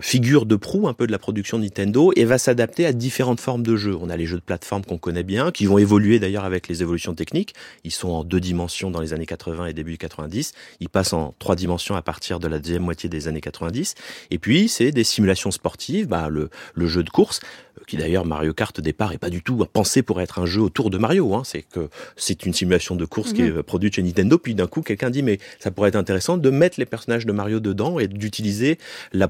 figure 0.00 0.46
de 0.46 0.56
proue 0.56 0.88
un 0.88 0.94
peu 0.94 1.06
de 1.06 1.12
la 1.12 1.18
production 1.18 1.58
Nintendo 1.58 2.12
et 2.16 2.24
va 2.24 2.38
s'adapter 2.38 2.86
à 2.86 2.92
différentes 2.92 3.40
formes 3.40 3.62
de 3.62 3.76
jeux. 3.76 3.96
On 4.00 4.10
a 4.10 4.16
les 4.16 4.26
jeux 4.26 4.36
de 4.36 4.42
plateforme 4.42 4.84
qu'on 4.84 4.98
connaît 4.98 5.22
bien, 5.22 5.50
qui 5.50 5.66
vont 5.66 5.78
évoluer 5.78 6.18
d'ailleurs 6.18 6.44
avec 6.44 6.68
les 6.68 6.82
évolutions 6.82 7.14
techniques. 7.14 7.54
Ils 7.84 7.92
sont 7.92 8.08
en 8.08 8.24
deux 8.24 8.40
dimensions 8.40 8.90
dans 8.90 9.00
les 9.00 9.12
années 9.12 9.26
80 9.26 9.66
et 9.66 9.72
début 9.72 9.96
90. 9.96 10.52
Ils 10.80 10.88
passent 10.88 11.12
en 11.12 11.34
trois 11.38 11.56
dimensions 11.56 11.96
à 11.96 12.02
partir 12.02 12.40
de 12.40 12.48
la 12.48 12.58
deuxième 12.58 12.82
moitié 12.82 13.08
des 13.08 13.28
années 13.28 13.40
90. 13.40 13.94
Et 14.30 14.38
puis, 14.38 14.68
c'est 14.68 14.90
des 14.90 15.04
simulations 15.04 15.50
sportives, 15.50 16.06
bah, 16.06 16.28
le, 16.28 16.50
le 16.74 16.86
jeu 16.86 17.02
de 17.02 17.10
course 17.10 17.40
qui 17.86 17.96
d'ailleurs 17.96 18.24
Mario 18.24 18.54
Kart 18.54 18.78
au 18.78 18.82
départ 18.82 19.12
est 19.12 19.18
pas 19.18 19.30
du 19.30 19.42
tout 19.42 19.64
pensé 19.72 20.02
pour 20.02 20.20
être 20.20 20.38
un 20.38 20.46
jeu 20.46 20.60
autour 20.60 20.90
de 20.90 20.98
Mario. 20.98 21.34
Hein. 21.34 21.42
C'est 21.44 21.62
que 21.62 21.88
c'est 22.16 22.46
une 22.46 22.52
simulation 22.52 22.96
de 22.96 23.04
course 23.04 23.32
qui 23.32 23.42
est 23.42 23.50
mhm. 23.50 23.62
produite 23.62 23.96
chez 23.96 24.02
Nintendo. 24.02 24.38
Puis 24.38 24.54
d'un 24.54 24.66
coup, 24.66 24.82
quelqu'un 24.82 25.10
dit 25.10 25.22
mais 25.22 25.38
ça 25.58 25.70
pourrait 25.70 25.88
être 25.88 25.96
intéressant 25.96 26.36
de 26.36 26.50
mettre 26.50 26.78
les 26.78 26.86
personnages 26.86 27.26
de 27.26 27.32
Mario 27.32 27.60
dedans 27.60 27.98
et 27.98 28.08
d'utiliser 28.08 28.78
la 29.12 29.28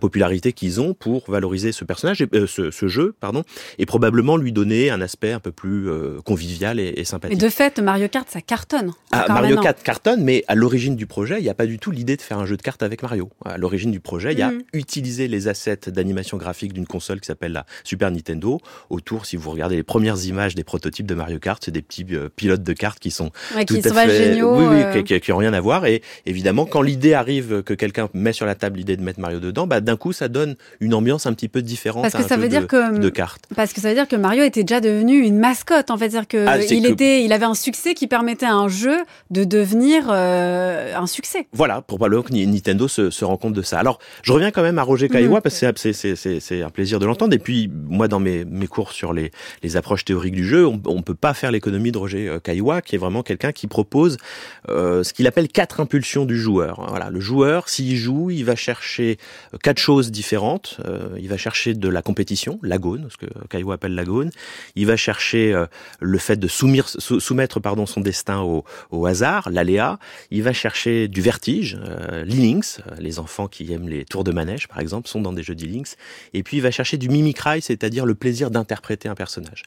qu'ils 0.54 0.80
ont 0.80 0.94
pour 0.94 1.30
valoriser 1.30 1.72
ce 1.72 1.84
personnage, 1.84 2.20
et, 2.20 2.28
euh, 2.34 2.46
ce, 2.46 2.88
jeu, 2.88 3.14
pardon, 3.20 3.44
et 3.78 3.86
probablement 3.86 4.36
lui 4.36 4.52
donner 4.52 4.90
un 4.90 5.00
aspect 5.00 5.32
un 5.32 5.40
peu 5.40 5.52
plus 5.52 5.88
euh, 5.88 6.20
convivial 6.24 6.80
et, 6.80 7.04
sympathique. 7.04 7.38
Et 7.38 7.40
de 7.40 7.48
fait, 7.48 7.78
Mario 7.78 8.08
Kart, 8.08 8.28
ça 8.28 8.40
cartonne. 8.40 8.92
Ah, 9.12 9.26
Mario 9.28 9.60
Kart 9.60 9.80
cartonne, 9.82 10.22
mais 10.22 10.44
à 10.48 10.54
l'origine 10.54 10.96
du 10.96 11.06
projet, 11.06 11.38
il 11.38 11.42
n'y 11.42 11.48
a 11.48 11.54
pas 11.54 11.66
du 11.66 11.78
tout 11.78 11.90
l'idée 11.90 12.16
de 12.16 12.22
faire 12.22 12.38
un 12.38 12.46
jeu 12.46 12.56
de 12.56 12.62
cartes 12.62 12.82
avec 12.82 13.02
Mario. 13.02 13.30
À 13.44 13.58
l'origine 13.58 13.90
du 13.90 14.00
projet, 14.00 14.32
il 14.32 14.38
y 14.38 14.42
a 14.42 14.50
mhm. 14.50 14.62
utiliser 14.72 15.28
les 15.28 15.48
assets 15.48 15.88
d'animation 15.88 16.36
graphique 16.36 16.72
d'une 16.72 16.86
console 16.86 17.20
qui 17.20 17.26
s'appelle 17.26 17.52
la 17.52 17.66
Super 17.84 18.10
Nintendo 18.10 18.60
autour. 18.90 19.26
Si 19.26 19.36
vous 19.36 19.50
regardez 19.50 19.76
les 19.76 19.82
premières 19.82 20.24
images 20.24 20.54
des 20.54 20.64
prototypes 20.64 21.06
de 21.06 21.14
Mario 21.14 21.38
Kart, 21.38 21.62
c'est 21.64 21.70
des 21.70 21.82
petits 21.82 22.06
euh, 22.12 22.28
pilotes 22.34 22.62
de 22.62 22.72
cartes 22.72 22.98
qui 22.98 23.10
sont 23.10 23.30
tout 23.66 23.80
à 23.84 23.92
fait 23.92 24.10
géniaux, 24.10 24.56
oui, 24.56 24.84
oui, 24.94 25.04
qui, 25.04 25.20
qui, 25.20 25.32
ont 25.32 25.36
rien 25.36 25.52
à 25.52 25.60
voir. 25.60 25.86
Et 25.86 26.02
évidemment, 26.26 26.66
quand 26.66 26.82
l'idée 26.82 27.14
arrive 27.14 27.62
que 27.62 27.74
quelqu'un 27.74 28.08
met 28.14 28.32
sur 28.32 28.46
la 28.46 28.54
table 28.54 28.78
l'idée 28.78 28.96
de 28.96 29.02
mettre 29.02 29.20
Mario 29.20 29.40
dedans, 29.40 29.66
bah 29.66 29.80
d'un 29.80 29.96
coup, 29.96 30.12
ça 30.14 30.28
donne 30.28 30.56
une 30.80 30.94
ambiance 30.94 31.26
un 31.26 31.32
petit 31.32 31.48
peu 31.48 31.62
différente. 31.62 32.02
Parce 32.02 32.14
que 32.14 32.28
ça 32.28 32.36
veut 32.36 32.48
dire 32.48 32.62
de, 32.62 32.66
que 32.66 32.98
de 32.98 33.08
cartes. 33.08 33.44
Parce 33.54 33.72
que 33.72 33.80
ça 33.80 33.88
veut 33.88 33.94
dire 33.94 34.08
que 34.08 34.16
Mario 34.16 34.44
était 34.44 34.62
déjà 34.64 34.80
devenu 34.80 35.18
une 35.18 35.38
mascotte. 35.38 35.90
En 35.90 35.98
fait, 35.98 36.10
c'est-à-dire 36.10 36.28
que 36.28 36.46
ah, 36.46 36.58
il 36.58 36.86
était, 36.86 37.22
il 37.24 37.32
avait 37.32 37.44
un 37.44 37.54
succès 37.54 37.94
qui 37.94 38.06
permettait 38.06 38.46
à 38.46 38.54
un 38.54 38.68
jeu 38.68 38.96
de 39.30 39.44
devenir 39.44 40.06
euh, 40.10 40.94
un 40.96 41.06
succès. 41.06 41.46
Voilà, 41.52 41.82
pour 41.82 41.98
probablement 41.98 42.22
que 42.22 42.32
Nintendo 42.32 42.88
se, 42.88 43.10
se 43.10 43.24
rend 43.24 43.36
compte 43.36 43.54
de 43.54 43.62
ça. 43.62 43.78
Alors, 43.78 43.98
je 44.22 44.32
reviens 44.32 44.50
quand 44.50 44.62
même 44.62 44.78
à 44.78 44.82
Roger 44.82 45.08
Kaiwa 45.08 45.38
mm. 45.38 45.42
parce 45.42 45.60
que 45.60 45.92
c'est 45.92 46.62
un 46.62 46.70
plaisir 46.70 46.98
de 46.98 47.06
l'entendre. 47.06 47.34
Et 47.34 47.38
puis, 47.38 47.70
moi, 47.88 48.08
dans 48.08 48.20
mes, 48.20 48.44
mes 48.44 48.66
cours 48.66 48.92
sur 48.92 49.12
les, 49.12 49.30
les 49.62 49.76
approches 49.76 50.04
théoriques 50.04 50.34
du 50.34 50.46
jeu, 50.46 50.66
on 50.66 50.96
ne 50.96 51.02
peut 51.02 51.14
pas 51.14 51.34
faire 51.34 51.50
l'économie 51.50 51.92
de 51.92 51.98
Roger 51.98 52.28
euh, 52.28 52.40
Kaiwa, 52.40 52.82
qui 52.82 52.96
est 52.96 52.98
vraiment 52.98 53.22
quelqu'un 53.22 53.52
qui 53.52 53.66
propose 53.66 54.16
euh, 54.68 55.02
ce 55.02 55.12
qu'il 55.12 55.26
appelle 55.26 55.48
quatre 55.48 55.80
impulsions 55.80 56.24
du 56.24 56.38
joueur. 56.38 56.84
Voilà, 56.88 57.10
le 57.10 57.20
joueur, 57.20 57.68
s'il 57.68 57.96
joue, 57.96 58.30
il 58.30 58.44
va 58.44 58.56
chercher 58.56 59.18
euh, 59.52 59.58
quatre 59.62 59.78
choses 59.78 59.93
différentes. 60.02 60.78
il 61.18 61.28
va 61.28 61.36
chercher 61.36 61.74
de 61.74 61.88
la 61.88 62.02
compétition, 62.02 62.58
l'agone, 62.62 63.08
ce 63.10 63.16
que 63.16 63.26
Kaiwa 63.48 63.74
appelle 63.74 63.94
l'agone. 63.94 64.30
Il 64.76 64.86
va 64.86 64.96
chercher 64.96 65.54
le 66.00 66.18
fait 66.18 66.36
de 66.36 66.48
soumettre, 66.48 67.60
son 67.86 68.00
destin 68.00 68.40
au, 68.40 69.06
hasard, 69.06 69.50
l'aléa. 69.50 69.98
Il 70.30 70.42
va 70.42 70.52
chercher 70.52 71.08
du 71.08 71.20
vertige, 71.20 71.78
euh. 71.84 72.24
Les 72.98 73.18
enfants 73.18 73.48
qui 73.48 73.72
aiment 73.72 73.88
les 73.88 74.04
tours 74.04 74.24
de 74.24 74.32
manège, 74.32 74.68
par 74.68 74.80
exemple, 74.80 75.08
sont 75.08 75.20
dans 75.20 75.32
des 75.32 75.42
jeux 75.42 75.54
d'e-links. 75.54 75.96
Et 76.32 76.42
puis 76.42 76.58
il 76.58 76.60
va 76.60 76.70
chercher 76.70 76.96
du 76.96 77.08
mimicry, 77.08 77.62
c'est-à-dire 77.62 78.06
le 78.06 78.14
plaisir 78.14 78.50
d'interpréter 78.50 79.08
un 79.08 79.14
personnage. 79.14 79.62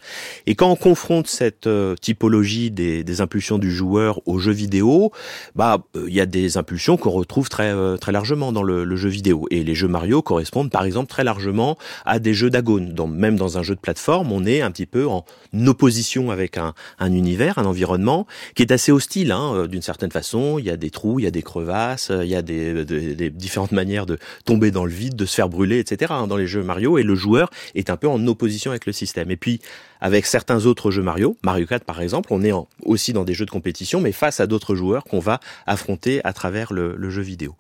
Et 0.46 0.56
quand 0.56 0.70
on 0.70 0.76
confronte 0.76 1.28
cette 1.28 1.48
cette 1.48 2.00
typologie 2.02 2.72
des, 2.72 3.22
impulsions 3.22 3.58
du 3.58 3.72
joueur 3.72 4.22
au 4.28 4.38
jeu 4.38 4.52
vidéo, 4.52 5.12
bah 5.56 5.80
il 5.96 6.14
y 6.14 6.22
a 6.22 6.26
des 6.26 6.58
impulsions 6.58 6.98
qu'on 6.98 7.10
retrouve 7.10 7.50
très 7.50 7.74
largement 8.12 8.52
dans 8.52 8.64
le, 8.64 8.96
jeu 8.96 9.10
vidéo. 9.10 9.48
Et 9.50 9.64
les 9.64 9.76
jeux 9.76 9.88
Mario 9.88 10.17
correspondent 10.22 10.72
par 10.72 10.84
exemple 10.84 11.10
très 11.10 11.24
largement 11.24 11.78
à 12.06 12.20
des 12.20 12.34
jeux 12.34 12.50
d'agone. 12.50 12.94
même 13.10 13.36
dans 13.36 13.58
un 13.58 13.64
jeu 13.64 13.76
de 13.76 13.80
plateforme, 13.80 14.32
on 14.32 14.46
est 14.46 14.62
un 14.62 14.72
petit 14.72 14.86
peu 14.86 15.08
en 15.08 15.26
opposition 15.66 16.32
avec 16.32 16.58
un, 16.58 16.74
un 17.00 17.12
univers, 17.12 17.58
un 17.58 17.66
environnement 17.66 18.28
qui 18.56 18.64
est 18.64 18.72
assez 18.72 18.92
hostile 18.92 19.32
hein, 19.32 19.68
d'une 19.68 19.82
certaine 19.82 20.12
façon. 20.12 20.60
Il 20.60 20.66
y 20.66 20.70
a 20.70 20.78
des 20.78 20.90
trous, 20.90 21.20
il 21.20 21.24
y 21.24 21.28
a 21.28 21.32
des 21.32 21.42
crevasses, 21.42 22.12
il 22.12 22.28
y 22.28 22.36
a 22.36 22.42
des, 22.42 22.86
des, 22.86 23.30
différentes 23.30 23.72
manières 23.72 24.06
de 24.06 24.18
tomber 24.46 24.72
dans 24.72 24.86
le 24.86 24.92
vide, 24.92 25.16
de 25.16 25.26
se 25.26 25.36
faire 25.36 25.50
brûler, 25.50 25.80
etc. 25.80 26.14
Hein, 26.16 26.28
dans 26.28 26.38
les 26.38 26.48
jeux 26.48 26.64
Mario. 26.64 26.98
Et 26.98 27.04
le 27.04 27.16
joueur 27.16 27.50
est 27.76 27.90
un 27.90 27.98
peu 27.98 28.08
en 28.08 28.26
opposition 28.28 28.72
avec 28.72 28.86
le 28.86 28.94
système. 28.94 29.32
Et 29.32 29.38
puis 29.38 29.60
avec 30.02 30.26
certains 30.26 30.66
autres 30.66 30.92
jeux 30.92 31.02
Mario, 31.02 31.38
Mario 31.44 31.66
4 31.66 31.84
par 31.84 32.02
exemple, 32.02 32.30
on 32.32 32.44
est 32.44 32.52
aussi 32.84 33.14
dans 33.14 33.24
des 33.24 33.34
jeux 33.34 33.46
de 33.46 33.52
compétition, 33.52 34.00
mais 34.00 34.12
face 34.12 34.40
à 34.40 34.48
d'autres 34.48 34.76
joueurs 34.76 35.04
qu'on 35.04 35.20
va 35.20 35.40
affronter 35.66 36.22
à 36.24 36.34
travers 36.34 36.74
le 36.74 37.10
jeu 37.10 37.22
vidéo. 37.22 37.56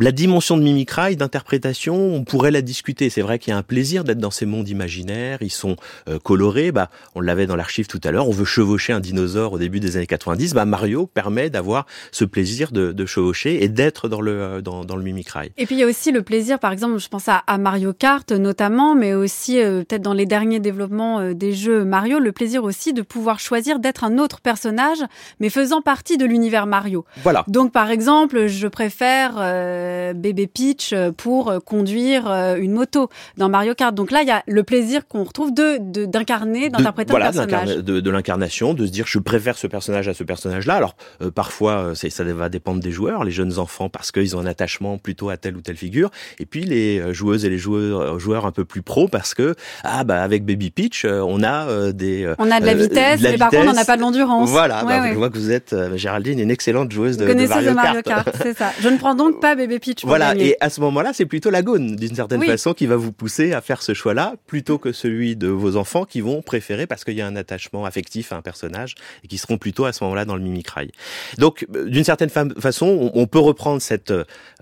La 0.00 0.10
dimension 0.10 0.56
de 0.56 0.62
mimicry, 0.62 1.16
d'interprétation, 1.16 1.94
on 1.94 2.24
pourrait 2.24 2.50
la 2.50 2.62
discuter. 2.62 3.10
C'est 3.10 3.20
vrai 3.20 3.38
qu'il 3.38 3.50
y 3.50 3.54
a 3.54 3.58
un 3.58 3.62
plaisir 3.62 4.04
d'être 4.04 4.20
dans 4.20 4.30
ces 4.30 4.46
mondes 4.46 4.70
imaginaires. 4.70 5.42
Ils 5.42 5.50
sont 5.50 5.76
euh, 6.08 6.18
colorés. 6.18 6.72
Bah, 6.72 6.88
on 7.14 7.20
l'avait 7.20 7.46
dans 7.46 7.56
l'archive 7.56 7.88
tout 7.88 8.00
à 8.02 8.10
l'heure. 8.10 8.26
On 8.26 8.32
veut 8.32 8.46
chevaucher 8.46 8.94
un 8.94 9.00
dinosaure 9.00 9.52
au 9.52 9.58
début 9.58 9.80
des 9.80 9.98
années 9.98 10.06
90. 10.06 10.54
Bah, 10.54 10.64
Mario 10.64 11.06
permet 11.06 11.50
d'avoir 11.50 11.84
ce 12.10 12.24
plaisir 12.24 12.72
de, 12.72 12.92
de 12.92 13.04
chevaucher 13.04 13.62
et 13.62 13.68
d'être 13.68 14.08
dans 14.08 14.22
le 14.22 14.32
euh, 14.32 14.60
dans, 14.62 14.86
dans, 14.86 14.96
le 14.96 15.02
mimicry. 15.02 15.52
Et 15.58 15.66
puis 15.66 15.74
il 15.74 15.80
y 15.80 15.82
a 15.82 15.86
aussi 15.86 16.10
le 16.10 16.22
plaisir, 16.22 16.58
par 16.58 16.72
exemple, 16.72 16.98
je 16.98 17.08
pense 17.08 17.28
à, 17.28 17.42
à 17.46 17.58
Mario 17.58 17.92
Kart 17.92 18.32
notamment, 18.32 18.94
mais 18.94 19.12
aussi 19.12 19.60
euh, 19.60 19.80
peut-être 19.80 20.00
dans 20.00 20.14
les 20.14 20.24
derniers 20.24 20.58
développements 20.58 21.34
des 21.34 21.52
jeux 21.52 21.84
Mario, 21.84 22.18
le 22.18 22.32
plaisir 22.32 22.64
aussi 22.64 22.94
de 22.94 23.02
pouvoir 23.02 23.40
choisir 23.40 23.78
d'être 23.78 24.04
un 24.04 24.16
autre 24.16 24.40
personnage, 24.40 25.04
mais 25.38 25.50
faisant 25.50 25.82
partie 25.82 26.16
de 26.16 26.24
l'univers 26.24 26.64
Mario. 26.64 27.04
Voilà. 27.22 27.44
Donc 27.46 27.72
par 27.72 27.90
exemple, 27.90 28.46
je 28.46 28.68
préfère 28.68 29.34
euh, 29.82 30.12
bébé 30.14 30.46
Peach 30.46 30.92
euh, 30.92 31.12
pour 31.12 31.50
euh, 31.50 31.58
conduire 31.58 32.26
une 32.58 32.72
moto 32.72 33.08
dans 33.36 33.48
Mario 33.48 33.74
Kart. 33.74 33.94
Donc 33.94 34.10
là, 34.10 34.22
il 34.22 34.28
y 34.28 34.30
a 34.30 34.42
le 34.46 34.62
plaisir 34.62 35.06
qu'on 35.06 35.24
retrouve 35.24 35.52
de 35.52 35.78
d'incarner, 36.06 36.70
d'interpréter 36.70 37.14
un 37.14 37.18
personnage. 37.18 37.76
De, 37.76 38.00
de 38.00 38.10
l'incarnation, 38.10 38.74
de 38.74 38.86
se 38.86 38.90
dire 38.90 39.06
je 39.06 39.18
préfère 39.18 39.58
ce 39.58 39.66
personnage 39.66 40.08
à 40.08 40.14
ce 40.14 40.24
personnage-là. 40.24 40.74
Alors 40.74 40.96
parfois, 41.34 41.92
ça 41.94 42.24
va 42.24 42.48
dépendre 42.48 42.80
des 42.80 42.90
joueurs, 42.90 43.24
les 43.24 43.30
jeunes 43.30 43.58
enfants 43.58 43.88
parce 43.88 44.12
qu'ils 44.12 44.36
ont 44.36 44.40
un 44.40 44.46
attachement 44.46 44.98
plutôt 44.98 45.30
à 45.30 45.36
telle 45.36 45.56
ou 45.56 45.60
telle 45.60 45.76
figure, 45.76 46.10
et 46.38 46.46
puis 46.46 46.62
les 46.62 47.12
joueuses 47.12 47.44
et 47.44 47.50
les 47.50 47.58
joueurs, 47.58 48.18
joueurs 48.18 48.46
un 48.46 48.52
peu 48.52 48.64
plus 48.64 48.82
pros 48.82 49.08
parce 49.08 49.34
que 49.34 49.54
ah 49.84 50.04
bah 50.04 50.22
avec 50.22 50.44
Baby 50.44 50.70
Peach, 50.70 51.04
on 51.04 51.42
a 51.42 51.92
des 51.92 52.32
on 52.38 52.50
a 52.50 52.60
de 52.60 52.66
la 52.66 52.74
vitesse, 52.74 53.20
mais 53.20 53.38
par 53.38 53.50
contre 53.50 53.70
on 53.70 53.74
n'a 53.74 53.84
pas 53.84 53.96
de 53.96 54.02
l'endurance. 54.02 54.50
Voilà, 54.50 54.84
bah, 54.84 55.12
je 55.12 55.16
vois 55.16 55.30
que 55.30 55.38
vous 55.38 55.50
êtes 55.50 55.74
Géraldine, 55.96 56.38
une 56.38 56.50
excellente 56.50 56.92
joueuse 56.92 57.16
de, 57.16 57.26
de 57.26 57.46
Mario, 57.46 57.74
Mario 57.74 58.02
Kart. 58.02 58.28
c'est 58.42 58.56
ça. 58.56 58.70
Je 58.80 58.88
ne 58.88 58.98
prends 58.98 59.14
donc 59.22 59.40
pas 59.40 59.54
Baby 59.54 59.71
Voilà, 60.04 60.36
et 60.36 60.56
à 60.60 60.70
ce 60.70 60.80
moment-là, 60.80 61.12
c'est 61.12 61.26
plutôt 61.26 61.50
la 61.50 61.62
gone, 61.62 61.96
d'une 61.96 62.14
certaine 62.14 62.42
façon, 62.42 62.74
qui 62.74 62.86
va 62.86 62.96
vous 62.96 63.12
pousser 63.12 63.52
à 63.52 63.60
faire 63.60 63.82
ce 63.82 63.94
choix-là, 63.94 64.34
plutôt 64.46 64.78
que 64.78 64.92
celui 64.92 65.36
de 65.36 65.48
vos 65.48 65.76
enfants 65.76 66.04
qui 66.04 66.20
vont 66.20 66.42
préférer 66.42 66.86
parce 66.86 67.04
qu'il 67.04 67.14
y 67.14 67.20
a 67.20 67.26
un 67.26 67.36
attachement 67.36 67.84
affectif 67.84 68.32
à 68.32 68.36
un 68.36 68.42
personnage 68.42 68.94
et 69.24 69.28
qui 69.28 69.38
seront 69.38 69.58
plutôt 69.58 69.84
à 69.84 69.92
ce 69.92 70.02
moment-là 70.04 70.24
dans 70.24 70.36
le 70.36 70.42
mimicry. 70.42 70.90
Donc, 71.38 71.66
euh, 71.74 71.88
d'une 71.88 72.04
certaine 72.04 72.30
façon, 72.30 73.10
on, 73.14 73.26
peut 73.26 73.38
reprendre 73.38 73.80
cette 73.80 74.12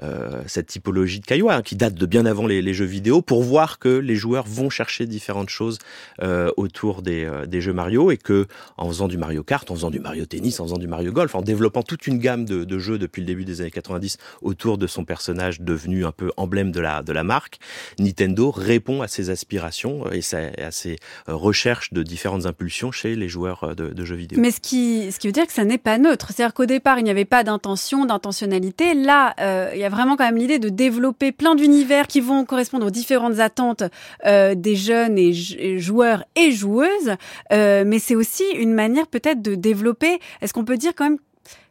euh, 0.03 0.43
cette 0.47 0.67
typologie 0.67 1.21
de 1.21 1.27
Kaiwa 1.27 1.57
hein, 1.57 1.63
qui 1.63 1.77
date 1.77 1.95
de 1.95 2.07
bien 2.07 2.27
avant 2.27 2.47
les, 2.47 2.63
les, 2.63 2.75
jeux 2.75 2.85
vidéo 2.85 3.23
pour 3.23 3.43
voir 3.43 3.79
que 3.79 3.89
les 3.89 4.15
joueurs 4.15 4.47
vont 4.47 4.71
chercher 4.71 5.07
différentes 5.07 5.49
choses 5.49 5.79
euh, 6.23 6.51
autour 6.57 7.03
des, 7.03 7.25
euh, 7.25 7.47
des 7.47 7.61
jeux 7.61 7.73
Mario 7.73 8.11
et 8.11 8.17
que 8.17 8.47
en 8.77 8.89
faisant 8.89 9.09
du 9.09 9.19
Mario 9.19 9.43
Kart, 9.43 9.71
en 9.71 9.75
faisant 9.75 9.91
du 9.91 10.01
Mario 10.01 10.27
Tennis, 10.27 10.61
en 10.61 10.65
faisant 10.65 10.79
du 10.79 10.87
Mario 10.87 11.13
Golf, 11.13 11.35
en 11.35 11.43
développant 11.43 11.83
toute 11.83 12.07
une 12.07 12.19
gamme 12.19 12.45
de, 12.45 12.65
de 12.65 12.79
jeux 12.79 12.99
depuis 12.99 13.21
le 13.21 13.27
début 13.27 13.45
des 13.45 13.61
années 13.61 13.71
90 13.71 14.19
autour 14.43 14.79
de 14.79 14.87
son 14.87 15.00
personnage 15.05 15.61
devenu 15.61 16.05
un 16.05 16.13
peu 16.13 16.31
emblème 16.37 16.73
de 16.73 16.81
la, 16.81 17.03
de 17.03 17.13
la 17.13 17.25
marque, 17.25 17.59
Nintendo 17.99 18.51
répond 18.51 19.03
à 19.03 19.09
ses 19.09 19.31
aspirations 19.31 20.11
et 20.13 20.21
à 20.63 20.71
ses 20.71 20.97
euh, 21.29 21.35
recherches 21.35 21.93
de 21.93 22.03
différentes 22.03 22.47
impulsions 22.47 22.93
chez 22.93 23.15
les 23.17 23.29
joueurs 23.29 23.65
euh, 23.65 23.75
de, 23.75 24.05
jeux 24.05 24.17
vidéo. 24.17 24.41
Mais 24.41 24.51
ce 24.51 24.61
qui, 24.61 25.11
ce 25.13 25.19
qui 25.19 25.27
veut 25.27 25.33
dire 25.33 25.47
que 25.47 25.53
ça 25.53 25.65
n'est 25.65 25.79
pas 25.79 25.99
neutre. 25.99 26.31
C'est-à-dire 26.33 26.55
qu'au 26.55 26.67
départ, 26.67 26.99
il 26.99 27.05
n'y 27.05 27.11
avait 27.11 27.25
pas 27.25 27.45
d'intention, 27.45 28.05
d'intentionnalité. 28.05 28.95
Là, 28.95 29.35
euh, 29.41 29.71
il 29.75 29.81
y 29.81 29.85
a 29.85 29.89
vraiment 29.89 30.17
quand 30.17 30.25
même 30.25 30.37
l'idée 30.37 30.59
de 30.59 30.69
développer 30.69 31.33
plein 31.33 31.55
d'univers 31.55 32.07
qui 32.07 32.21
vont 32.21 32.45
correspondre 32.45 32.87
aux 32.87 32.91
différentes 32.91 33.39
attentes 33.39 33.85
euh, 34.27 34.55
des 34.55 34.77
jeunes 34.77 35.19
et, 35.19 35.33
joueurs 35.79 36.25
et 36.37 36.51
joueuses. 36.51 37.17
Euh, 37.53 37.85
mais 37.87 37.99
c'est 37.99 38.17
aussi 38.17 38.45
une 38.55 38.73
manière 38.73 39.07
peut-être 39.07 39.43
de 39.43 39.55
développer, 39.55 40.19
est-ce 40.41 40.53
qu'on 40.53 40.65
peut 40.65 40.77
dire 40.77 40.93
quand 40.95 41.05
même 41.05 41.19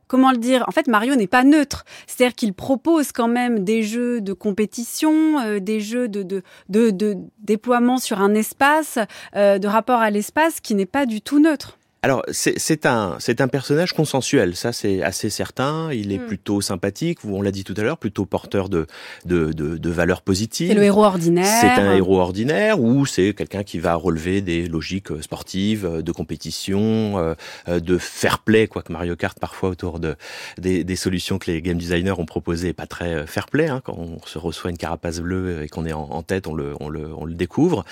comment 0.10 0.32
le 0.32 0.38
dire 0.38 0.66
En 0.68 0.72
fait, 0.72 0.88
Mario 0.88 1.16
n'est 1.16 1.28
pas 1.28 1.46
neutre. 1.46 1.86
C'est-à-dire 2.06 2.36
qu'il 2.36 2.54
propose 2.54 3.14
quand 3.14 3.30
même 3.30 3.64
des 3.64 3.84
jeux 3.84 4.20
de 4.20 4.34
compétition, 4.34 5.40
euh, 5.40 5.60
des 5.62 5.80
jeux 5.80 6.10
de, 6.10 6.24
de, 6.24 6.44
de, 6.68 6.90
de, 6.90 7.16
déploiement 7.40 7.98
sur 7.98 8.20
un 8.20 8.34
espace, 8.36 9.00
euh, 9.38 9.60
de 9.60 9.68
rapport 9.68 10.02
à 10.02 10.10
l'espace 10.10 10.60
qui 10.60 10.76
n'est 10.76 10.86
pas 10.86 11.06
du 11.06 11.22
tout 11.22 11.40
neutre. 11.40 11.79
Alors 12.02 12.24
c'est 12.32 12.86
un 12.86 13.18
c'est 13.20 13.42
un 13.42 13.50
personnage 13.50 13.92
consensuel, 13.92 14.56
ça 14.56 14.72
c'est 14.72 15.04
assez 15.04 15.30
certain. 15.30 15.92
Il 15.92 16.14
est 16.14 16.18
mm. 16.18 16.28
plutôt 16.28 16.62
sympathique, 16.62 17.20
on 17.26 17.42
l'a 17.42 17.52
dit 17.52 17.66
tout 17.66 17.74
à 17.76 17.82
l'heure, 17.82 17.98
plutôt 17.98 18.26
porteur 18.26 18.70
de 18.70 18.88
de, 19.26 19.52
de, 19.52 19.78
de 19.78 19.90
valeurs 19.90 20.22
positives. 20.22 20.70
C'est 20.70 20.76
le 20.76 20.84
héros 20.84 21.04
ordinaire. 21.04 21.60
C'est 21.60 21.68
un 21.68 21.94
héros 21.94 22.22
ordinaire 22.22 22.80
ou 22.80 23.06
c'est 23.06 23.34
quelqu'un 23.34 23.64
qui 23.64 23.80
va 23.80 23.96
relever 23.96 24.40
des 24.40 24.68
logiques 24.68 25.12
euh, 25.12 25.22
sportives, 25.22 25.86
euh, 25.86 26.02
de 26.02 26.12
compétition, 26.14 27.36
euh, 27.68 27.80
de 27.80 27.98
fair 27.98 28.40
play, 28.40 28.68
quoique 28.68 28.94
Mario 28.94 29.18
Kart 29.18 29.38
parfois 29.38 29.70
autour 29.70 30.00
de 30.00 30.16
des, 30.58 30.86
des, 30.86 30.96
solutions 30.96 31.38
que 31.38 31.52
les 31.52 31.62
game 31.62 31.78
designers 31.78 32.18
ont 32.18 32.26
proposées 32.26 32.72
pas 32.72 32.88
très 32.88 33.28
fair 33.28 33.48
play. 33.48 33.68
Hein, 33.68 33.82
quand 33.84 33.98
on 33.98 34.26
se 34.26 34.38
reçoit 34.38 34.72
une 34.72 34.78
carapace 34.78 35.20
bleue 35.20 35.64
et 35.64 35.68
qu'on 35.68 35.86
est 35.86 35.94
en, 35.94 36.08
en, 36.12 36.24
tête, 36.24 36.48
on 36.48 36.54
le 36.54 36.76
on 36.80 36.88
le 36.88 37.14
on 37.14 37.26
le 37.26 37.34
découvre. 37.34 37.84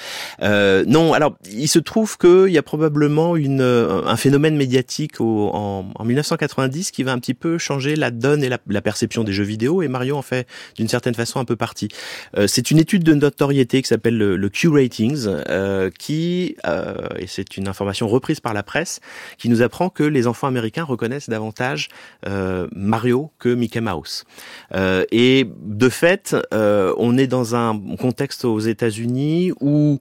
Euh, 0.42 0.86
non, 0.88 1.12
alors 1.12 1.36
il 1.52 1.68
se 1.68 1.80
trouve 1.80 2.18
qu'il 2.18 2.54
y 2.54 2.58
a 2.58 2.64
probablement 2.64 3.36
une 3.36 3.62
un 4.06 4.18
phénomène 4.18 4.56
médiatique 4.56 5.20
au, 5.20 5.50
en, 5.54 5.90
en, 5.96 6.06
1990 6.06 6.92
qui 6.92 7.04
va 7.04 7.12
un 7.14 7.20
petit 7.20 7.34
peu 7.34 7.58
changer 7.58 7.96
la 7.96 8.12
donne 8.12 8.44
et 8.44 8.50
la, 8.50 8.60
la 8.68 8.82
perception 8.82 9.24
des 9.24 9.34
jeux 9.34 9.44
vidéo 9.44 9.82
et 9.82 9.88
Mario 9.88 10.16
en 10.16 10.22
fait 10.22 10.48
d'une 10.76 10.88
certaine 10.88 11.16
façon 11.16 11.40
un 11.40 11.46
peu 11.46 11.56
partie. 11.56 11.90
Euh, 12.38 12.48
c'est 12.48 12.72
une 12.72 12.80
étude 12.80 13.04
de 13.04 13.14
notoriété 13.14 13.82
qui 13.82 13.88
s'appelle 13.88 14.18
le, 14.18 14.36
le, 14.36 14.50
Q 14.50 14.70
Ratings 14.70 15.26
euh, 15.28 15.90
qui, 15.98 16.56
euh, 16.66 16.96
et 17.18 17.28
c'est 17.28 17.58
une 17.58 17.68
information 17.68 18.08
reprise 18.08 18.40
par 18.40 18.54
la 18.54 18.64
presse, 18.64 19.00
qui 19.38 19.50
nous 19.50 19.62
apprend 19.62 19.90
que 19.90 20.04
les 20.04 20.28
enfants 20.28 20.48
américains 20.48 20.84
reconnaissent 20.84 21.30
davantage 21.30 21.90
euh, 22.26 22.68
Mario 22.76 23.32
que 23.40 23.50
Mickey 23.50 23.82
Mouse. 23.82 24.26
Euh, 24.74 25.06
et 25.12 25.48
de 25.62 25.90
fait, 25.90 26.36
euh, 26.54 26.94
on 26.98 27.18
est 27.18 27.28
dans 27.28 27.56
un 27.56 27.80
contexte 28.00 28.46
aux 28.46 28.60
États-Unis 28.60 29.52
où 29.60 30.00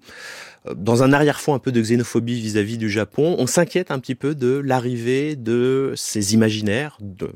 dans 0.74 1.02
un 1.02 1.12
arrière-fond 1.12 1.54
un 1.54 1.58
peu 1.58 1.72
de 1.72 1.80
xénophobie 1.80 2.40
vis-à-vis 2.40 2.78
du 2.78 2.90
Japon, 2.90 3.36
on 3.38 3.46
s'inquiète 3.46 3.90
un 3.90 3.98
petit 3.98 4.14
peu 4.14 4.34
de 4.34 4.56
l'arrivée 4.56 5.36
de 5.36 5.92
ces 5.96 6.34
imaginaires 6.34 6.98
de, 7.00 7.28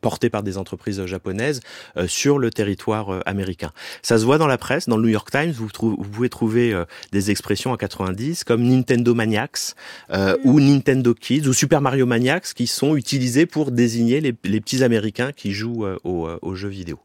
portés 0.00 0.30
par 0.30 0.42
des 0.42 0.58
entreprises 0.58 1.04
japonaises 1.06 1.60
euh, 1.96 2.06
sur 2.06 2.38
le 2.38 2.50
territoire 2.50 3.10
euh, 3.10 3.20
américain. 3.26 3.70
Ça 4.02 4.18
se 4.18 4.24
voit 4.24 4.38
dans 4.38 4.46
la 4.46 4.58
presse, 4.58 4.88
dans 4.88 4.96
le 4.96 5.02
New 5.02 5.08
York 5.08 5.30
Times, 5.30 5.52
vous, 5.52 5.68
vous 5.80 5.96
pouvez 5.96 6.28
trouver 6.28 6.72
euh, 6.72 6.84
des 7.12 7.30
expressions 7.30 7.72
en 7.72 7.76
90 7.76 8.44
comme 8.44 8.62
Nintendo 8.62 9.14
Maniacs 9.14 9.74
euh, 10.10 10.36
ou 10.44 10.60
Nintendo 10.60 11.14
Kids 11.14 11.48
ou 11.48 11.52
Super 11.52 11.80
Mario 11.80 12.06
Maniacs 12.06 12.54
qui 12.54 12.66
sont 12.66 12.96
utilisés 12.96 13.46
pour 13.46 13.70
désigner 13.70 14.20
les, 14.20 14.34
les 14.44 14.60
petits 14.60 14.82
Américains 14.84 15.32
qui 15.32 15.52
jouent 15.52 15.86
aux, 16.04 16.28
aux 16.40 16.54
jeux 16.54 16.68
vidéo. 16.68 16.98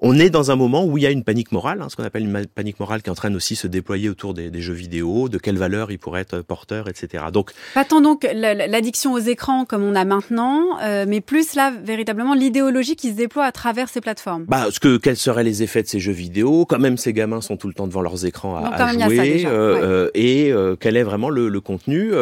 On 0.00 0.18
est 0.18 0.30
dans 0.30 0.50
un 0.50 0.56
moment 0.56 0.84
où 0.84 0.98
il 0.98 1.02
y 1.02 1.06
a 1.06 1.10
une 1.10 1.24
panique 1.24 1.52
morale, 1.52 1.80
hein, 1.80 1.88
ce 1.88 1.96
qu'on 1.96 2.04
appelle 2.04 2.24
une 2.24 2.46
panique 2.46 2.80
morale 2.80 3.02
qui 3.02 3.08
est 3.08 3.12
en 3.12 3.14
train 3.14 3.34
aussi 3.34 3.56
se 3.56 3.66
déployer 3.66 4.08
autour 4.08 4.34
des, 4.34 4.50
des 4.50 4.60
jeux 4.60 4.74
vidéo, 4.74 5.05
de 5.28 5.38
quelle 5.38 5.58
valeur 5.58 5.90
ils 5.90 5.98
pourraient 5.98 6.22
être 6.22 6.40
porteurs, 6.40 6.88
etc. 6.88 7.24
Donc, 7.32 7.52
pas 7.74 7.84
tant 7.84 8.00
donc 8.00 8.26
l'addiction 8.34 9.12
aux 9.12 9.18
écrans 9.18 9.64
comme 9.64 9.82
on 9.82 9.94
a 9.94 10.04
maintenant, 10.04 10.78
euh, 10.82 11.04
mais 11.08 11.20
plus 11.20 11.54
là 11.54 11.72
véritablement 11.82 12.34
l'idéologie 12.34 12.96
qui 12.96 13.10
se 13.10 13.16
déploie 13.16 13.44
à 13.44 13.52
travers 13.52 13.88
ces 13.88 14.00
plateformes. 14.00 14.44
Bah, 14.46 14.66
ce 14.70 14.80
que 14.80 14.96
quels 14.96 15.16
seraient 15.16 15.44
les 15.44 15.62
effets 15.62 15.82
de 15.82 15.88
ces 15.88 16.00
jeux 16.00 16.12
vidéo? 16.12 16.66
Quand 16.66 16.78
même, 16.78 16.96
ces 16.96 17.12
gamins 17.12 17.40
sont 17.40 17.56
tout 17.56 17.68
le 17.68 17.74
temps 17.74 17.86
devant 17.86 18.02
leurs 18.02 18.24
écrans 18.26 18.56
à, 18.56 18.68
à 18.68 18.92
jouer, 18.92 19.44
euh, 19.46 19.74
ouais. 19.74 19.80
euh, 19.82 20.10
et 20.14 20.52
euh, 20.52 20.76
quel 20.78 20.96
est 20.96 21.02
vraiment 21.02 21.30
le, 21.30 21.48
le 21.48 21.60
contenu? 21.60 22.12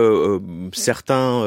Certains 0.72 1.44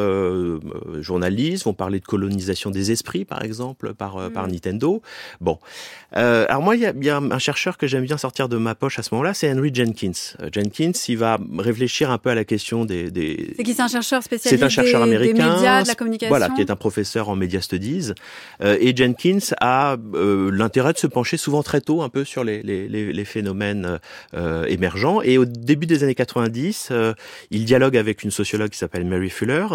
journalistes 0.99 1.65
vont 1.65 1.73
parler 1.73 1.99
de 1.99 2.05
colonisation 2.05 2.71
des 2.71 2.91
esprits, 2.91 3.25
par 3.25 3.43
exemple, 3.43 3.93
par 3.93 4.17
mm. 4.17 4.33
par 4.33 4.47
Nintendo. 4.47 5.01
Bon. 5.41 5.59
Alors 6.11 6.61
moi, 6.61 6.75
il 6.75 6.81
y 6.81 6.85
a, 6.85 6.93
y 6.99 7.09
a, 7.09 7.17
un 7.17 7.39
chercheur 7.39 7.77
que 7.77 7.87
j'aime 7.87 8.03
bien 8.03 8.17
sortir 8.17 8.49
de 8.49 8.57
ma 8.57 8.75
poche 8.75 8.99
à 8.99 9.03
ce 9.03 9.13
moment-là, 9.13 9.33
c'est 9.33 9.51
Henry 9.51 9.71
Jenkins. 9.73 10.37
Jenkins, 10.51 10.91
il 11.07 11.17
va 11.17 11.26
réfléchir 11.57 12.11
un 12.11 12.17
peu 12.17 12.29
à 12.29 12.35
la 12.35 12.45
question 12.45 12.85
des... 12.85 13.11
des... 13.11 13.53
C'est 13.57 13.63
qui 13.63 13.73
c'est 13.73 13.81
un 13.81 13.87
chercheur 13.87 14.23
spécialisé 14.23 14.57
spécialiste 14.57 14.79
un 14.79 14.83
chercheur 14.83 15.05
des, 15.05 15.15
américain, 15.15 15.49
des 15.49 15.55
médias, 15.55 15.83
de 15.83 15.87
la 15.87 15.95
communication. 15.95 16.29
Voilà, 16.29 16.49
qui 16.49 16.61
est 16.61 16.71
un 16.71 16.75
professeur 16.75 17.29
en 17.29 17.35
media 17.35 17.61
studies. 17.61 18.13
Euh, 18.61 18.77
et 18.79 18.95
Jenkins 18.95 19.53
a 19.59 19.97
euh, 20.13 20.49
l'intérêt 20.51 20.93
de 20.93 20.97
se 20.97 21.07
pencher 21.07 21.37
souvent 21.37 21.63
très 21.63 21.81
tôt 21.81 22.01
un 22.01 22.09
peu 22.09 22.23
sur 22.23 22.43
les, 22.43 22.61
les, 22.63 22.87
les, 22.87 23.11
les 23.11 23.25
phénomènes 23.25 23.99
euh, 24.33 24.65
émergents. 24.65 25.21
Et 25.21 25.37
au 25.37 25.45
début 25.45 25.87
des 25.87 26.03
années 26.03 26.15
90, 26.15 26.89
euh, 26.91 27.13
il 27.51 27.65
dialogue 27.65 27.97
avec 27.97 28.23
une 28.23 28.31
sociologue 28.31 28.69
qui 28.69 28.77
s'appelle 28.77 29.05
Mary 29.05 29.29
Fuller 29.29 29.67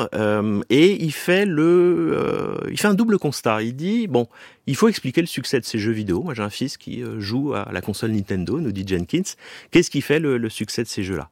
et 0.71 1.05
il 1.05 1.13
fait 1.13 1.45
le, 1.45 2.59
il 2.71 2.79
fait 2.79 2.89
un 2.89 2.95
double 2.95 3.19
constat. 3.19 3.63
Il 3.63 3.75
dit 3.75 4.07
bon, 4.07 4.29
il 4.67 4.77
faut 4.77 4.89
expliquer 4.89 5.21
le 5.21 5.27
succès 5.27 5.61
de 5.61 5.65
ces 5.65 5.79
jeux 5.79 5.93
vidéo. 5.93 6.23
Moi, 6.23 6.35
j'ai 6.35 6.43
un 6.43 6.51
fils 6.51 6.77
qui 6.77 7.03
joue 7.19 7.55
à 7.55 7.71
la 7.73 7.81
console 7.81 8.13
Nintendo, 8.13 8.61
nous 8.61 8.73
dit 8.73 8.87
Jenkins. 8.87 9.23
Qu'est-ce 9.71 9.91
qui 9.91 10.01
fait 10.01 10.21
le, 10.21 10.49
succès 10.49 10.83
de 10.83 10.89
ces 10.89 11.03
jeux-là? 11.03 11.31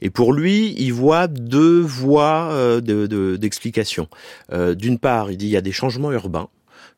Et 0.00 0.10
pour 0.10 0.32
lui, 0.32 0.74
il 0.78 0.92
voit 0.92 1.26
deux 1.26 1.80
voies 1.80 2.50
euh, 2.52 3.36
d'explication. 3.36 4.08
De, 4.50 4.54
euh, 4.54 4.74
D'une 4.74 4.98
part, 4.98 5.30
il 5.30 5.36
dit 5.36 5.46
il 5.46 5.50
y 5.50 5.56
a 5.56 5.60
des 5.60 5.72
changements 5.72 6.12
urbains 6.12 6.48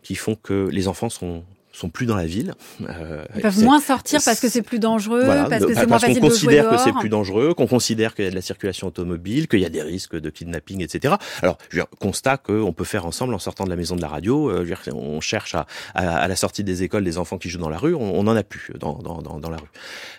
qui 0.02 0.14
font 0.14 0.34
que 0.34 0.68
les 0.70 0.88
enfants 0.88 1.08
sont 1.08 1.44
sont 1.80 1.88
plus 1.88 2.06
dans 2.06 2.16
la 2.16 2.26
ville. 2.26 2.54
Euh, 2.82 3.24
Ils 3.34 3.42
peuvent 3.42 3.62
moins 3.64 3.80
sortir 3.80 4.20
parce 4.24 4.40
que 4.40 4.48
c'est 4.48 4.62
plus 4.62 4.78
dangereux, 4.78 5.24
parce 5.48 5.64
que 5.64 5.74
c'est 5.74 5.86
moins 5.86 5.98
facile 5.98 6.20
qu'on 6.20 6.28
considère 6.28 6.70
que 6.70 6.78
c'est 6.78 6.92
plus 6.92 7.08
dangereux, 7.08 7.54
qu'on 7.54 7.66
considère 7.66 8.14
qu'il 8.14 8.24
y 8.24 8.28
a 8.28 8.30
de 8.30 8.34
la 8.34 8.42
circulation 8.42 8.88
automobile, 8.88 9.48
qu'il 9.48 9.60
y 9.60 9.64
a 9.64 9.68
des 9.70 9.82
risques 9.82 10.16
de 10.16 10.30
kidnapping, 10.30 10.82
etc. 10.82 11.14
Alors, 11.42 11.58
je 11.70 11.76
veux 11.76 11.82
dire, 11.82 11.90
constat 11.98 12.36
qu'on 12.36 12.72
peut 12.72 12.84
faire 12.84 13.06
ensemble 13.06 13.34
en 13.34 13.38
sortant 13.38 13.64
de 13.64 13.70
la 13.70 13.76
maison 13.76 13.96
de 13.96 14.02
la 14.02 14.08
radio. 14.08 14.50
Euh, 14.50 14.64
je 14.64 14.74
veux 14.74 14.76
dire, 14.84 14.96
on 14.96 15.20
cherche 15.20 15.54
à, 15.54 15.66
à, 15.94 16.16
à, 16.16 16.28
la 16.28 16.36
sortie 16.36 16.64
des 16.64 16.82
écoles 16.82 17.04
des 17.04 17.18
enfants 17.18 17.38
qui 17.38 17.48
jouent 17.48 17.58
dans 17.58 17.68
la 17.68 17.78
rue, 17.78 17.94
on, 17.94 18.18
on 18.18 18.26
en 18.26 18.36
a 18.36 18.42
plus 18.42 18.72
dans, 18.78 18.94
dans, 18.98 19.22
dans, 19.22 19.38
dans 19.38 19.50
la 19.50 19.56
rue. 19.56 19.70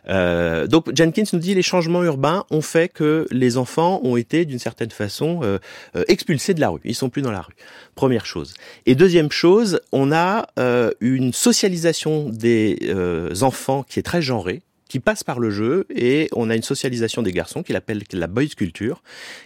Euh, 0.10 0.68
donc, 0.68 0.90
Jenkins 0.96 1.24
nous 1.34 1.40
dit 1.40 1.54
les 1.54 1.62
changements 1.62 2.04
urbains 2.04 2.46
ont 2.50 2.62
fait 2.62 2.90
que 2.90 3.28
les 3.32 3.58
enfants 3.58 4.00
ont 4.04 4.18
été 4.18 4.46
d'une 4.46 4.60
certaine 4.60 4.92
façon 4.92 5.42
euh, 5.44 5.60
euh, 5.96 6.04
expulsés 6.08 6.54
de 6.54 6.62
la 6.62 6.70
rue. 6.70 6.82
Ils 6.84 6.96
sont 6.96 7.10
plus 7.10 7.22
dans 7.22 7.32
la 7.32 7.42
rue. 7.42 7.54
Première 7.96 8.26
chose. 8.26 8.54
Et 8.86 8.96
deuxième 8.96 9.32
chose, 9.32 9.82
on 9.92 10.12
a 10.12 10.48
euh, 10.60 10.92
une 11.02 11.34
socialisation 11.52 12.30
des 12.30 12.78
euh, 12.84 13.34
enfants 13.42 13.84
qui 13.84 14.00
est 14.00 14.04
très 14.04 14.22
genrée 14.22 14.62
qui 14.88 15.00
passe 15.00 15.24
par 15.24 15.40
le 15.40 15.52
jeu 15.52 15.86
et 15.96 16.28
on 16.34 16.50
a 16.50 16.56
une 16.56 16.64
socialisation 16.64 17.22
des 17.22 17.32
garçons 17.32 17.64
qu'il 17.64 17.78
appelle 17.78 18.04
la 18.12 18.28
boys 18.28 18.48
culture, 18.58 19.02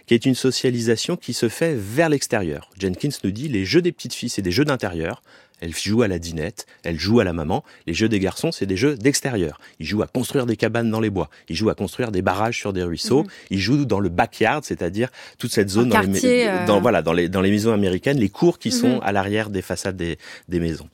qui 0.06 0.14
est 0.14 0.26
une 0.26 0.34
socialisation 0.34 1.16
qui 1.16 1.32
se 1.34 1.48
fait 1.48 1.76
vers 1.76 2.08
l'extérieur. 2.08 2.68
Jenkins 2.76 3.16
nous 3.22 3.30
dit 3.30 3.46
les 3.46 3.64
jeux 3.64 3.80
des 3.80 3.92
petites 3.92 4.12
filles 4.12 4.28
c'est 4.28 4.42
des 4.42 4.50
jeux 4.50 4.64
d'intérieur, 4.64 5.22
elle 5.60 5.74
joue 5.74 6.02
à 6.02 6.08
la 6.08 6.18
dinette, 6.18 6.66
elle 6.82 6.98
joue 6.98 7.20
à 7.20 7.24
la 7.24 7.32
maman. 7.32 7.64
Les 7.86 7.94
jeux 7.94 8.08
des 8.08 8.20
garçons, 8.20 8.52
c'est 8.52 8.66
des 8.66 8.76
jeux 8.76 8.96
d'extérieur. 8.96 9.60
Ils 9.80 9.86
jouent 9.86 10.02
à 10.02 10.06
construire 10.06 10.46
des 10.46 10.56
cabanes 10.56 10.90
dans 10.90 11.00
les 11.00 11.10
bois. 11.10 11.30
Ils 11.48 11.56
jouent 11.56 11.70
à 11.70 11.74
construire 11.74 12.12
des 12.12 12.22
barrages 12.22 12.58
sur 12.58 12.72
des 12.72 12.82
ruisseaux. 12.82 13.22
Mmh. 13.22 13.28
Ils 13.50 13.60
jouent 13.60 13.84
dans 13.84 14.00
le 14.00 14.08
backyard, 14.08 14.64
c'est-à-dire 14.64 15.10
toute 15.38 15.52
cette 15.52 15.70
zone 15.70 15.88
dans, 15.88 16.00
quartier, 16.00 16.44
les, 16.44 16.46
euh... 16.46 16.66
dans, 16.66 16.80
voilà, 16.80 17.02
dans, 17.02 17.12
les, 17.12 17.28
dans 17.28 17.40
les 17.40 17.50
maisons 17.50 17.72
américaines, 17.72 18.18
les 18.18 18.28
cours 18.28 18.58
qui 18.58 18.70
sont 18.70 19.00
à 19.00 19.12
l'arrière 19.12 19.50
des 19.50 19.62
façades 19.62 19.96
des, 19.96 20.18
des 20.48 20.60
maisons. 20.60 20.88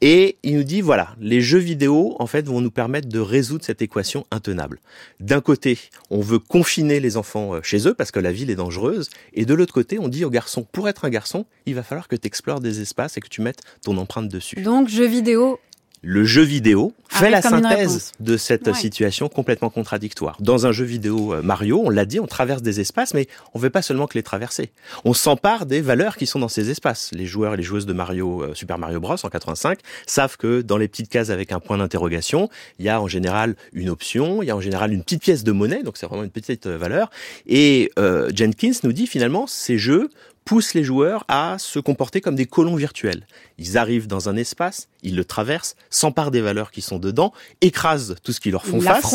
Et 0.00 0.36
il 0.42 0.56
nous 0.56 0.64
dit, 0.64 0.80
voilà, 0.80 1.14
les 1.20 1.40
jeux 1.40 1.58
vidéo, 1.58 2.16
en 2.18 2.26
fait, 2.26 2.46
vont 2.46 2.60
nous 2.60 2.70
permettre 2.70 3.08
de 3.08 3.18
résoudre 3.20 3.64
cette 3.64 3.82
équation 3.82 4.26
intenable. 4.30 4.80
D'un 5.20 5.40
côté, 5.40 5.78
on 6.10 6.20
veut 6.20 6.38
confiner 6.38 7.00
les 7.00 7.16
enfants 7.16 7.62
chez 7.62 7.88
eux 7.88 7.94
parce 7.94 8.10
que 8.10 8.20
la 8.20 8.32
ville 8.32 8.50
est 8.50 8.56
dangereuse. 8.56 9.08
Et 9.32 9.46
de 9.46 9.54
l'autre 9.54 9.72
côté, 9.72 9.98
on 9.98 10.08
dit 10.08 10.24
aux 10.24 10.30
garçons, 10.30 10.66
pour 10.70 10.88
être 10.88 11.04
un 11.04 11.10
garçon, 11.10 11.46
il 11.66 11.74
va 11.74 11.82
falloir 11.82 12.08
que 12.08 12.16
tu 12.16 12.26
explores 12.26 12.60
des 12.60 12.80
espaces 12.80 13.16
et 13.16 13.20
que 13.20 13.28
tu 13.28 13.40
mettes 13.40 13.60
ton 13.82 13.96
empreinte 14.02 14.28
dessus. 14.28 14.60
Donc, 14.62 14.88
jeux 14.88 15.06
vidéo 15.06 15.58
le 16.04 16.24
jeu 16.24 16.42
vidéo 16.42 16.92
fait 17.08 17.30
la 17.30 17.40
synthèse 17.40 18.10
de 18.18 18.36
cette 18.36 18.66
ouais. 18.66 18.74
situation 18.74 19.28
complètement 19.28 19.70
contradictoire. 19.70 20.36
Dans 20.40 20.66
un 20.66 20.72
jeu 20.72 20.84
vidéo 20.84 21.40
Mario, 21.42 21.80
on 21.84 21.90
l'a 21.90 22.04
dit, 22.04 22.18
on 22.18 22.26
traverse 22.26 22.60
des 22.60 22.80
espaces, 22.80 23.14
mais 23.14 23.28
on 23.54 23.60
ne 23.60 23.62
veut 23.62 23.70
pas 23.70 23.82
seulement 23.82 24.08
que 24.08 24.18
les 24.18 24.24
traverser. 24.24 24.72
On 25.04 25.14
s'empare 25.14 25.64
des 25.64 25.80
valeurs 25.80 26.16
qui 26.16 26.26
sont 26.26 26.40
dans 26.40 26.48
ces 26.48 26.70
espaces. 26.70 27.10
Les 27.12 27.26
joueurs 27.26 27.54
et 27.54 27.56
les 27.56 27.62
joueuses 27.62 27.86
de 27.86 27.92
Mario, 27.92 28.42
euh, 28.42 28.54
Super 28.54 28.78
Mario 28.78 28.98
Bros 28.98 29.14
en 29.22 29.28
85 29.28 29.78
savent 30.06 30.36
que 30.36 30.60
dans 30.60 30.76
les 30.76 30.88
petites 30.88 31.08
cases 31.08 31.30
avec 31.30 31.52
un 31.52 31.60
point 31.60 31.78
d'interrogation, 31.78 32.48
il 32.80 32.84
y 32.84 32.88
a 32.88 33.00
en 33.00 33.06
général 33.06 33.54
une 33.72 33.88
option, 33.88 34.42
il 34.42 34.46
y 34.46 34.50
a 34.50 34.56
en 34.56 34.60
général 34.60 34.92
une 34.92 35.04
petite 35.04 35.22
pièce 35.22 35.44
de 35.44 35.52
monnaie, 35.52 35.84
donc 35.84 35.98
c'est 35.98 36.06
vraiment 36.06 36.24
une 36.24 36.30
petite 36.30 36.66
valeur. 36.66 37.10
Et 37.46 37.92
euh, 38.00 38.28
Jenkins 38.34 38.72
nous 38.82 38.92
dit 38.92 39.06
finalement, 39.06 39.46
ces 39.46 39.78
jeux 39.78 40.08
poussent 40.44 40.74
les 40.74 40.84
joueurs 40.84 41.24
à 41.28 41.56
se 41.58 41.78
comporter 41.78 42.20
comme 42.20 42.34
des 42.34 42.46
colons 42.46 42.76
virtuels. 42.76 43.26
Ils 43.62 43.78
arrivent 43.78 44.08
dans 44.08 44.28
un 44.28 44.36
espace, 44.36 44.88
ils 45.04 45.14
le 45.14 45.24
traversent, 45.24 45.76
s'emparent 45.88 46.32
des 46.32 46.40
valeurs 46.40 46.72
qui 46.72 46.82
sont 46.82 46.98
dedans, 46.98 47.32
écrasent 47.60 48.16
tout 48.24 48.32
ce 48.32 48.40
qui 48.40 48.50
leur 48.50 48.66
font 48.66 48.78
ils 48.78 48.82
face. 48.82 49.14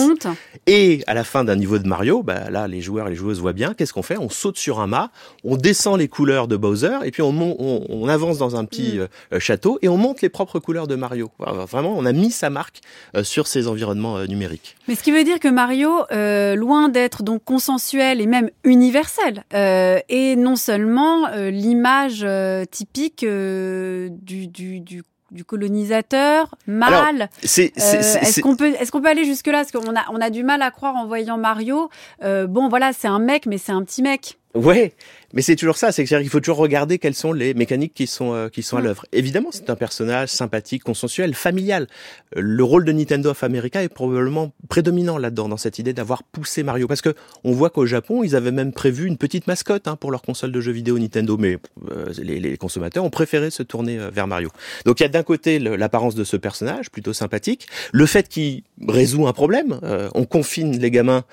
Et 0.67 1.03
à 1.05 1.13
la 1.13 1.25
fin 1.25 1.43
d'un 1.43 1.57
niveau 1.57 1.79
de 1.79 1.87
Mario, 1.87 2.23
bah 2.23 2.49
là, 2.49 2.67
les 2.67 2.79
joueurs 2.81 3.07
et 3.07 3.09
les 3.09 3.15
joueuses 3.17 3.41
voient 3.41 3.51
bien, 3.51 3.73
qu'est-ce 3.73 3.91
qu'on 3.91 4.03
fait? 4.03 4.17
On 4.17 4.29
saute 4.29 4.57
sur 4.57 4.79
un 4.79 4.87
mât, 4.87 5.11
on 5.43 5.57
descend 5.57 5.99
les 5.99 6.07
couleurs 6.07 6.47
de 6.47 6.55
Bowser, 6.55 6.99
et 7.03 7.11
puis 7.11 7.21
on, 7.21 7.29
on, 7.29 7.85
on 7.89 8.07
avance 8.07 8.37
dans 8.37 8.55
un 8.55 8.63
petit 8.63 8.97
mm. 8.97 9.07
euh, 9.33 9.39
château, 9.39 9.79
et 9.81 9.89
on 9.89 9.97
monte 9.97 10.21
les 10.21 10.29
propres 10.29 10.59
couleurs 10.59 10.87
de 10.87 10.95
Mario. 10.95 11.29
Vraiment, 11.39 11.93
on 11.97 12.05
a 12.05 12.13
mis 12.13 12.31
sa 12.31 12.49
marque 12.49 12.79
euh, 13.15 13.23
sur 13.23 13.47
ces 13.47 13.67
environnements 13.67 14.17
euh, 14.17 14.27
numériques. 14.27 14.77
Mais 14.87 14.95
ce 14.95 15.03
qui 15.03 15.11
veut 15.11 15.25
dire 15.25 15.39
que 15.39 15.49
Mario, 15.49 15.91
euh, 16.11 16.55
loin 16.55 16.87
d'être 16.87 17.23
donc 17.23 17.43
consensuel 17.43 18.21
et 18.21 18.27
même 18.27 18.49
universel, 18.63 19.43
euh, 19.53 19.99
est 20.07 20.37
non 20.37 20.55
seulement 20.55 21.27
euh, 21.27 21.49
l'image 21.49 22.25
typique 22.71 23.25
du, 23.25 24.36
du, 24.45 24.79
du 24.81 25.01
du 25.31 25.43
colonisateur 25.43 26.55
mâle. 26.67 27.29
Est-ce 27.43 28.41
qu'on 28.41 28.55
peut 28.55 28.73
est-ce 28.79 28.91
qu'on 28.91 29.01
peut 29.01 29.09
aller 29.09 29.25
jusque 29.25 29.47
là 29.47 29.63
Parce 29.65 29.71
qu'on 29.71 29.95
a 29.95 30.05
on 30.11 30.21
a 30.21 30.29
du 30.29 30.43
mal 30.43 30.61
à 30.61 30.71
croire 30.71 30.95
en 30.95 31.05
voyant 31.05 31.37
Mario. 31.37 31.89
Euh, 32.23 32.47
bon 32.47 32.69
voilà, 32.69 32.93
c'est 32.93 33.07
un 33.07 33.19
mec, 33.19 33.45
mais 33.45 33.57
c'est 33.57 33.71
un 33.71 33.83
petit 33.83 34.01
mec. 34.01 34.37
Ouais, 34.57 34.93
mais 35.33 35.41
c'est 35.41 35.57
toujours 35.57 35.75
ça, 35.75 35.91
c'est 35.91 36.05
qu'il 36.05 36.29
faut 36.29 36.39
toujours 36.39 36.57
regarder 36.57 36.99
quelles 36.99 37.13
sont 37.13 37.33
les 37.33 37.53
mécaniques 37.53 37.93
qui 37.93 38.07
sont 38.07 38.33
euh, 38.33 38.47
qui 38.47 38.63
sont 38.63 38.77
à 38.77 38.81
l'œuvre. 38.81 39.05
Évidemment, 39.11 39.49
c'est 39.51 39.69
un 39.69 39.75
personnage 39.75 40.29
sympathique, 40.29 40.83
consensuel, 40.83 41.33
familial. 41.33 41.87
Le 42.33 42.63
rôle 42.63 42.85
de 42.85 42.93
Nintendo 42.93 43.31
of 43.31 43.43
America 43.43 43.83
est 43.83 43.89
probablement 43.89 44.53
prédominant 44.69 45.17
là-dedans 45.17 45.49
dans 45.49 45.57
cette 45.57 45.79
idée 45.79 45.91
d'avoir 45.91 46.23
poussé 46.23 46.63
Mario 46.63 46.87
parce 46.87 47.01
que 47.01 47.13
on 47.43 47.51
voit 47.51 47.69
qu'au 47.69 47.85
Japon, 47.85 48.23
ils 48.23 48.37
avaient 48.37 48.51
même 48.51 48.71
prévu 48.71 49.05
une 49.05 49.17
petite 49.17 49.47
mascotte 49.47 49.87
hein, 49.87 49.97
pour 49.97 50.11
leur 50.11 50.21
console 50.21 50.53
de 50.53 50.61
jeux 50.61 50.71
vidéo 50.71 50.97
Nintendo, 50.97 51.35
mais 51.37 51.57
euh, 51.91 52.05
les, 52.17 52.39
les, 52.39 52.57
consommateurs 52.57 53.03
ont 53.03 53.09
préféré 53.09 53.51
se 53.51 53.63
tourner 53.63 53.99
vers 54.11 54.27
Mario. 54.27 54.49
Donc 54.85 55.01
il 55.01 55.03
y 55.03 55.05
a 55.05 55.09
d'un 55.09 55.23
côté 55.23 55.59
l'apparence 55.59 56.15
de 56.15 56.23
ce 56.23 56.37
personnage 56.37 56.89
plutôt 56.89 57.13
sympathique, 57.13 57.67
le 57.91 58.05
fait 58.05 58.29
qu'il 58.29 58.63
résout 58.87 59.27
un 59.27 59.33
problème. 59.33 59.79
Euh, 59.83 60.09
on 60.15 60.25
confine 60.25 60.79
les 60.79 60.89
gamins 60.89 61.25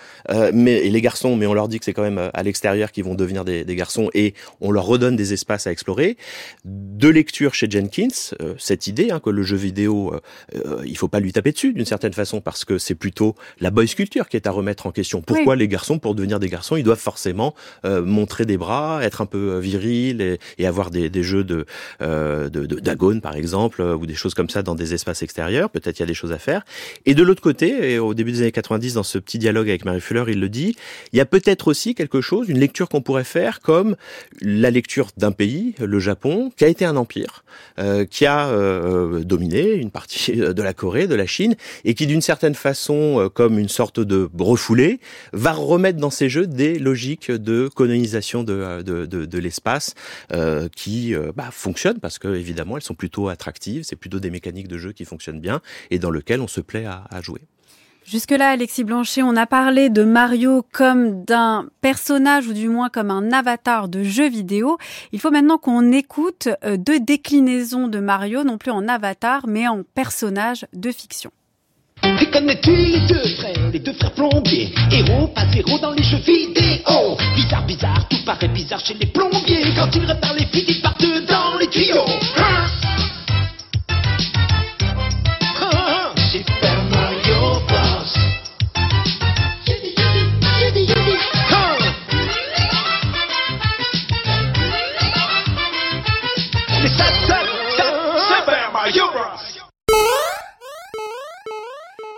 mais 0.52 0.84
et 0.84 0.90
les 0.90 1.00
garçons, 1.00 1.36
mais 1.36 1.46
on 1.46 1.54
leur 1.54 1.68
dit 1.68 1.78
que 1.78 1.84
c'est 1.84 1.92
quand 1.92 2.02
même 2.02 2.30
à 2.32 2.42
l'extérieur 2.42 2.90
qu'ils 2.90 3.04
vont 3.04 3.13
devenir 3.14 3.44
des, 3.44 3.64
des, 3.64 3.76
garçons 3.76 4.10
et 4.14 4.34
on 4.60 4.70
leur 4.70 4.84
redonne 4.84 5.16
des 5.16 5.32
espaces 5.32 5.66
à 5.66 5.72
explorer. 5.72 6.16
De 6.64 7.08
lecture 7.08 7.54
chez 7.54 7.68
Jenkins, 7.70 8.08
euh, 8.40 8.54
cette 8.58 8.86
idée 8.86 9.10
hein, 9.10 9.20
que 9.20 9.30
le 9.30 9.42
jeu 9.42 9.56
vidéo, 9.56 10.14
euh, 10.54 10.82
il 10.86 10.96
faut 10.96 11.08
pas 11.08 11.20
lui 11.20 11.32
taper 11.32 11.52
dessus 11.52 11.72
d'une 11.72 11.84
certaine 11.84 12.12
façon 12.12 12.40
parce 12.40 12.64
que 12.64 12.78
c'est 12.78 12.94
plutôt 12.94 13.34
la 13.60 13.70
boys 13.70 13.86
culture 13.86 14.28
qui 14.28 14.36
est 14.36 14.46
à 14.46 14.50
remettre 14.50 14.86
en 14.86 14.92
question. 14.92 15.22
Pourquoi 15.22 15.54
oui. 15.54 15.60
les 15.60 15.68
garçons, 15.68 15.98
pour 15.98 16.14
devenir 16.14 16.40
des 16.40 16.48
garçons, 16.48 16.76
ils 16.76 16.84
doivent 16.84 16.98
forcément 16.98 17.54
euh, 17.84 18.02
montrer 18.02 18.44
des 18.44 18.56
bras, 18.56 19.00
être 19.02 19.20
un 19.20 19.26
peu 19.26 19.58
viril 19.58 20.20
et, 20.20 20.38
et 20.58 20.66
avoir 20.66 20.90
des, 20.90 21.10
des, 21.10 21.22
jeux 21.22 21.44
de, 21.44 21.66
de, 22.00 22.48
de 22.48 22.80
d'agone 22.80 23.20
par 23.20 23.36
exemple 23.36 23.82
ou 23.82 24.06
des 24.06 24.14
choses 24.14 24.34
comme 24.34 24.50
ça 24.50 24.62
dans 24.62 24.74
des 24.74 24.94
espaces 24.94 25.22
extérieurs. 25.22 25.70
Peut-être 25.70 25.98
il 25.98 26.02
y 26.02 26.04
a 26.04 26.06
des 26.06 26.14
choses 26.14 26.32
à 26.32 26.38
faire. 26.38 26.64
Et 27.06 27.14
de 27.14 27.22
l'autre 27.22 27.42
côté, 27.42 27.92
et 27.92 27.98
au 27.98 28.14
début 28.14 28.32
des 28.32 28.42
années 28.42 28.52
90, 28.52 28.94
dans 28.94 29.02
ce 29.02 29.18
petit 29.18 29.38
dialogue 29.38 29.68
avec 29.68 29.84
Marie 29.84 30.00
Fuller, 30.00 30.24
il 30.28 30.40
le 30.40 30.48
dit, 30.48 30.76
il 31.12 31.16
y 31.16 31.20
a 31.20 31.26
peut-être 31.26 31.68
aussi 31.68 31.94
quelque 31.94 32.20
chose, 32.20 32.48
une 32.48 32.58
lecture 32.58 32.88
qu'on 32.94 33.02
pourrait 33.02 33.24
faire 33.24 33.58
comme 33.60 33.96
la 34.40 34.70
lecture 34.70 35.08
d'un 35.16 35.32
pays, 35.32 35.74
le 35.80 35.98
Japon, 35.98 36.52
qui 36.56 36.64
a 36.64 36.68
été 36.68 36.84
un 36.84 36.94
empire, 36.94 37.44
euh, 37.80 38.04
qui 38.04 38.24
a 38.24 38.46
euh, 38.50 39.24
dominé 39.24 39.72
une 39.72 39.90
partie 39.90 40.36
de 40.36 40.62
la 40.62 40.72
Corée, 40.74 41.08
de 41.08 41.16
la 41.16 41.26
Chine, 41.26 41.56
et 41.84 41.94
qui 41.94 42.06
d'une 42.06 42.20
certaine 42.20 42.54
façon, 42.54 43.18
euh, 43.18 43.28
comme 43.28 43.58
une 43.58 43.68
sorte 43.68 43.98
de 43.98 44.30
refoulé, 44.38 45.00
va 45.32 45.50
remettre 45.50 45.98
dans 45.98 46.10
ses 46.10 46.28
jeux 46.28 46.46
des 46.46 46.78
logiques 46.78 47.32
de 47.32 47.66
colonisation 47.66 48.44
de, 48.44 48.82
de, 48.82 49.06
de, 49.06 49.24
de 49.24 49.38
l'espace 49.38 49.94
euh, 50.32 50.68
qui 50.76 51.14
bah, 51.34 51.48
fonctionnent 51.50 51.98
parce 51.98 52.20
que 52.20 52.28
évidemment 52.28 52.76
elles 52.76 52.84
sont 52.84 52.94
plutôt 52.94 53.28
attractives, 53.28 53.82
c'est 53.82 53.96
plutôt 53.96 54.20
des 54.20 54.30
mécaniques 54.30 54.68
de 54.68 54.78
jeu 54.78 54.92
qui 54.92 55.04
fonctionnent 55.04 55.40
bien 55.40 55.60
et 55.90 55.98
dans 55.98 56.10
lequel 56.10 56.40
on 56.40 56.48
se 56.48 56.60
plaît 56.60 56.84
à, 56.84 57.04
à 57.10 57.20
jouer. 57.20 57.40
Jusque-là, 58.04 58.50
Alexis 58.50 58.84
Blanchet, 58.84 59.22
on 59.22 59.34
a 59.34 59.46
parlé 59.46 59.88
de 59.88 60.04
Mario 60.04 60.64
comme 60.72 61.24
d'un 61.24 61.66
personnage 61.80 62.46
ou 62.46 62.52
du 62.52 62.68
moins 62.68 62.90
comme 62.90 63.10
un 63.10 63.32
avatar 63.32 63.88
de 63.88 64.02
jeu 64.02 64.28
vidéo. 64.28 64.76
Il 65.12 65.20
faut 65.20 65.30
maintenant 65.30 65.56
qu'on 65.56 65.90
écoute 65.90 66.48
deux 66.64 67.00
déclinaisons 67.00 67.88
de 67.88 68.00
Mario, 68.00 68.44
non 68.44 68.58
plus 68.58 68.72
en 68.72 68.88
avatar, 68.88 69.46
mais 69.48 69.66
en 69.68 69.82
personnage 69.94 70.66
de 70.74 70.92
fiction. 70.92 71.30
Et 72.20 72.30
connais-tu 72.30 72.76
les 72.76 73.00
deux 73.06 73.36
frères, 73.36 73.70
les 73.72 73.78
deux 73.78 73.94
frères 73.94 74.12
plombiers? 74.12 74.74
Héros, 74.92 75.28
pas 75.28 75.46
héros 75.56 75.78
dans 75.78 75.92
les 75.92 76.02
jeux 76.02 76.18
vidéo 76.18 77.16
Bizarre, 77.34 77.64
bizarre, 77.66 78.08
tout 78.10 78.22
paraît 78.26 78.48
bizarre 78.48 78.80
chez 78.84 78.94
les 78.94 79.06
plombiers 79.06 79.72
Quand 79.74 79.88
ils 79.94 80.04
réparent 80.04 80.34
les 80.34 80.46
filles, 80.46 80.66
ils 80.68 80.82
partent 80.82 81.00
dans 81.02 81.56
les 81.58 81.68
tuyaux 81.68 82.04
hein 82.36 82.83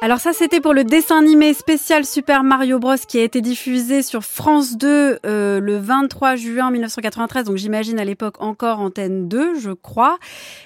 Alors 0.06 0.20
ça, 0.20 0.32
c'était 0.32 0.60
pour 0.60 0.72
le 0.72 0.84
dessin 0.84 1.18
animé 1.18 1.52
spécial 1.52 2.04
Super 2.04 2.44
Mario 2.44 2.78
Bros 2.78 2.94
qui 3.08 3.18
a 3.18 3.24
été 3.24 3.40
diffusé 3.40 4.02
sur 4.02 4.22
France 4.22 4.78
2 4.78 5.18
euh, 5.26 5.58
le 5.58 5.78
23 5.78 6.36
juin 6.36 6.70
1993. 6.70 7.46
Donc 7.46 7.56
j'imagine 7.56 7.98
à 7.98 8.04
l'époque 8.04 8.40
encore 8.40 8.78
antenne 8.78 9.26
2, 9.26 9.58
je 9.58 9.72
crois. 9.72 10.18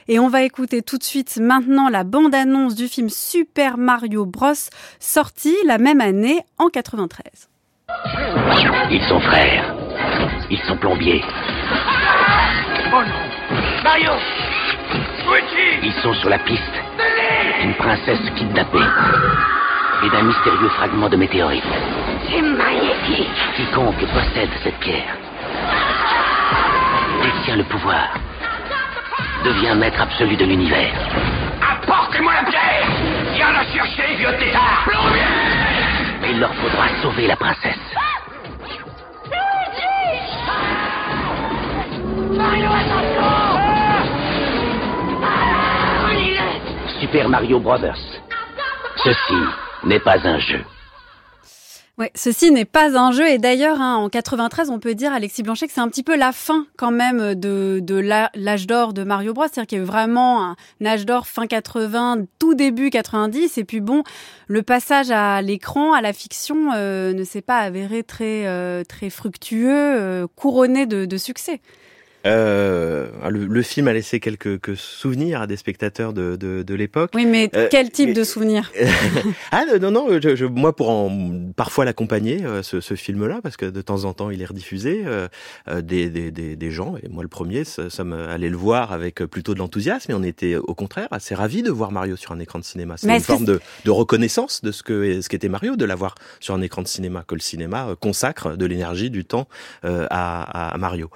Et 0.09 0.19
on 0.19 0.29
va 0.29 0.43
écouter 0.43 0.83
tout 0.83 0.99
de 0.99 1.03
suite 1.03 1.39
maintenant 1.41 1.89
la 1.89 2.05
bande-annonce 2.05 2.75
du 2.75 2.87
film 2.87 3.09
Super 3.09 3.79
Mario 3.79 4.27
Bros 4.27 4.53
sorti 4.99 5.57
la 5.65 5.79
même 5.79 6.03
année 6.03 6.43
en 6.59 6.69
93. 6.69 7.49
Ils 8.91 9.03
sont 9.09 9.21
frères. 9.21 9.75
Ils 10.51 10.61
sont 10.69 10.77
plombiers. 10.77 11.25
Oh 12.93 13.03
non 13.03 13.83
Mario 13.85 14.11
Ils 15.83 15.95
sont 16.03 16.13
sur 16.13 16.29
la 16.29 16.41
piste 16.41 16.90
une 17.63 17.75
princesse 17.75 18.31
kidnappée. 18.37 18.79
Et 20.05 20.11
d'un 20.11 20.23
mystérieux 20.23 20.69
fragment 20.71 21.09
de 21.09 21.17
météorite. 21.17 21.65
C'est 22.29 22.43
magnifique. 22.43 23.29
Quiconque 23.57 24.07
possède 24.13 24.51
cette 24.63 24.79
pierre 24.81 25.17
détient 27.23 27.57
le 27.57 27.65
pouvoir, 27.65 28.15
devient 29.45 29.75
maître 29.77 30.01
absolu 30.01 30.37
de 30.37 30.45
l'univers. 30.45 30.95
Apportez-moi 31.61 32.33
la 32.33 32.51
pierre. 32.51 32.87
Viens 33.35 33.53
la 33.53 33.65
chercher, 33.65 34.15
vieux 34.17 34.33
tétard 34.39 34.89
Mais 36.21 36.31
il 36.33 36.41
leur 36.41 36.55
faudra 36.55 36.89
sauver 37.03 37.27
la 37.27 37.37
princesse. 37.37 37.77
Mario, 42.37 42.69
attention 42.71 43.70
Super 47.01 47.31
Mario 47.31 47.59
Brothers. 47.59 47.97
Ceci 49.03 49.41
n'est 49.85 50.01
pas 50.01 50.19
un 50.23 50.39
jeu. 50.39 50.61
Ouais, 51.97 52.11
ceci 52.15 52.51
n'est 52.51 52.67
pas 52.67 52.99
un 52.99 53.11
jeu 53.11 53.27
et 53.27 53.39
d'ailleurs 53.39 53.81
hein, 53.81 53.97
en 53.97 54.11
93 54.11 54.69
on 54.69 54.79
peut 54.79 54.95
dire 54.95 55.13
Alexis 55.13 55.43
Blanchet 55.43 55.67
que 55.67 55.73
c'est 55.73 55.81
un 55.81 55.89
petit 55.89 56.03
peu 56.03 56.17
la 56.17 56.33
fin 56.33 56.67
quand 56.77 56.91
même 56.91 57.35
de, 57.35 57.81
de 57.83 57.95
l'âge 58.35 58.67
d'or 58.67 58.93
de 58.93 59.03
Mario 59.03 59.33
Bros, 59.33 59.45
c'est-à-dire 59.45 59.67
qu'il 59.67 59.79
y 59.79 59.81
a 59.81 59.85
vraiment 59.85 60.45
un 60.51 60.57
âge 60.87 61.07
d'or 61.07 61.27
fin 61.27 61.47
80, 61.47 62.25
tout 62.39 62.55
début 62.55 62.91
90 62.91 63.57
et 63.57 63.65
puis 63.65 63.81
bon, 63.81 64.03
le 64.47 64.63
passage 64.63 65.11
à 65.11 65.41
l'écran, 65.41 65.95
à 65.95 66.03
la 66.03 66.13
fiction 66.13 66.73
euh, 66.75 67.15
ne 67.15 67.25
s'est 67.25 67.43
pas 67.43 67.59
avéré 67.59 68.03
très 68.03 68.47
euh, 68.47 68.83
très 68.85 69.09
fructueux, 69.09 69.71
euh, 69.71 70.27
couronné 70.37 70.85
de 70.87 71.17
succès. 71.17 71.61
Euh, 72.27 73.09
le, 73.31 73.47
le, 73.47 73.63
film 73.63 73.89
a 73.89 73.93
laissé 73.93 74.21
quelques, 74.21 74.77
souvenirs 74.77 75.41
à 75.41 75.47
des 75.47 75.57
spectateurs 75.57 76.13
de, 76.13 76.37
de, 76.37 76.63
de 76.63 76.75
l'époque. 76.75 77.13
Oui, 77.15 77.25
mais 77.25 77.51
euh, 77.55 77.69
quel 77.71 77.91
type 77.91 78.13
de 78.13 78.25
souvenirs? 78.25 78.71
Ah 79.53 79.65
non, 79.81 79.91
non, 79.91 80.07
je, 80.21 80.37
je, 80.37 80.45
moi 80.45 80.75
pour 80.75 80.91
en 80.91 81.53
parfois 81.57 81.85
l'accompagner, 81.85 82.45
euh, 82.45 82.63
ce, 82.63 82.81
ce 82.81 82.95
film-là, 82.95 83.41
parce 83.43 83.57
que 83.57 83.67
de 83.67 83.83
temps 83.83 84.05
en 84.05 84.13
temps 84.13 84.31
il 84.31 84.43
est 84.43 84.47
rediffusé, 84.47 85.03
euh, 85.07 85.29
des, 85.83 86.09
des, 86.09 86.31
des, 86.31 86.57
des, 86.57 86.71
gens, 86.71 86.95
et 87.03 87.09
moi 87.09 87.23
le 87.23 87.29
premier, 87.29 87.65
ça, 87.65 87.91
ça 87.91 88.05
me 88.05 88.29
allait 88.29 88.49
le 88.49 88.57
voir 88.57 88.93
avec 88.93 89.17
plutôt 89.27 89.55
de 89.55 89.59
l'enthousiasme, 89.59 90.13
et 90.13 90.15
on 90.15 90.23
était 90.23 90.57
au 90.57 90.75
contraire 90.75 91.09
assez 91.11 91.35
ravis 91.35 91.63
de 91.63 91.71
voir 91.71 91.91
Mario 91.91 92.17
sur 92.17 92.33
un 92.33 92.39
écran 92.39 92.59
de 92.59 92.65
cinéma. 92.65 92.97
C'est 92.97 93.09
une 93.09 93.21
forme 93.21 93.45
de, 93.45 93.61
de, 93.85 93.91
reconnaissance 93.91 94.63
de 94.63 94.73
ce 94.73 94.83
que 94.83 95.21
ce 95.21 95.29
qu'était 95.29 95.49
Mario, 95.49 95.77
de 95.77 95.85
l'avoir 95.85 96.15
sur 96.39 96.55
un 96.55 96.63
écran 96.63 96.83
de 96.83 96.89
cinéma, 96.89 97.25
que 97.27 97.35
le 97.35 97.41
cinéma 97.41 97.97
consacre 98.01 98.57
de 98.57 98.67
l'énergie, 98.67 99.11
du 99.11 99.25
temps 99.25 99.49
à, 99.83 100.73
à, 100.73 100.79
Mario. 100.79 101.11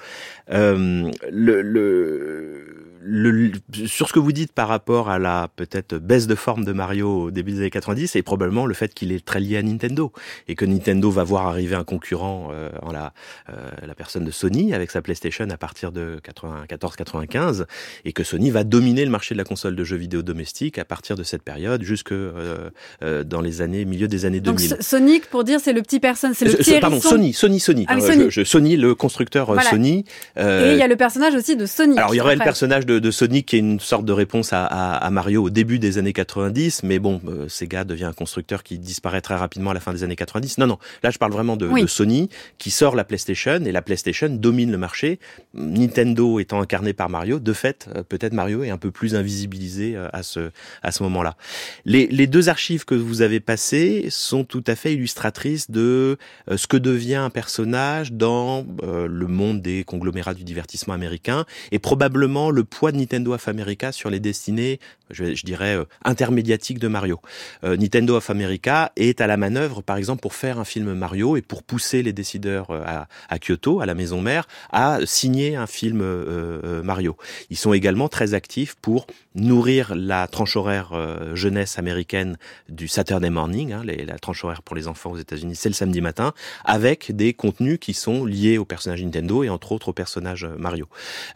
Euh, 0.51 0.94
le, 1.31 1.63
le 1.63 2.75
le, 3.05 3.53
sur 3.87 4.09
ce 4.09 4.13
que 4.13 4.19
vous 4.19 4.33
dites 4.33 4.53
par 4.53 4.69
rapport 4.69 5.11
à 5.11 5.19
la 5.19 5.49
peut-être 5.55 5.97
baisse 5.99 6.27
de 6.27 6.35
forme 6.35 6.65
de 6.65 6.73
Mario 6.73 7.25
au 7.25 7.31
début 7.31 7.53
des 7.53 7.59
années 7.59 7.71
90, 7.71 8.17
et 8.17 8.23
probablement 8.23 8.65
le 8.67 8.75
fait 8.75 8.95
qu'il 8.95 9.13
est 9.13 9.25
très 9.25 9.41
lié 9.41 9.59
à 9.59 9.63
Nintendo 9.63 10.11
et 10.49 10.55
que 10.55 10.65
Nintendo 10.65 11.11
va 11.11 11.23
voir 11.23 11.47
arriver 11.47 11.77
un 11.77 11.85
concurrent 11.85 12.49
euh, 12.53 12.71
en 12.83 12.93
la, 12.93 13.13
euh, 13.51 13.71
la 13.87 13.95
personne 13.95 14.25
de 14.25 14.31
Sony 14.31 14.73
avec 14.73 14.91
sa 14.91 15.03
PlayStation 15.03 15.47
à 15.51 15.57
partir 15.59 15.93
de 15.93 16.19
94-95 16.25 17.67
et 18.07 18.13
que 18.13 18.25
Sony 18.25 18.51
va 18.51 18.65
dominer 18.65 19.05
le 19.05 19.11
marché 19.11 19.35
de 19.35 19.39
la 19.39 19.45
console 19.45 19.77
de 19.77 19.85
jeux 19.85 19.97
vidéo 19.97 20.23
domestique 20.23 20.79
à 20.79 20.85
partir 20.87 21.17
de 21.17 21.23
cette 21.23 21.43
période 21.43 21.83
jusque 21.83 22.13
euh, 22.13 22.71
euh 23.03 23.23
dans 23.25 23.41
les 23.41 23.61
années 23.63 23.85
milieu 23.85 24.09
des 24.09 24.25
années 24.25 24.41
2000. 24.41 24.69
Donc 24.71 24.83
Sonic 24.83 25.27
pour 25.27 25.45
dire 25.45 25.61
c'est 25.61 25.73
le 25.73 25.83
petit 25.83 26.01
personne, 26.01 26.33
c'est 26.35 26.47
le 26.47 26.53
petit 26.53 26.81
Pardon, 26.81 27.01
Sony, 27.01 27.33
Sony, 27.33 27.61
Sony. 27.61 27.85
Ah, 27.89 28.01
Sony. 28.01 28.27
Je, 28.31 28.45
Sony, 28.45 28.77
le 28.77 28.95
constructeur 28.95 29.47
voilà. 29.47 29.63
Sony. 29.63 30.05
et 30.37 30.83
y 30.85 30.87
a 30.87 30.89
le 30.89 30.97
personnage 30.97 31.35
aussi 31.35 31.57
de 31.57 31.67
Sonic. 31.67 31.99
Alors 31.99 32.15
il 32.15 32.19
y 32.19 32.21
aurait 32.21 32.37
le 32.37 32.45
personnage 32.45 32.85
de 32.87 32.99
de, 32.99 33.11
Sonic 33.11 33.47
qui 33.47 33.57
est 33.57 33.61
une 33.61 33.81
sorte 33.81 34.05
de 34.05 34.13
réponse 34.13 34.51
à, 34.53 35.09
Mario 35.11 35.45
au 35.45 35.51
début 35.51 35.79
des 35.79 35.99
années 35.99 36.13
90, 36.13 36.83
mais 36.83 36.99
bon, 36.99 37.21
euh, 37.27 37.49
Sega 37.49 37.85
devient 37.85 38.05
un 38.05 38.13
constructeur 38.13 38.63
qui 38.63 38.79
disparaît 38.79 39.21
très 39.21 39.37
rapidement 39.37 39.71
à 39.71 39.75
la 39.75 39.81
fin 39.81 39.93
des 39.93 40.05
années 40.05 40.17
90. 40.17 40.59
Non, 40.59 40.67
non, 40.67 40.79
là 41.03 41.11
je 41.11 41.19
parle 41.19 41.33
vraiment 41.33 41.57
de, 41.57 41.87
Sony 41.87 42.29
qui 42.59 42.71
sort 42.71 42.97
la 42.97 43.05
PlayStation 43.05 43.65
et 43.65 43.73
la 43.73 43.83
PlayStation 43.83 44.29
domine 44.29 44.71
le 44.71 44.79
marché. 44.79 45.19
Nintendo 45.55 46.39
étant 46.39 46.61
incarné 46.61 46.93
par 46.93 47.09
Mario, 47.09 47.39
de 47.39 47.53
fait, 47.53 47.89
euh, 47.95 48.03
peut-être 48.03 48.33
Mario 48.33 48.65
est 48.65 48.71
un 48.71 48.79
peu 48.79 48.91
plus 48.91 49.15
invisibilisé 49.15 49.97
euh, 49.97 50.09
à 50.13 50.23
ce 50.23 50.51
à 50.83 50.93
ce 50.93 51.03
moment-là. 51.05 51.37
Les, 51.85 52.07
les 52.07 52.27
deux 52.27 52.49
archives 52.49 52.85
que 52.85 52.95
vous 52.95 53.23
avez 53.23 53.41
passées 53.41 54.07
sont 54.11 54.45
tout 54.45 54.65
à 54.67 54.75
fait 54.75 54.95
illustratrices 54.95 55.71
de 55.71 56.17
ce 56.55 56.67
que 56.67 56.77
devient 56.77 57.15
un 57.15 57.31
personnage 57.31 58.13
dans 58.13 58.67
le 58.83 59.27
monde 59.27 59.63
des 59.63 59.85
conglomérats 59.85 60.35
du 60.35 60.45
divertissement 60.45 60.74
américain 60.93 61.45
et 61.73 61.79
probablement 61.79 62.51
le 62.51 62.65
poids 62.65 62.93
de 62.93 62.99
Nintendo 62.99 63.35
of 63.35 63.49
America 63.49 63.93
sur 63.93 64.11
les 64.11 64.21
destinées, 64.21 64.79
je, 65.11 65.45
dirais, 65.45 65.77
euh, 65.77 65.85
intermédiatiques 66.05 66.79
de 66.79 66.89
Mario. 66.89 67.21
Euh, 67.63 67.77
Nintendo 67.77 68.17
of 68.17 68.31
America 68.31 68.93
est 68.97 69.21
à 69.21 69.27
la 69.27 69.37
manœuvre, 69.37 69.83
par 69.83 69.97
exemple, 69.97 70.21
pour 70.21 70.35
faire 70.35 70.59
un 70.59 70.65
film 70.65 70.95
Mario 70.95 71.37
et 71.37 71.43
pour 71.43 71.63
pousser 71.63 72.03
les 72.03 72.13
décideurs 72.13 72.71
euh, 72.71 72.83
à, 73.29 73.39
Kyoto, 73.39 73.81
à 73.81 73.87
la 73.87 73.95
maison 73.95 74.21
mère, 74.21 74.47
à 74.71 74.99
signer 75.05 75.57
un 75.57 75.67
film 75.67 76.01
euh, 76.03 76.83
Mario. 76.83 77.17
Ils 77.51 77.57
sont 77.57 77.73
également 77.73 78.09
très 78.09 78.35
actifs 78.35 78.75
pour 78.75 79.07
nourrir 79.35 79.95
la 79.95 80.27
tranche 80.29 80.57
horaire 80.57 80.93
jeunesse 81.35 81.79
américaine 81.79 82.37
du 82.69 82.87
Saturday 82.87 83.31
morning, 83.31 83.73
hein, 83.73 83.83
la 83.85 84.19
tranche 84.19 84.45
horaire 84.45 84.63
pour 84.63 84.77
les 84.77 84.87
enfants 84.87 85.11
aux 85.11 85.19
États-Unis, 85.19 85.57
c'est 85.57 85.69
le 85.69 85.75
samedi 85.75 86.01
matin, 86.01 86.33
avec 86.65 87.15
des 87.15 87.33
contenus 87.33 87.79
qui 87.81 87.95
sont 87.95 88.25
liés 88.25 88.59
au 88.59 88.65
personnage 88.65 89.03
Nintendo 89.03 89.43
et 89.43 89.49
entre 89.49 89.73
autres 89.73 89.89
au 89.89 89.93
personnage 89.93 90.47
Mario. 90.65 90.89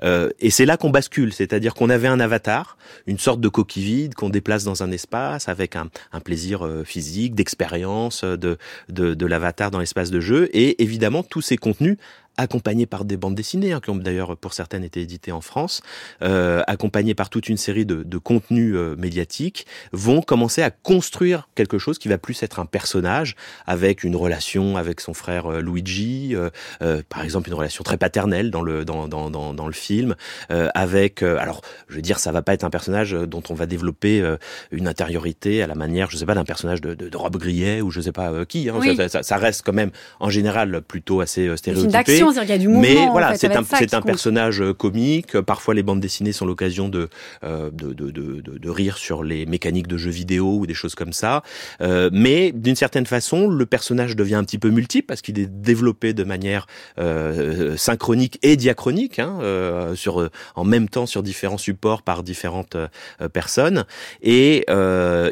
et 0.03 0.51
c'est 0.51 0.65
là 0.65 0.77
qu'on 0.77 0.91
bascule 0.91 1.33
c'est-à-dire 1.33 1.75
qu'on 1.75 1.91
avait 1.91 2.09
un 2.09 2.21
avatar, 2.21 2.77
une 3.07 3.19
sorte 3.19 3.41
de 3.41 3.49
coquille 3.49 3.85
vide 3.85 4.15
qu'on 4.15 4.31
déplace 4.31 4.65
dans 4.65 4.83
un 4.83 4.91
espace 4.91 5.49
avec 5.49 5.77
un, 5.77 5.89
un 6.13 6.21
plaisir 6.21 6.67
euh, 6.67 6.85
physique, 6.85 7.35
d'expérience 7.35 8.25
de, 8.25 8.59
de, 8.89 9.15
de 9.15 9.27
l'avatar 9.27 9.71
dans 9.71 9.79
l'espace 9.79 10.11
de 10.11 10.21
jeu, 10.21 10.49
et 10.53 10.83
évidemment 10.83 11.23
tous 11.23 11.43
ces 11.43 11.57
contenus 11.57 11.97
accompagnés 12.39 12.87
par 12.87 13.05
des 13.05 13.19
bandes 13.19 13.35
dessinées, 13.35 13.73
hein, 13.73 13.81
qui 13.83 13.91
ont 13.91 13.97
d'ailleurs 13.97 14.37
pour 14.37 14.55
certaines 14.55 14.85
été 14.85 15.03
éditées 15.03 15.33
en 15.33 15.43
France, 15.43 15.83
euh, 16.23 16.63
accompagnés 16.67 17.15
par 17.15 17.29
toute 17.29 17.49
une 17.49 17.59
série 17.59 17.85
de, 17.85 18.03
de 18.03 18.19
contenus 18.19 18.75
euh, 18.75 18.97
médiatiques, 18.97 19.67
vont 19.93 20.23
commencer 20.23 20.63
à 20.63 20.71
construire 20.71 21.49
quelque 21.55 21.79
chose 21.79 21.99
qui 21.99 22.09
va 22.09 22.17
plus 22.19 22.43
être 22.43 22.61
un 22.61 22.67
personnage 22.67 23.37
avec 23.67 24.05
une 24.05 24.17
relation 24.17 24.77
avec 24.77 25.01
son 25.01 25.15
frère 25.15 25.47
euh, 25.47 25.61
Luigi, 25.61 26.35
euh, 26.35 26.51
euh, 26.83 27.03
par 27.09 27.23
exemple 27.23 27.49
une 27.49 27.55
relation 27.55 27.85
très 27.85 27.97
paternelle 27.97 28.51
dans 28.51 28.63
le 28.63 28.85
dans 28.85 29.09
dans 29.09 29.31
dans, 29.31 29.53
dans 29.53 29.67
le 29.67 29.73
film, 29.73 30.15
euh, 30.51 30.69
avec 30.75 31.23
alors 31.23 31.63
je 31.89 31.97
veux 31.97 32.03
dire 32.03 32.19
ça 32.19 32.33
va 32.33 32.43
pas 32.43 32.55
être 32.55 32.65
un 32.65 32.71
personnage 32.71 33.13
dont 33.13 33.43
on 33.51 33.55
va 33.55 33.67
développer 33.67 34.23
une 34.71 34.89
intériorité 34.89 35.63
à 35.63 35.67
la 35.67 35.75
manière 35.75 36.11
je 36.11 36.17
sais 36.17 36.27
pas 36.27 36.35
d'un 36.35 36.45
personnage 36.45 36.81
de, 36.81 36.95
de, 36.95 37.09
de 37.09 37.17
Rob 37.17 37.37
Grillet 37.37 37.81
ou 37.81 37.91
je 37.91 38.01
sais 38.01 38.13
pas 38.13 38.45
qui, 38.45 38.69
hein, 38.69 38.75
oui. 38.79 38.97
ça, 38.97 39.09
ça, 39.09 39.23
ça, 39.23 39.37
reste 39.37 39.63
quand 39.65 39.73
même 39.73 39.91
en 40.21 40.31
général 40.31 40.83
plutôt 40.83 41.21
assez 41.21 41.57
stéréotypé 41.57 42.23
il 42.37 42.49
y 42.49 42.53
a 42.53 42.59
du 42.59 42.69
mouvement. 42.69 42.83
Mais 42.83 43.09
voilà, 43.11 43.37
c'est 43.37 43.55
un, 43.55 43.65
c'est 43.65 43.95
un 43.95 44.03
personnage 44.03 44.61
euh, 44.61 44.75
comique. 44.75 45.41
Parfois, 45.41 45.75
les 45.75 45.83
bandes 45.83 46.01
dessinées 46.01 46.33
sont 46.33 46.47
l'occasion 46.47 46.89
de, 46.89 47.09
euh, 47.45 47.71
de, 47.71 47.93
de, 47.93 48.11
de, 48.11 48.41
de, 48.41 48.71
rire 48.71 48.99
sur 48.99 49.23
les 49.23 49.47
mécaniques 49.47 49.87
de 49.87 49.97
jeux 49.97 50.11
vidéo 50.11 50.59
ou 50.59 50.67
des 50.67 50.75
choses 50.75 50.95
comme 50.95 51.13
ça. 51.13 51.43
Euh, 51.81 52.11
mais 52.13 52.53
d'une 52.53 52.77
certaine 52.77 53.07
façon, 53.07 53.49
le 53.49 53.67
personnage 53.67 54.17
devient 54.17 54.35
un 54.37 54.45
petit 54.45 54.59
peu 54.59 54.71
multiple 54.71 55.07
parce 55.07 55.23
qu'il 55.23 55.39
est 55.39 55.47
développé 55.47 56.13
de 56.13 56.25
manière 56.25 56.67
euh, 56.99 57.77
synchronique 57.77 58.39
et 58.43 58.57
diachronique, 58.57 59.19
hein, 59.19 59.39
euh, 59.41 59.95
sur, 59.95 60.29
en 60.55 60.65
même 60.65 60.89
temps 60.89 61.07
sur 61.07 61.23
différents 61.23 61.59
supports 61.59 62.03
par 62.03 62.23
différentes 62.23 62.77
euh, 62.77 63.29
personnes. 63.29 63.85
Et 64.23 64.65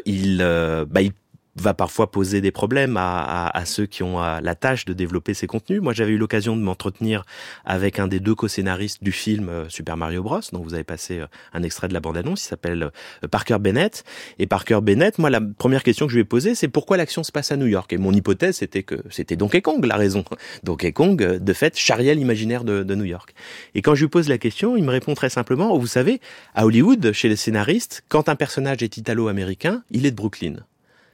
il, 0.05 0.37
bah, 0.89 1.01
il 1.01 1.11
va 1.61 1.73
parfois 1.73 2.11
poser 2.11 2.41
des 2.41 2.51
problèmes 2.51 2.97
à, 2.97 3.21
à, 3.21 3.57
à 3.57 3.65
ceux 3.65 3.85
qui 3.85 4.03
ont 4.03 4.19
la 4.19 4.55
tâche 4.55 4.85
de 4.85 4.93
développer 4.93 5.33
ces 5.33 5.47
contenus. 5.47 5.81
Moi, 5.81 5.93
j'avais 5.93 6.11
eu 6.11 6.17
l'occasion 6.17 6.55
de 6.55 6.61
m'entretenir 6.61 7.23
avec 7.65 7.99
un 7.99 8.07
des 8.07 8.19
deux 8.19 8.35
co-scénaristes 8.35 9.03
du 9.03 9.11
film 9.11 9.49
euh, 9.49 9.69
Super 9.69 9.97
Mario 9.97 10.23
Bros, 10.23 10.39
dont 10.51 10.61
vous 10.61 10.73
avez 10.73 10.83
passé 10.83 11.19
euh, 11.19 11.27
un 11.53 11.63
extrait 11.63 11.87
de 11.87 11.93
la 11.93 11.99
bande-annonce. 11.99 12.43
Il 12.43 12.47
s'appelle 12.47 12.83
euh, 12.83 13.27
Parker 13.27 13.57
Bennett. 13.59 14.03
Et 14.39 14.47
Parker 14.47 14.79
Bennett, 14.81 15.17
moi, 15.19 15.29
la 15.29 15.41
première 15.41 15.83
question 15.83 16.05
que 16.05 16.11
je 16.11 16.17
lui 16.17 16.21
ai 16.21 16.25
posée, 16.25 16.55
c'est 16.55 16.67
pourquoi 16.67 16.97
l'action 16.97 17.23
se 17.23 17.31
passe 17.31 17.51
à 17.51 17.57
New 17.57 17.67
York? 17.67 17.91
Et 17.93 17.97
mon 17.97 18.13
hypothèse, 18.13 18.57
c'était 18.57 18.83
que 18.83 18.95
c'était 19.09 19.35
Donkey 19.35 19.61
Kong 19.61 19.83
la 19.85 19.95
raison. 19.95 20.23
Donkey 20.63 20.91
Kong, 20.91 21.17
de 21.17 21.53
fait, 21.53 21.77
charriait 21.77 22.15
l'imaginaire 22.15 22.63
de, 22.63 22.83
de 22.83 22.95
New 22.95 23.05
York. 23.05 23.33
Et 23.75 23.81
quand 23.81 23.95
je 23.95 24.01
lui 24.01 24.09
pose 24.09 24.29
la 24.29 24.37
question, 24.37 24.77
il 24.77 24.83
me 24.83 24.91
répond 24.91 25.13
très 25.13 25.29
simplement, 25.29 25.71
oh, 25.71 25.79
vous 25.79 25.87
savez, 25.87 26.21
à 26.55 26.65
Hollywood, 26.65 27.11
chez 27.13 27.29
les 27.29 27.35
scénaristes, 27.35 28.03
quand 28.09 28.29
un 28.29 28.35
personnage 28.35 28.83
est 28.83 28.97
italo-américain, 28.97 29.83
il 29.91 30.05
est 30.05 30.11
de 30.11 30.15
Brooklyn. 30.15 30.55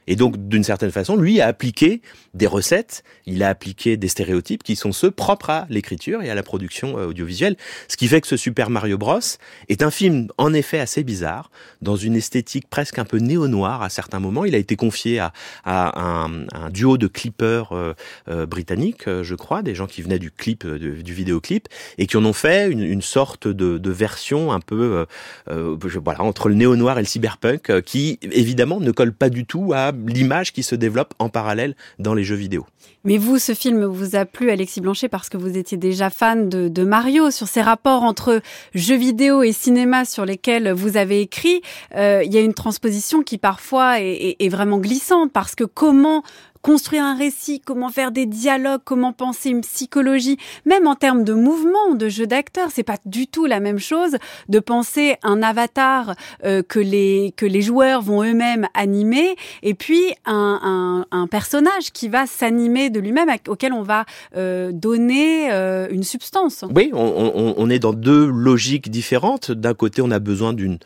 Et 0.06 0.16
donc, 0.16 0.48
d'une 0.48 0.64
certaine 0.64 0.90
façon, 0.90 1.16
lui 1.16 1.40
a 1.40 1.46
appliqué 1.46 2.02
des 2.34 2.46
recettes, 2.46 3.04
il 3.26 3.42
a 3.42 3.48
appliqué 3.48 3.96
des 3.96 4.08
stéréotypes 4.08 4.62
qui 4.62 4.76
sont 4.76 4.92
ceux 4.92 5.10
propres 5.10 5.50
à 5.50 5.66
l'écriture 5.70 6.22
et 6.22 6.30
à 6.30 6.34
la 6.34 6.42
production 6.42 6.98
euh, 6.98 7.06
audiovisuelle. 7.06 7.56
Ce 7.88 7.96
qui 7.96 8.08
fait 8.08 8.20
que 8.20 8.26
ce 8.26 8.36
Super 8.36 8.70
Mario 8.70 8.98
Bros 8.98 9.20
est 9.68 9.82
un 9.82 9.90
film, 9.90 10.28
en 10.38 10.52
effet, 10.52 10.80
assez 10.80 11.04
bizarre, 11.04 11.50
dans 11.82 11.96
une 11.96 12.16
esthétique 12.16 12.68
presque 12.68 12.98
un 12.98 13.04
peu 13.04 13.18
néo-noire 13.18 13.82
à 13.82 13.88
certains 13.88 14.20
moments. 14.20 14.44
Il 14.44 14.54
a 14.54 14.58
été 14.58 14.76
confié 14.76 15.18
à, 15.18 15.32
à 15.64 16.00
un, 16.00 16.46
un, 16.52 16.70
duo 16.70 16.98
de 16.98 17.06
clippers 17.06 17.72
euh, 17.72 17.94
euh, 18.28 18.46
britanniques, 18.46 19.08
euh, 19.08 19.22
je 19.22 19.34
crois, 19.34 19.62
des 19.62 19.74
gens 19.74 19.86
qui 19.86 20.02
venaient 20.02 20.18
du 20.18 20.30
clip, 20.30 20.66
du 20.66 21.12
vidéoclip, 21.12 21.68
et 21.98 22.06
qui 22.06 22.16
en 22.16 22.24
ont 22.24 22.32
fait 22.32 22.70
une, 22.70 22.82
une 22.82 23.02
sorte 23.02 23.48
de, 23.48 23.78
de, 23.78 23.90
version 23.90 24.52
un 24.52 24.60
peu, 24.60 25.06
voilà, 25.46 26.22
entre 26.22 26.48
le 26.48 26.54
néo-noir 26.54 26.98
et 26.98 27.02
le 27.02 27.06
cyberpunk, 27.06 27.82
qui 27.82 28.18
évidemment 28.22 28.80
ne 28.80 28.90
colle 28.90 29.12
pas 29.12 29.28
du 29.28 29.44
tout 29.46 29.72
à 29.74 29.92
l'image 30.06 30.52
qui 30.52 30.62
se 30.62 30.74
développe 30.74 31.14
en 31.18 31.28
parallèle 31.28 31.74
dans 31.98 32.14
les 32.14 32.24
jeux 32.24 32.34
vidéo. 32.34 32.66
Mais 33.04 33.18
vous, 33.18 33.38
ce 33.38 33.52
film 33.52 33.84
vous 33.84 34.16
a 34.16 34.24
plu, 34.24 34.50
Alexis 34.50 34.80
Blanchet, 34.80 35.08
parce 35.08 35.28
que 35.28 35.36
vous 35.36 35.58
étiez 35.58 35.76
déjà 35.76 36.10
fan 36.10 36.48
de, 36.48 36.84
Mario, 36.84 37.30
sur 37.30 37.48
ces 37.48 37.62
rapports 37.62 38.02
entre 38.02 38.40
jeux 38.74 38.96
vidéo 38.96 39.42
et 39.42 39.52
cinéma 39.52 40.04
sur 40.04 40.24
lesquels 40.24 40.72
vous 40.72 40.96
avez 40.96 41.20
écrit. 41.20 41.60
Euh, 41.94 42.22
il 42.24 42.32
y 42.32 42.38
a 42.38 42.40
une 42.40 42.54
transposition 42.54 43.22
qui 43.22 43.38
parfois 43.38 44.00
est 44.00 44.48
vraiment 44.50 44.78
glissante, 44.78 45.32
parce 45.32 45.54
que 45.54 45.64
comment 45.64 46.22
construire 46.64 47.04
un 47.04 47.14
récit, 47.14 47.60
comment 47.60 47.90
faire 47.90 48.10
des 48.10 48.24
dialogues, 48.24 48.80
comment 48.84 49.12
penser 49.12 49.50
une 49.50 49.60
psychologie, 49.60 50.38
même 50.64 50.86
en 50.86 50.94
termes 50.94 51.22
de 51.22 51.34
mouvement, 51.34 51.94
de 51.94 52.08
jeu 52.08 52.26
d'acteur, 52.26 52.68
c'est 52.72 52.82
pas 52.82 52.96
du 53.04 53.26
tout 53.26 53.44
la 53.44 53.60
même 53.60 53.78
chose 53.78 54.16
de 54.48 54.58
penser 54.60 55.16
un 55.22 55.42
avatar 55.42 56.14
euh, 56.44 56.62
que 56.62 56.80
les 56.80 57.34
que 57.36 57.44
les 57.44 57.60
joueurs 57.60 58.00
vont 58.00 58.24
eux-mêmes 58.24 58.66
animer, 58.72 59.36
et 59.62 59.74
puis 59.74 60.02
un, 60.24 61.04
un, 61.12 61.18
un 61.20 61.26
personnage 61.26 61.92
qui 61.92 62.08
va 62.08 62.26
s'animer 62.26 62.88
de 62.88 62.98
lui-même, 62.98 63.28
auquel 63.46 63.74
on 63.74 63.82
va 63.82 64.06
euh, 64.34 64.72
donner 64.72 65.52
euh, 65.52 65.86
une 65.90 66.02
substance. 66.02 66.64
Oui, 66.74 66.90
on, 66.94 67.32
on, 67.34 67.54
on 67.58 67.70
est 67.70 67.78
dans 67.78 67.92
deux 67.92 68.26
logiques 68.26 68.90
différentes. 68.90 69.50
D'un 69.52 69.74
côté, 69.74 70.00
on 70.00 70.10
a 70.10 70.18
besoin 70.18 70.54
d'une 70.54 70.78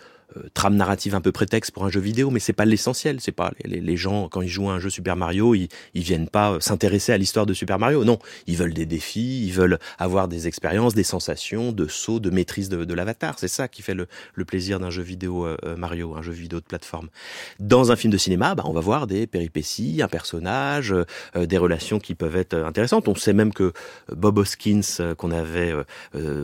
trame 0.54 0.76
narrative 0.76 1.14
un 1.14 1.20
peu 1.20 1.32
prétexte 1.32 1.72
pour 1.72 1.84
un 1.84 1.90
jeu 1.90 2.00
vidéo, 2.00 2.30
mais 2.30 2.40
c'est 2.40 2.52
pas 2.52 2.64
l'essentiel. 2.64 3.20
C'est 3.20 3.32
pas 3.32 3.52
les, 3.64 3.80
les, 3.80 3.96
gens 3.96 4.28
quand 4.28 4.40
ils 4.42 4.48
jouent 4.48 4.70
à 4.70 4.74
un 4.74 4.78
jeu 4.78 4.90
Super 4.90 5.16
Mario, 5.16 5.54
ils, 5.54 5.68
ils 5.94 6.02
viennent 6.02 6.28
pas 6.28 6.52
euh, 6.52 6.60
s'intéresser 6.60 7.12
à 7.12 7.18
l'histoire 7.18 7.46
de 7.46 7.54
Super 7.54 7.78
Mario. 7.78 8.04
Non, 8.04 8.18
ils 8.46 8.56
veulent 8.56 8.74
des 8.74 8.86
défis, 8.86 9.46
ils 9.46 9.52
veulent 9.52 9.78
avoir 9.98 10.28
des 10.28 10.46
expériences, 10.46 10.94
des 10.94 11.04
sensations, 11.04 11.72
de 11.72 11.86
saut, 11.88 12.20
de 12.20 12.30
maîtrise 12.30 12.68
de, 12.68 12.84
de 12.84 12.94
l'avatar. 12.94 13.38
C'est 13.38 13.48
ça 13.48 13.68
qui 13.68 13.82
fait 13.82 13.94
le, 13.94 14.06
le 14.34 14.44
plaisir 14.44 14.80
d'un 14.80 14.90
jeu 14.90 15.02
vidéo 15.02 15.46
euh, 15.46 15.76
Mario, 15.76 16.14
un 16.16 16.22
jeu 16.22 16.32
vidéo 16.32 16.60
de 16.60 16.64
plateforme. 16.64 17.08
Dans 17.60 17.90
un 17.92 17.96
film 17.96 18.12
de 18.12 18.18
cinéma, 18.18 18.54
bah, 18.54 18.64
on 18.66 18.72
va 18.72 18.80
voir 18.80 19.06
des 19.06 19.26
péripéties, 19.26 20.00
un 20.02 20.08
personnage, 20.08 20.94
euh, 21.36 21.46
des 21.46 21.58
relations 21.58 21.98
qui 21.98 22.14
peuvent 22.14 22.36
être 22.36 22.54
intéressantes. 22.54 23.08
On 23.08 23.14
sait 23.14 23.32
même 23.32 23.52
que 23.52 23.72
Bob 24.14 24.38
Hoskins, 24.38 24.80
euh, 25.00 25.14
qu'on 25.14 25.30
avait 25.30 25.74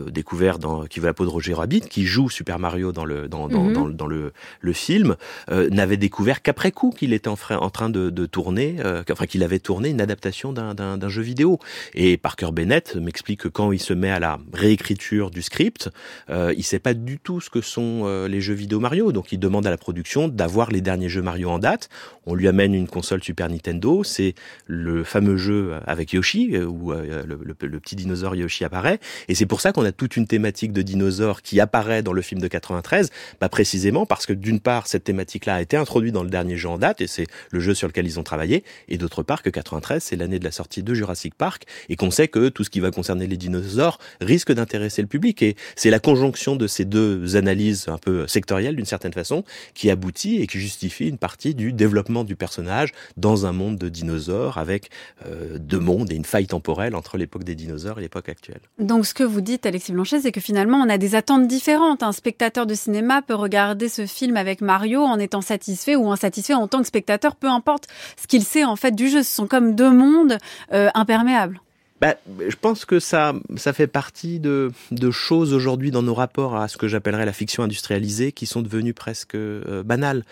découvert 0.07 0.59
dans 0.59 0.85
Qui 0.85 0.99
veut 0.99 1.07
la 1.07 1.13
peau 1.13 1.25
de 1.25 1.29
Roger 1.29 1.53
Rabbit, 1.53 1.81
qui 1.81 2.05
joue 2.05 2.29
Super 2.29 2.59
Mario 2.59 2.91
dans 2.91 3.05
le 3.05 3.27
dans, 3.27 3.47
dans, 3.47 3.63
mm 3.63 3.69
-hmm. 3.69 3.73
dans, 3.73 3.84
dans 3.89 4.07
le, 4.07 4.31
film, 4.73 5.15
euh, 5.49 5.69
n'avait 5.69 5.97
découvert 5.97 6.41
qu'après 6.41 6.71
coup 6.71 6.91
qu'il 6.95 7.13
était 7.13 7.29
en, 7.29 7.35
train 7.35 7.89
de, 7.89 8.25
tourner, 8.25 8.77
euh, 8.83 9.03
enfin 9.11 9.25
qu'il 9.25 9.43
avait 9.43 9.59
tourné 9.59 9.89
une 9.89 10.01
adaptation 10.01 10.53
d'un 10.53 11.09
jeu 11.09 11.21
vidéo. 11.21 11.59
Et 11.93 12.17
Parker 12.17 12.49
Bennett 12.51 12.95
m'explique 12.95 13.41
que 13.41 13.47
quand 13.47 13.71
il 13.71 13.79
se 13.79 13.93
met 13.93 14.11
à 14.11 14.19
la 14.19 14.39
réécriture 14.53 15.31
du 15.31 15.41
script, 15.41 15.89
euh, 16.29 16.53
il 16.57 16.63
sait 16.63 16.79
pas 16.79 16.93
du 16.93 17.19
tout 17.19 17.41
ce 17.41 17.49
que 17.49 17.61
sont 17.61 18.03
euh, 18.05 18.27
les 18.27 18.41
jeux 18.41 18.53
vidéo 18.53 18.79
Mario, 18.79 19.11
donc 19.11 19.31
il 19.31 19.39
demande 19.39 19.67
à 19.67 19.69
la 19.69 19.77
production 19.77 20.27
d'avoir 20.27 20.71
les 20.71 20.81
derniers 20.81 21.09
jeux 21.09 21.21
Mario 21.21 21.49
en 21.49 21.59
date. 21.59 21.89
On 22.25 22.33
lui 22.33 22.47
amène 22.47 22.73
une 22.73 22.87
console 22.87 23.23
Super 23.23 23.49
Nintendo, 23.49 24.03
c'est 24.03 24.33
le 24.67 25.03
fameux 25.03 25.37
jeu 25.37 25.73
avec 25.85 26.13
Yoshi 26.13 26.55
euh, 26.55 26.65
où 26.65 26.91
euh, 26.91 27.23
le, 27.25 27.39
le, 27.43 27.55
le, 27.67 27.79
petit 27.79 27.95
dinosaure 27.95 28.35
Yoshi 28.35 28.63
apparaît, 28.63 28.99
et 29.27 29.35
c'est 29.35 29.45
pour 29.45 29.61
ça 29.61 29.71
qu'on 29.71 29.85
a 29.85 29.91
toute 29.91 30.17
une 30.17 30.27
thématique 30.27 30.73
de 30.73 30.81
dinosaures 30.81 31.41
qui 31.41 31.59
apparaît 31.59 32.01
dans 32.01 32.13
le 32.13 32.21
film 32.21 32.41
de 32.41 32.47
93, 32.47 33.11
bah, 33.39 33.49
précisément 33.65 34.05
parce 34.05 34.27
que 34.27 34.33
d'une 34.33 34.59
part, 34.59 34.85
cette 34.85 35.05
thématique-là 35.05 35.55
a 35.55 35.61
été 35.61 35.75
introduite 35.75 36.13
dans 36.13 36.21
le 36.21 36.29
dernier 36.29 36.55
jeu 36.55 36.69
en 36.69 36.77
date, 36.77 37.01
et 37.01 37.07
c'est 37.07 37.25
le 37.49 37.59
jeu 37.59 37.73
sur 37.73 37.87
lequel 37.87 38.05
ils 38.05 38.19
ont 38.19 38.23
travaillé, 38.23 38.63
et 38.89 38.99
d'autre 38.99 39.23
part 39.23 39.41
que 39.41 39.49
93, 39.49 40.03
c'est 40.03 40.15
l'année 40.15 40.37
de 40.37 40.43
la 40.43 40.51
sortie 40.51 40.83
de 40.83 40.93
Jurassic 40.93 41.33
Park, 41.33 41.63
et 41.89 41.95
qu'on 41.95 42.11
sait 42.11 42.27
que 42.27 42.49
tout 42.49 42.63
ce 42.63 42.69
qui 42.69 42.79
va 42.79 42.91
concerner 42.91 43.25
les 43.25 43.37
dinosaures 43.37 43.97
risque 44.21 44.51
d'intéresser 44.51 45.01
le 45.01 45.07
public, 45.07 45.41
et 45.41 45.55
c'est 45.75 45.89
la 45.89 45.97
conjonction 45.97 46.55
de 46.55 46.67
ces 46.67 46.85
deux 46.85 47.37
analyses 47.37 47.87
un 47.87 47.97
peu 47.97 48.27
sectorielles 48.27 48.75
d'une 48.75 48.85
certaine 48.85 49.13
façon 49.13 49.43
qui 49.73 49.89
aboutit 49.89 50.43
et 50.43 50.45
qui 50.45 50.59
justifie 50.59 51.07
une 51.07 51.17
partie 51.17 51.55
du 51.55 51.73
développement 51.73 52.23
du 52.23 52.35
personnage 52.35 52.91
dans 53.17 53.47
un 53.47 53.51
monde 53.51 53.79
de 53.79 53.89
dinosaures 53.89 54.59
avec 54.59 54.91
euh, 55.25 55.57
deux 55.57 55.79
mondes 55.79 56.11
et 56.11 56.15
une 56.15 56.23
faille 56.23 56.45
temporelle 56.45 56.93
entre 56.93 57.17
l'époque 57.17 57.43
des 57.43 57.55
dinosaures 57.55 57.97
et 57.97 58.03
l'époque 58.03 58.29
actuelle. 58.29 58.61
Donc 58.77 59.07
ce 59.07 59.15
que 59.15 59.23
vous 59.23 59.41
dites, 59.41 59.65
Alexis 59.65 59.91
Blanchet, 59.91 60.21
c'est 60.21 60.31
que 60.31 60.39
finalement 60.39 60.77
on 60.77 60.87
a 60.87 60.99
des 60.99 61.15
attentes 61.15 61.47
différentes. 61.47 62.03
Un 62.03 62.11
spectateur 62.11 62.67
de 62.67 62.75
cinéma 62.75 63.23
peut 63.23 63.33
regarder 63.33 63.54
regarder 63.55 63.87
ce 63.87 64.05
film 64.05 64.35
avec 64.35 64.59
Mario 64.59 65.01
en 65.01 65.17
étant 65.17 65.39
satisfait 65.39 65.95
ou 65.95 66.11
insatisfait 66.11 66.53
en 66.53 66.67
tant 66.67 66.81
que 66.81 66.87
spectateur, 66.87 67.37
peu 67.37 67.47
importe 67.47 67.87
ce 68.21 68.27
qu'il 68.27 68.43
sait 68.43 68.65
en 68.65 68.75
fait 68.75 68.91
du 68.91 69.07
jeu. 69.07 69.23
Ce 69.23 69.33
sont 69.33 69.47
comme 69.47 69.75
deux 69.75 69.91
mondes 69.91 70.37
euh, 70.73 70.89
imperméables. 70.93 71.61
Bah, 72.01 72.15
je 72.49 72.55
pense 72.59 72.83
que 72.83 72.99
ça, 72.99 73.33
ça 73.55 73.71
fait 73.71 73.87
partie 73.87 74.41
de, 74.41 74.71
de 74.91 75.11
choses 75.11 75.53
aujourd'hui 75.53 75.91
dans 75.91 76.03
nos 76.03 76.13
rapports 76.13 76.57
à 76.57 76.67
ce 76.67 76.75
que 76.75 76.89
j'appellerais 76.89 77.25
la 77.25 77.31
fiction 77.31 77.63
industrialisée 77.63 78.33
qui 78.33 78.45
sont 78.45 78.61
devenues 78.61 78.93
presque 78.93 79.35
euh, 79.35 79.81
banales. 79.81 80.25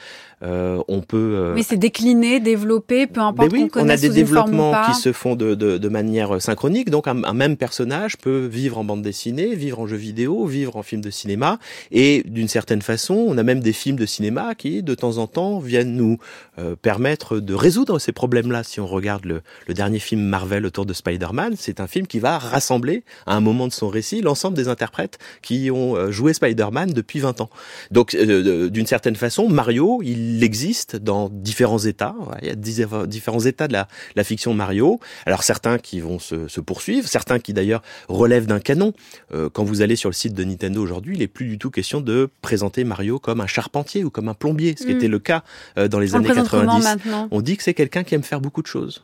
Euh, 0.44 0.84
on 0.90 1.00
peut. 1.00 1.36
Euh... 1.38 1.54
Mais 1.56 1.64
c'est 1.64 1.78
décliné, 1.78 2.42
développé, 2.42 3.08
peu 3.08 3.22
importe. 3.22 3.54
oui, 3.54 3.70
on 3.76 3.88
a 3.88 3.96
des 3.96 4.10
développements 4.10 4.74
qui 4.88 4.94
se 5.00 5.14
font 5.14 5.36
de, 5.38 5.56
de, 5.56 5.78
de 5.78 5.90
manière 5.90 6.42
synchronique. 6.42 6.90
Donc 6.90 7.08
un, 7.08 7.24
un, 7.24 7.34
même 7.34 7.56
personnage 7.56 8.18
peut 8.18 8.46
vivre 8.46 8.78
en 8.78 8.84
bande 8.84 9.02
dessinée, 9.02 9.56
vivre 9.56 9.80
en 9.80 9.88
jeu 9.88 9.96
vidéo, 9.96 10.46
vivre 10.46 10.76
en 10.76 10.84
film 10.84 11.02
de 11.02 11.10
cinéma. 11.10 11.60
Et 11.92 12.24
d'une 12.26 12.50
certaine 12.50 12.82
façon, 12.82 13.14
on 13.14 13.38
a 13.38 13.44
même 13.44 13.62
des 13.62 13.72
films 13.72 13.96
de 13.96 14.06
cinéma 14.06 14.54
qui, 14.54 14.84
de 14.84 14.96
temps 14.96 15.18
en 15.18 15.28
temps, 15.28 15.60
viennent 15.60 15.96
nous 15.96 16.18
euh, 16.60 16.76
permettre 16.76 17.40
de 17.40 17.54
résoudre 17.54 18.00
ces 18.00 18.12
problèmes-là. 18.12 18.64
Si 18.64 18.82
on 18.82 18.88
regarde 18.88 19.24
le, 19.24 19.42
le 19.68 19.74
dernier 19.74 20.00
film 20.00 20.24
Marvel 20.24 20.66
autour 20.66 20.86
de 20.86 20.92
Spider-Man 20.92 21.53
c'est 21.58 21.80
un 21.80 21.88
film 21.88 22.08
qui 22.08 22.20
va 22.20 22.38
rassembler 22.38 23.04
à 23.26 23.36
un 23.36 23.40
moment 23.40 23.68
de 23.68 23.74
son 23.74 23.88
récit 23.88 24.22
l'ensemble 24.22 24.56
des 24.56 24.68
interprètes 24.68 25.20
qui 25.42 25.72
ont 25.72 25.96
euh, 25.96 26.12
joué 26.12 26.34
Spider-Man 26.34 26.92
depuis 26.92 27.20
20 27.20 27.42
ans. 27.42 27.50
Donc, 27.92 28.14
euh, 28.14 28.70
d'une 28.70 28.88
certaine 28.88 29.16
façon, 29.16 29.50
Mario, 29.50 30.02
il 30.04 30.44
existe 30.44 30.96
dans 30.96 31.30
différents 31.30 31.80
états. 31.80 32.16
Il 32.42 32.48
y 32.48 32.52
a 32.52 32.56
différents 32.56 33.40
états 33.40 33.68
de 33.68 33.74
la, 33.74 33.88
la 34.16 34.24
fiction 34.24 34.54
Mario. 34.54 35.00
Alors, 35.26 35.44
certains 35.44 35.78
qui 35.78 36.00
vont 36.00 36.20
se, 36.20 36.48
se 36.48 36.62
poursuivre, 36.62 37.08
certains 37.08 37.40
qui 37.40 37.54
d'ailleurs 37.54 37.82
relèvent 38.08 38.48
d'un 38.48 38.60
canon. 38.60 38.94
Euh, 39.34 39.50
quand 39.50 39.64
vous 39.64 39.82
allez 39.82 39.96
sur 39.96 40.10
le 40.10 40.14
site 40.14 40.34
de 40.34 40.44
Nintendo 40.44 40.82
aujourd'hui, 40.82 41.16
il 41.16 41.20
n'est 41.20 41.28
plus 41.28 41.46
du 41.46 41.58
tout 41.58 41.72
question 41.72 42.02
de 42.02 42.30
présenter 42.42 42.84
Mario 42.84 43.20
comme 43.20 43.42
un 43.42 43.48
charpentier 43.48 44.04
ou 44.04 44.10
comme 44.10 44.30
un 44.30 44.34
plombier, 44.34 44.76
ce 44.78 44.86
qui 44.86 44.94
mmh. 44.94 44.98
était 44.98 45.08
le 45.08 45.20
cas 45.20 45.44
euh, 45.78 45.88
dans 45.88 46.00
les 46.00 46.16
On 46.16 46.20
années 46.20 46.30
90. 46.34 46.88
On 47.32 47.42
dit 47.42 47.58
que 47.58 47.64
c'est 47.64 47.74
quelqu'un 47.74 48.04
qui 48.04 48.16
aime 48.16 48.24
faire 48.24 48.42
beaucoup 48.42 48.62
de 48.62 48.68
choses. 48.68 49.04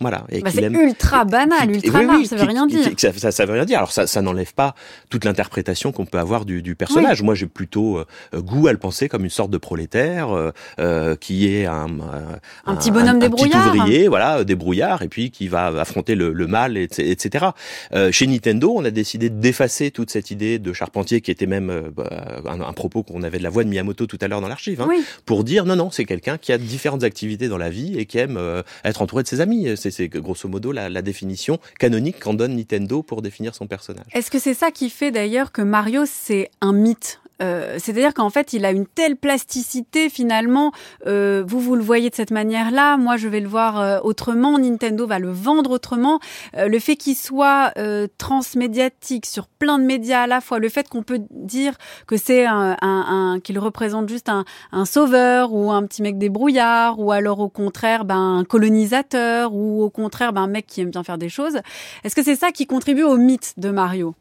Voilà. 0.00 0.24
Bah 0.42 0.50
c'est 0.52 0.62
aime... 0.62 0.74
ultra 0.74 1.24
banal, 1.24 1.70
ultra 1.70 1.98
oui, 1.98 2.06
large, 2.06 2.18
oui, 2.18 2.26
ça 2.26 2.36
veut 2.36 2.44
rien 2.44 2.66
dire. 2.66 2.90
Ça, 2.98 3.12
ça, 3.12 3.30
ça, 3.32 3.46
veut 3.46 3.54
rien 3.54 3.64
dire. 3.64 3.78
Alors 3.78 3.92
ça, 3.92 4.06
ça 4.06 4.20
n'enlève 4.22 4.52
pas 4.52 4.74
toute 5.08 5.24
l'interprétation 5.24 5.92
qu'on 5.92 6.04
peut 6.04 6.18
avoir 6.18 6.44
du, 6.44 6.62
du 6.62 6.74
personnage. 6.74 7.20
Oui. 7.20 7.26
Moi, 7.26 7.34
j'ai 7.34 7.46
plutôt 7.46 7.98
euh, 7.98 8.40
goût 8.40 8.66
à 8.66 8.72
le 8.72 8.78
penser 8.78 9.08
comme 9.08 9.24
une 9.24 9.30
sorte 9.30 9.50
de 9.50 9.58
prolétaire 9.58 10.30
euh, 10.30 10.52
euh 10.78 11.16
qui 11.16 11.48
est 11.48 11.66
un, 11.66 11.86
un, 11.86 12.40
un 12.66 12.76
petit 12.76 12.90
bonhomme 12.90 13.16
un, 13.16 13.18
débrouillard, 13.18 13.70
petit 13.72 13.78
ouvrier, 13.78 14.08
voilà, 14.08 14.44
débrouillard, 14.44 15.02
et 15.02 15.08
puis 15.08 15.30
qui 15.30 15.48
va 15.48 15.66
affronter 15.68 16.14
le, 16.14 16.32
le 16.32 16.46
mal, 16.46 16.76
etc. 16.76 17.46
Euh, 17.92 18.12
chez 18.12 18.26
Nintendo, 18.26 18.74
on 18.76 18.84
a 18.84 18.90
décidé 18.90 19.30
d'effacer 19.30 19.90
toute 19.90 20.10
cette 20.10 20.30
idée 20.30 20.58
de 20.58 20.72
charpentier 20.72 21.20
qui 21.20 21.30
était 21.30 21.46
même 21.46 21.70
euh, 21.70 21.90
bah, 21.90 22.08
un, 22.46 22.72
propos 22.72 23.02
qu'on 23.02 23.22
avait 23.22 23.38
de 23.38 23.42
la 23.42 23.50
voix 23.50 23.64
de 23.64 23.68
Miyamoto 23.68 24.06
tout 24.06 24.18
à 24.20 24.28
l'heure 24.28 24.40
dans 24.40 24.48
l'archive, 24.48 24.80
hein, 24.80 24.88
pour 25.24 25.44
dire 25.44 25.64
non, 25.64 25.76
non, 25.76 25.90
c'est 25.90 26.04
quelqu'un 26.04 26.38
qui 26.38 26.52
a 26.52 26.58
différentes 26.58 27.04
activités 27.04 27.48
dans 27.48 27.58
la 27.58 27.70
vie 27.70 27.98
et 27.98 28.06
qui 28.06 28.18
aime 28.18 28.36
euh, 28.36 28.62
être 28.84 29.02
entouré 29.02 29.22
de 29.22 29.28
ses 29.28 29.40
amis 29.40 29.76
c'est 29.90 30.08
grosso 30.08 30.48
modo 30.48 30.72
la, 30.72 31.02
définition 31.02 31.58
canonique 31.78 32.18
qu'en 32.20 32.34
donne 32.34 32.56
Nintendo 32.56 33.02
pour 33.02 33.22
définir 33.22 33.54
son 33.54 33.66
personnage. 33.66 34.06
Est-ce 34.12 34.30
que 34.30 34.38
c'est 34.38 34.54
ça 34.54 34.70
qui 34.70 34.90
fait 34.90 35.10
d'ailleurs 35.10 35.52
que 35.52 35.62
Mario 35.62 36.04
c'est 36.06 36.50
un 36.60 36.72
mythe? 36.72 37.20
Euh, 37.42 37.76
c'est-à-dire 37.78 38.14
qu'en 38.14 38.30
fait, 38.30 38.52
il 38.52 38.64
a 38.64 38.70
une 38.70 38.86
telle 38.86 39.16
plasticité 39.16 40.08
finalement. 40.08 40.72
Euh, 41.06 41.44
vous, 41.46 41.60
vous 41.60 41.76
le 41.76 41.82
voyez 41.82 42.10
de 42.10 42.14
cette 42.14 42.30
manière-là. 42.30 42.96
Moi, 42.96 43.16
je 43.16 43.28
vais 43.28 43.40
le 43.40 43.48
voir 43.48 43.80
euh, 43.80 43.98
autrement. 44.02 44.58
Nintendo 44.58 45.06
va 45.06 45.18
le 45.18 45.30
vendre 45.30 45.70
autrement. 45.70 46.20
Euh, 46.56 46.68
le 46.68 46.78
fait 46.78 46.96
qu'il 46.96 47.16
soit 47.16 47.72
euh, 47.78 48.06
transmédiatique 48.18 49.26
sur 49.26 49.48
plein 49.48 49.78
de 49.78 49.84
médias 49.84 50.22
à 50.22 50.26
la 50.26 50.40
fois, 50.40 50.58
le 50.58 50.68
fait 50.68 50.88
qu'on 50.88 51.02
peut 51.02 51.20
dire 51.30 51.74
que 52.06 52.16
c'est 52.16 52.46
un, 52.46 52.76
un, 52.80 53.34
un 53.34 53.40
qu'il 53.40 53.58
représente 53.58 54.08
juste 54.08 54.28
un, 54.28 54.44
un, 54.72 54.84
sauveur 54.84 55.52
ou 55.52 55.70
un 55.70 55.84
petit 55.86 56.02
mec 56.02 56.18
débrouillard, 56.18 56.98
ou 56.98 57.12
alors 57.12 57.40
au 57.40 57.48
contraire 57.48 58.04
ben, 58.04 58.38
un 58.38 58.44
colonisateur, 58.44 59.54
ou 59.54 59.82
au 59.82 59.90
contraire 59.90 60.32
ben, 60.32 60.42
un 60.42 60.46
mec 60.46 60.66
qui 60.66 60.80
aime 60.80 60.90
bien 60.90 61.04
faire 61.04 61.18
des 61.18 61.28
choses. 61.28 61.58
Est-ce 62.04 62.14
que 62.14 62.22
c'est 62.22 62.36
ça 62.36 62.52
qui 62.52 62.66
contribue 62.66 63.02
au 63.02 63.16
mythe 63.16 63.54
de 63.56 63.70
Mario? 63.70 64.14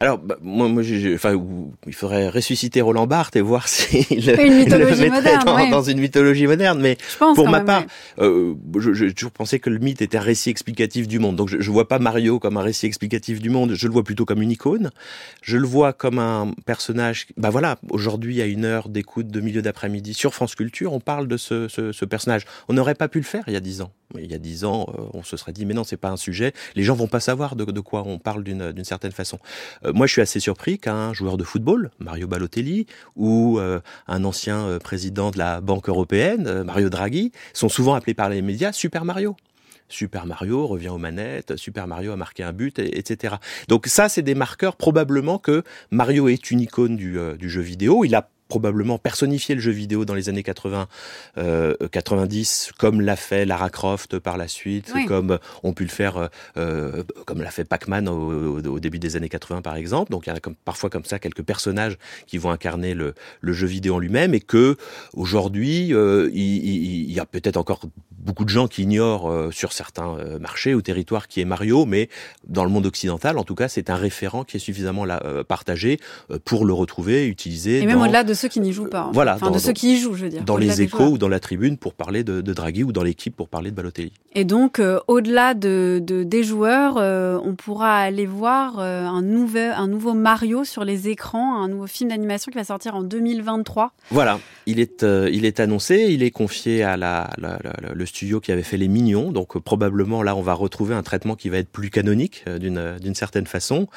Alors, 0.00 0.18
bah, 0.18 0.36
moi, 0.40 0.68
moi 0.68 0.82
enfin, 1.14 1.34
il 1.86 1.94
faudrait 1.94 2.28
ressusciter 2.28 2.80
Roland 2.80 3.08
Barthes 3.08 3.34
et 3.34 3.40
voir 3.40 3.66
si 3.68 4.06
le, 4.10 5.10
moderne, 5.10 5.70
dans, 5.70 5.82
une 5.82 5.98
mythologie 5.98 6.46
moderne. 6.46 6.80
Mais 6.80 6.96
pour 7.18 7.48
ma 7.48 7.60
part, 7.60 7.84
euh, 8.20 8.54
j'ai 8.92 9.12
toujours 9.12 9.32
pensé 9.32 9.58
que 9.58 9.70
le 9.70 9.78
mythe 9.78 10.00
était 10.00 10.16
un 10.16 10.22
récit 10.22 10.50
explicatif 10.50 11.08
du 11.08 11.18
monde. 11.18 11.34
Donc, 11.34 11.48
je, 11.48 11.60
je 11.60 11.70
vois 11.70 11.88
pas 11.88 11.98
Mario 11.98 12.38
comme 12.38 12.56
un 12.56 12.62
récit 12.62 12.86
explicatif 12.86 13.40
du 13.40 13.50
monde. 13.50 13.74
Je 13.74 13.86
le 13.88 13.92
vois 13.92 14.04
plutôt 14.04 14.24
comme 14.24 14.40
une 14.40 14.52
icône. 14.52 14.90
Je 15.42 15.56
le 15.56 15.66
vois 15.66 15.92
comme 15.92 16.20
un 16.20 16.52
personnage. 16.64 17.26
Bah 17.36 17.50
voilà, 17.50 17.78
aujourd'hui, 17.90 18.40
à 18.40 18.46
une 18.46 18.64
heure 18.64 18.88
d'écoute 18.88 19.28
de 19.28 19.40
milieu 19.40 19.62
d'après-midi 19.62 20.14
sur 20.14 20.32
France 20.32 20.54
Culture, 20.54 20.92
on 20.92 21.00
parle 21.00 21.26
de 21.26 21.36
ce, 21.36 21.66
ce, 21.66 21.90
ce 21.90 22.04
personnage. 22.04 22.44
On 22.68 22.74
n'aurait 22.74 22.94
pas 22.94 23.08
pu 23.08 23.18
le 23.18 23.24
faire 23.24 23.44
il 23.48 23.54
y 23.54 23.56
a 23.56 23.60
dix 23.60 23.80
ans. 23.80 23.90
Il 24.16 24.30
y 24.30 24.34
a 24.34 24.38
dix 24.38 24.64
ans, 24.64 24.86
euh, 24.96 25.02
on 25.12 25.22
se 25.22 25.36
serait 25.36 25.52
dit 25.52 25.66
mais 25.66 25.74
non, 25.74 25.84
c'est 25.84 25.98
pas 25.98 26.08
un 26.08 26.16
sujet. 26.16 26.54
Les 26.74 26.82
gens 26.82 26.94
vont 26.94 27.08
pas 27.08 27.20
savoir 27.20 27.56
de, 27.56 27.64
de 27.64 27.80
quoi 27.80 28.04
on 28.06 28.18
parle 28.18 28.42
d'une 28.42 28.84
certaine 28.84 29.12
façon. 29.12 29.38
Euh, 29.84 29.87
moi, 29.94 30.06
je 30.06 30.12
suis 30.12 30.22
assez 30.22 30.40
surpris 30.40 30.78
qu'un 30.78 31.12
joueur 31.12 31.36
de 31.36 31.44
football, 31.44 31.90
Mario 31.98 32.26
Balotelli, 32.26 32.86
ou 33.16 33.58
euh, 33.58 33.80
un 34.06 34.24
ancien 34.24 34.66
euh, 34.66 34.78
président 34.78 35.30
de 35.30 35.38
la 35.38 35.60
Banque 35.60 35.88
européenne, 35.88 36.62
Mario 36.62 36.90
Draghi, 36.90 37.32
sont 37.52 37.68
souvent 37.68 37.94
appelés 37.94 38.14
par 38.14 38.28
les 38.28 38.42
médias 38.42 38.72
Super 38.72 39.04
Mario. 39.04 39.36
Super 39.88 40.26
Mario 40.26 40.66
revient 40.66 40.90
aux 40.90 40.98
manettes, 40.98 41.56
Super 41.56 41.86
Mario 41.86 42.12
a 42.12 42.16
marqué 42.16 42.42
un 42.42 42.52
but, 42.52 42.78
etc. 42.78 43.36
Donc 43.68 43.86
ça, 43.86 44.10
c'est 44.10 44.22
des 44.22 44.34
marqueurs 44.34 44.76
probablement 44.76 45.38
que 45.38 45.62
Mario 45.90 46.28
est 46.28 46.50
une 46.50 46.60
icône 46.60 46.96
du, 46.96 47.18
du 47.38 47.48
jeu 47.48 47.62
vidéo. 47.62 48.04
Il 48.04 48.14
a 48.14 48.28
probablement 48.48 48.98
personnifier 48.98 49.54
le 49.54 49.60
jeu 49.60 49.70
vidéo 49.70 50.04
dans 50.04 50.14
les 50.14 50.28
années 50.28 50.42
80, 50.42 50.88
euh, 51.36 51.74
90, 51.92 52.72
comme 52.78 53.00
l'a 53.00 53.16
fait 53.16 53.44
Lara 53.44 53.70
Croft 53.70 54.18
par 54.18 54.36
la 54.36 54.48
suite, 54.48 54.92
comme 55.06 55.38
on 55.62 55.72
pu 55.72 55.84
le 55.84 55.90
faire, 55.90 56.16
euh, 56.16 56.28
euh, 56.56 57.02
comme 57.26 57.42
l'a 57.42 57.50
fait 57.50 57.64
Pac-Man 57.64 58.08
au, 58.08 58.58
au, 58.58 58.80
début 58.80 58.98
des 58.98 59.16
années 59.16 59.28
80 59.28 59.62
par 59.62 59.76
exemple. 59.76 60.10
Donc 60.10 60.26
il 60.26 60.30
y 60.30 60.32
a 60.32 60.40
comme, 60.40 60.54
parfois 60.54 60.90
comme 60.90 61.04
ça 61.04 61.18
quelques 61.18 61.42
personnages 61.42 61.98
qui 62.26 62.38
vont 62.38 62.50
incarner 62.50 62.94
le, 62.94 63.14
le 63.40 63.52
jeu 63.52 63.66
vidéo 63.66 63.96
en 63.96 63.98
lui-même 63.98 64.34
et 64.34 64.40
que 64.40 64.76
aujourd'hui 65.12 65.92
euh, 65.92 66.30
il, 66.32 66.64
il, 66.64 67.12
y 67.12 67.20
a 67.20 67.26
peut-être 67.26 67.56
encore 67.56 67.80
beaucoup 68.10 68.44
de 68.44 68.50
gens 68.50 68.66
qui 68.66 68.82
ignorent 68.82 69.30
euh, 69.30 69.50
sur 69.50 69.72
certains 69.72 70.16
marchés 70.40 70.74
ou 70.74 70.82
territoires 70.82 71.28
qui 71.28 71.40
est 71.40 71.44
Mario, 71.44 71.84
mais 71.84 72.08
dans 72.46 72.64
le 72.64 72.70
monde 72.70 72.86
occidental, 72.86 73.38
en 73.38 73.44
tout 73.44 73.54
cas, 73.54 73.68
c'est 73.68 73.90
un 73.90 73.96
référent 73.96 74.44
qui 74.44 74.56
est 74.56 74.60
suffisamment 74.60 75.04
là, 75.04 75.22
partagé 75.46 75.98
pour 76.44 76.64
le 76.64 76.72
retrouver, 76.72 77.26
utiliser. 77.26 77.80
Et 77.80 77.86
même 77.86 78.00
au-delà 78.00 78.24
de 78.24 78.34
ceux 78.38 78.48
qui 78.48 78.60
n'y 78.60 78.72
jouent 78.72 78.88
pas. 78.88 79.10
Voilà. 79.12 79.34
Enfin, 79.34 79.50
de 79.50 79.58
ceux 79.58 79.72
qui 79.72 79.94
y 79.94 79.98
jouent, 79.98 80.14
je 80.14 80.24
veux 80.24 80.30
dire. 80.30 80.44
Dans 80.44 80.56
les 80.56 80.82
échos 80.82 81.08
ou 81.08 81.18
dans 81.18 81.28
la 81.28 81.40
tribune 81.40 81.76
pour 81.76 81.94
parler 81.94 82.24
de, 82.24 82.40
de 82.40 82.52
Draghi 82.52 82.84
ou 82.84 82.92
dans 82.92 83.02
l'équipe 83.02 83.36
pour 83.36 83.48
parler 83.48 83.70
de 83.70 83.76
Balotelli. 83.76 84.12
Et 84.34 84.44
donc, 84.44 84.78
euh, 84.78 85.00
au-delà 85.08 85.54
de, 85.54 86.00
de, 86.02 86.22
des 86.22 86.42
joueurs, 86.42 86.96
euh, 86.98 87.38
on 87.42 87.54
pourra 87.54 87.96
aller 87.98 88.26
voir 88.26 88.78
euh, 88.78 89.04
un, 89.04 89.22
nouvel, 89.22 89.72
un 89.72 89.88
nouveau 89.88 90.14
Mario 90.14 90.64
sur 90.64 90.84
les 90.84 91.08
écrans, 91.08 91.62
un 91.62 91.68
nouveau 91.68 91.86
film 91.86 92.10
d'animation 92.10 92.50
qui 92.50 92.58
va 92.58 92.64
sortir 92.64 92.94
en 92.94 93.02
2023. 93.02 93.92
Voilà, 94.10 94.38
il 94.66 94.80
est, 94.80 95.02
il 95.02 95.44
est 95.44 95.60
annoncé, 95.60 96.06
il 96.10 96.22
est 96.22 96.30
confié 96.30 96.82
à 96.82 96.96
la, 96.96 97.30
la, 97.38 97.58
la, 97.62 97.92
le 97.94 98.06
studio 98.06 98.40
qui 98.40 98.52
avait 98.52 98.62
fait 98.62 98.76
Les 98.76 98.88
Mignons, 98.88 99.32
donc 99.32 99.58
probablement 99.58 100.22
là 100.22 100.36
on 100.36 100.42
va 100.42 100.54
retrouver 100.54 100.94
un 100.94 101.02
traitement 101.02 101.34
qui 101.34 101.48
va 101.48 101.58
être 101.58 101.70
plus 101.70 101.90
canonique 101.90 102.44
d'une 102.60 103.14
certaine 103.14 103.46
façon, 103.46 103.88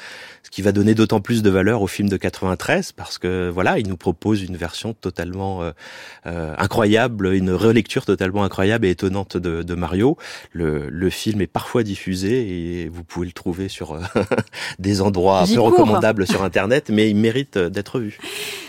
ce 0.42 0.50
qui 0.50 0.62
va 0.62 0.72
donner 0.72 0.94
d'autant 0.94 1.20
plus 1.20 1.42
de 1.42 1.50
valeur 1.50 1.82
au 1.82 1.86
film 1.86 2.08
de 2.08 2.16
93 2.16 2.92
parce 2.92 3.18
que 3.18 3.48
voilà, 3.48 3.78
il 3.78 3.88
nous 3.88 3.96
propose 3.96 4.31
une 4.34 4.56
version 4.56 4.94
totalement 4.94 5.62
incroyable, 6.24 7.34
une 7.34 7.50
relecture 7.50 8.04
totalement 8.04 8.44
incroyable 8.44 8.86
et 8.86 8.90
étonnante 8.90 9.36
de, 9.36 9.62
de 9.62 9.74
Mario. 9.74 10.16
Le, 10.52 10.88
le, 10.88 11.10
film 11.10 11.40
est 11.40 11.46
parfois 11.46 11.82
diffusé 11.82 12.82
et 12.82 12.88
vous 12.88 13.04
pouvez 13.04 13.26
le 13.26 13.32
trouver 13.32 13.68
sur 13.68 13.92
euh, 13.92 14.00
des 14.78 15.02
endroits 15.02 15.44
peu 15.52 15.60
recommandables 15.60 16.26
sur 16.26 16.42
Internet, 16.42 16.90
mais 16.90 17.10
il 17.10 17.16
mérite 17.16 17.56
euh, 17.56 17.68
d'être 17.68 17.98
vu. 17.98 18.18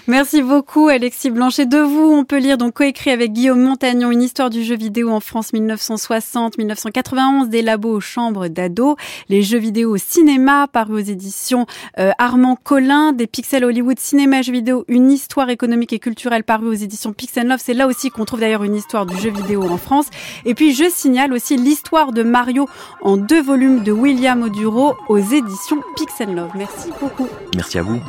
Merci 0.07 0.41
beaucoup 0.41 0.89
Alexis 0.89 1.30
Blanchet. 1.30 1.66
De 1.66 1.78
vous, 1.78 2.11
on 2.11 2.26
peut 2.26 2.39
lire 2.39 2.57
donc 2.57 2.74
coécrit 2.74 3.11
avec 3.11 3.32
Guillaume 3.32 3.61
Montagnon 3.61 4.11
une 4.11 4.22
histoire 4.22 4.49
du 4.49 4.64
jeu 4.64 4.76
vidéo 4.76 5.09
en 5.09 5.20
France 5.20 5.53
1960-1991, 5.53 7.47
des 7.47 7.61
labos 7.61 7.95
aux 7.95 8.01
chambres 8.01 8.47
d'ados, 8.47 8.95
les 9.30 9.41
jeux 9.41 9.59
vidéo 9.59 9.93
au 9.93 9.97
cinéma 9.97 10.68
paru 10.68 10.95
aux 10.95 11.05
éditions 11.05 11.66
euh, 11.99 12.11
Armand 12.18 12.57
Collin, 12.61 13.14
des 13.14 13.28
pixels 13.28 13.64
Hollywood 13.64 13.99
cinéma 13.99 14.41
jeux 14.41 14.53
vidéo, 14.53 14.84
une 14.88 15.11
histoire 15.11 15.49
économique 15.54 15.93
et 15.93 15.99
culturelle 15.99 16.43
paru 16.43 16.68
aux 16.68 16.74
éditions 16.74 17.14
Pixel 17.14 17.47
Love. 17.47 17.62
C'est 17.64 17.74
là 17.74 17.88
aussi 17.88 18.10
qu'on 18.10 18.26
trouve 18.26 18.41
d'ailleurs 18.41 18.64
une 18.64 18.76
histoire 18.76 19.06
du 19.06 19.18
jeu 19.18 19.30
vidéo 19.30 19.64
en 19.70 19.78
France. 19.78 20.08
Et 20.45 20.54
puis 20.54 20.74
je 20.74 20.89
signale 20.89 21.32
aussi 21.32 21.56
l'histoire 21.56 22.12
de 22.12 22.24
Mario 22.24 22.68
en 23.01 23.16
deux 23.18 23.41
volumes 23.41 23.84
de 23.84 23.91
William 23.91 24.41
Oduro 24.43 24.95
aux 25.08 25.20
éditions 25.20 25.82
Pixel 25.95 26.36
Love. 26.36 26.51
Merci 26.56 26.89
beaucoup. 26.99 27.28
Merci 27.56 27.80
à 27.80 27.84
vous. 27.84 28.01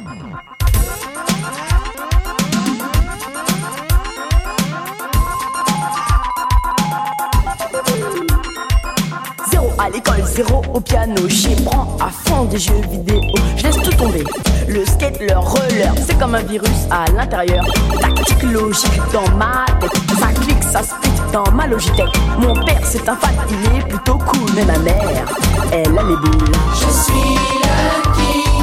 À 9.84 9.90
l'école, 9.90 10.24
zéro 10.24 10.62
au 10.72 10.80
piano. 10.80 11.28
J'y 11.28 11.54
prends 11.56 11.96
à 12.00 12.08
fond 12.08 12.44
des 12.44 12.58
jeux 12.58 12.80
vidéo. 12.90 13.20
Je 13.56 13.64
laisse 13.64 13.76
tout 13.76 13.92
tomber. 13.92 14.24
Le 14.66 14.84
skate, 14.86 15.20
le 15.20 15.36
roller, 15.36 15.92
c'est 16.06 16.18
comme 16.18 16.34
un 16.34 16.42
virus 16.42 16.86
à 16.90 17.04
l'intérieur. 17.12 17.64
Tactique 18.00 18.42
logique 18.44 19.00
dans 19.12 19.28
ma 19.36 19.66
tête. 19.80 19.92
Ça 20.18 20.28
clique, 20.40 20.62
ça 20.62 20.82
split 20.82 21.10
dans 21.32 21.50
ma 21.52 21.66
Logitech. 21.66 22.08
Mon 22.38 22.54
père, 22.64 22.80
c'est 22.84 23.06
un 23.08 23.16
fan, 23.16 23.34
il 23.50 23.78
est 23.78 23.88
plutôt 23.88 24.16
cool. 24.16 24.50
Mais 24.54 24.64
ma 24.64 24.78
mère, 24.78 25.26
elle 25.70 25.98
a 25.98 26.02
les 26.02 26.16
boules. 26.16 26.52
Je 26.72 26.90
suis 27.02 27.38
le 27.62 28.12
king 28.14 28.54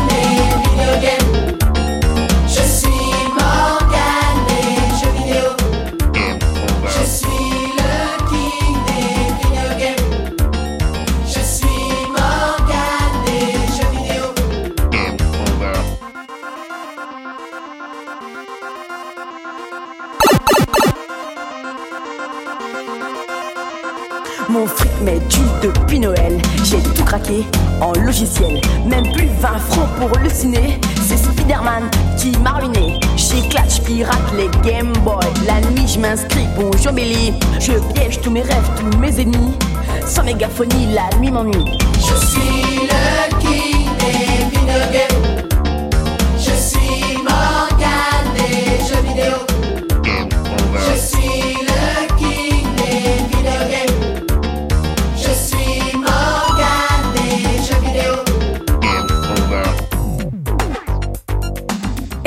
des 1.02 1.51
Met 25.04 25.20
du 25.30 25.40
depuis 25.64 26.00
Noël. 26.00 26.40
J'ai 26.64 26.78
tout 26.78 27.04
craqué 27.04 27.46
en 27.80 27.92
logiciel. 27.94 28.62
Même 28.86 29.12
plus 29.14 29.28
20 29.40 29.58
francs 29.58 29.90
pour 30.00 30.18
le 30.20 30.30
ciné. 30.30 30.80
C'est 31.02 31.18
Spider-Man 31.18 31.90
qui 32.18 32.32
m'a 32.40 32.52
ruiné. 32.52 33.00
J'éclate, 33.16 33.82
pirate 33.84 34.20
les 34.38 34.50
Game 34.70 34.94
Boy. 35.04 35.26
La 35.48 35.60
nuit, 35.72 35.88
je 35.88 36.00
m'inscris, 36.00 36.46
bonjour 36.56 36.92
Billy. 36.92 37.34
Je 37.60 37.74
piège 37.94 38.22
tous 38.22 38.32
mes 38.32 38.44
rêves, 38.44 38.70
tous 38.78 38.98
mes 39.00 39.20
ennemis. 39.20 39.54
Sans 40.06 40.24
mégaphonie, 40.24 40.94
la 40.94 41.10
nuit 41.18 41.32
m'ennuie. 41.32 41.66
Je 41.96 42.26
suis 42.28 42.88
le 42.88 43.40
king 43.40 43.88
des 43.98 45.41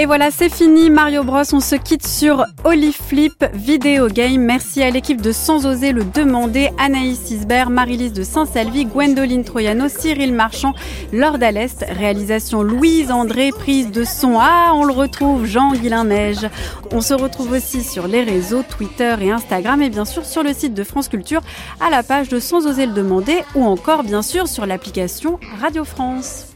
Et 0.04 0.06
voilà, 0.06 0.30
c'est 0.30 0.50
fini 0.50 0.90
Mario 0.90 1.24
Bros. 1.24 1.44
On 1.54 1.60
se 1.60 1.76
quitte 1.76 2.06
sur 2.06 2.44
Oliflip 2.64 3.42
Video 3.54 4.08
Game. 4.08 4.42
Merci 4.42 4.82
à 4.82 4.90
l'équipe 4.90 5.22
de 5.22 5.32
Sans 5.32 5.64
oser 5.64 5.92
le 5.92 6.04
demander, 6.04 6.68
Anaïs 6.78 7.30
Isbert, 7.30 7.70
Marilise 7.70 8.12
de 8.12 8.22
Saint-Salvi, 8.22 8.84
Gwendoline 8.84 9.44
Troyano, 9.44 9.88
Cyril 9.88 10.34
Marchand, 10.34 10.74
Lord 11.14 11.38
Alest, 11.40 11.86
réalisation 11.88 12.62
Louise 12.62 13.10
André, 13.10 13.48
prise 13.50 13.90
de 13.92 14.04
son. 14.04 14.36
Ah, 14.38 14.72
on 14.74 14.84
le 14.84 14.92
retrouve, 14.92 15.46
Jean 15.46 15.72
Guillain 15.72 16.04
Neige. 16.04 16.50
On 16.92 17.00
se 17.00 17.14
retrouve 17.14 17.52
aussi 17.52 17.82
sur 17.82 18.06
les 18.06 18.24
réseaux 18.24 18.62
Twitter 18.62 19.14
et 19.22 19.30
Instagram 19.30 19.80
et 19.80 19.88
bien 19.88 20.04
sûr 20.04 20.26
sur 20.26 20.42
le 20.42 20.52
site 20.52 20.74
de 20.74 20.84
France 20.84 21.08
Culture 21.08 21.40
à 21.80 21.88
la 21.88 22.02
page 22.02 22.28
de 22.28 22.40
Sans 22.40 22.66
oser 22.66 22.84
le 22.84 22.92
demander 22.92 23.38
ou 23.54 23.64
encore 23.64 24.02
bien 24.02 24.20
sûr 24.20 24.48
sur 24.48 24.66
l'application 24.66 25.40
Radio 25.62 25.82
France. 25.82 26.53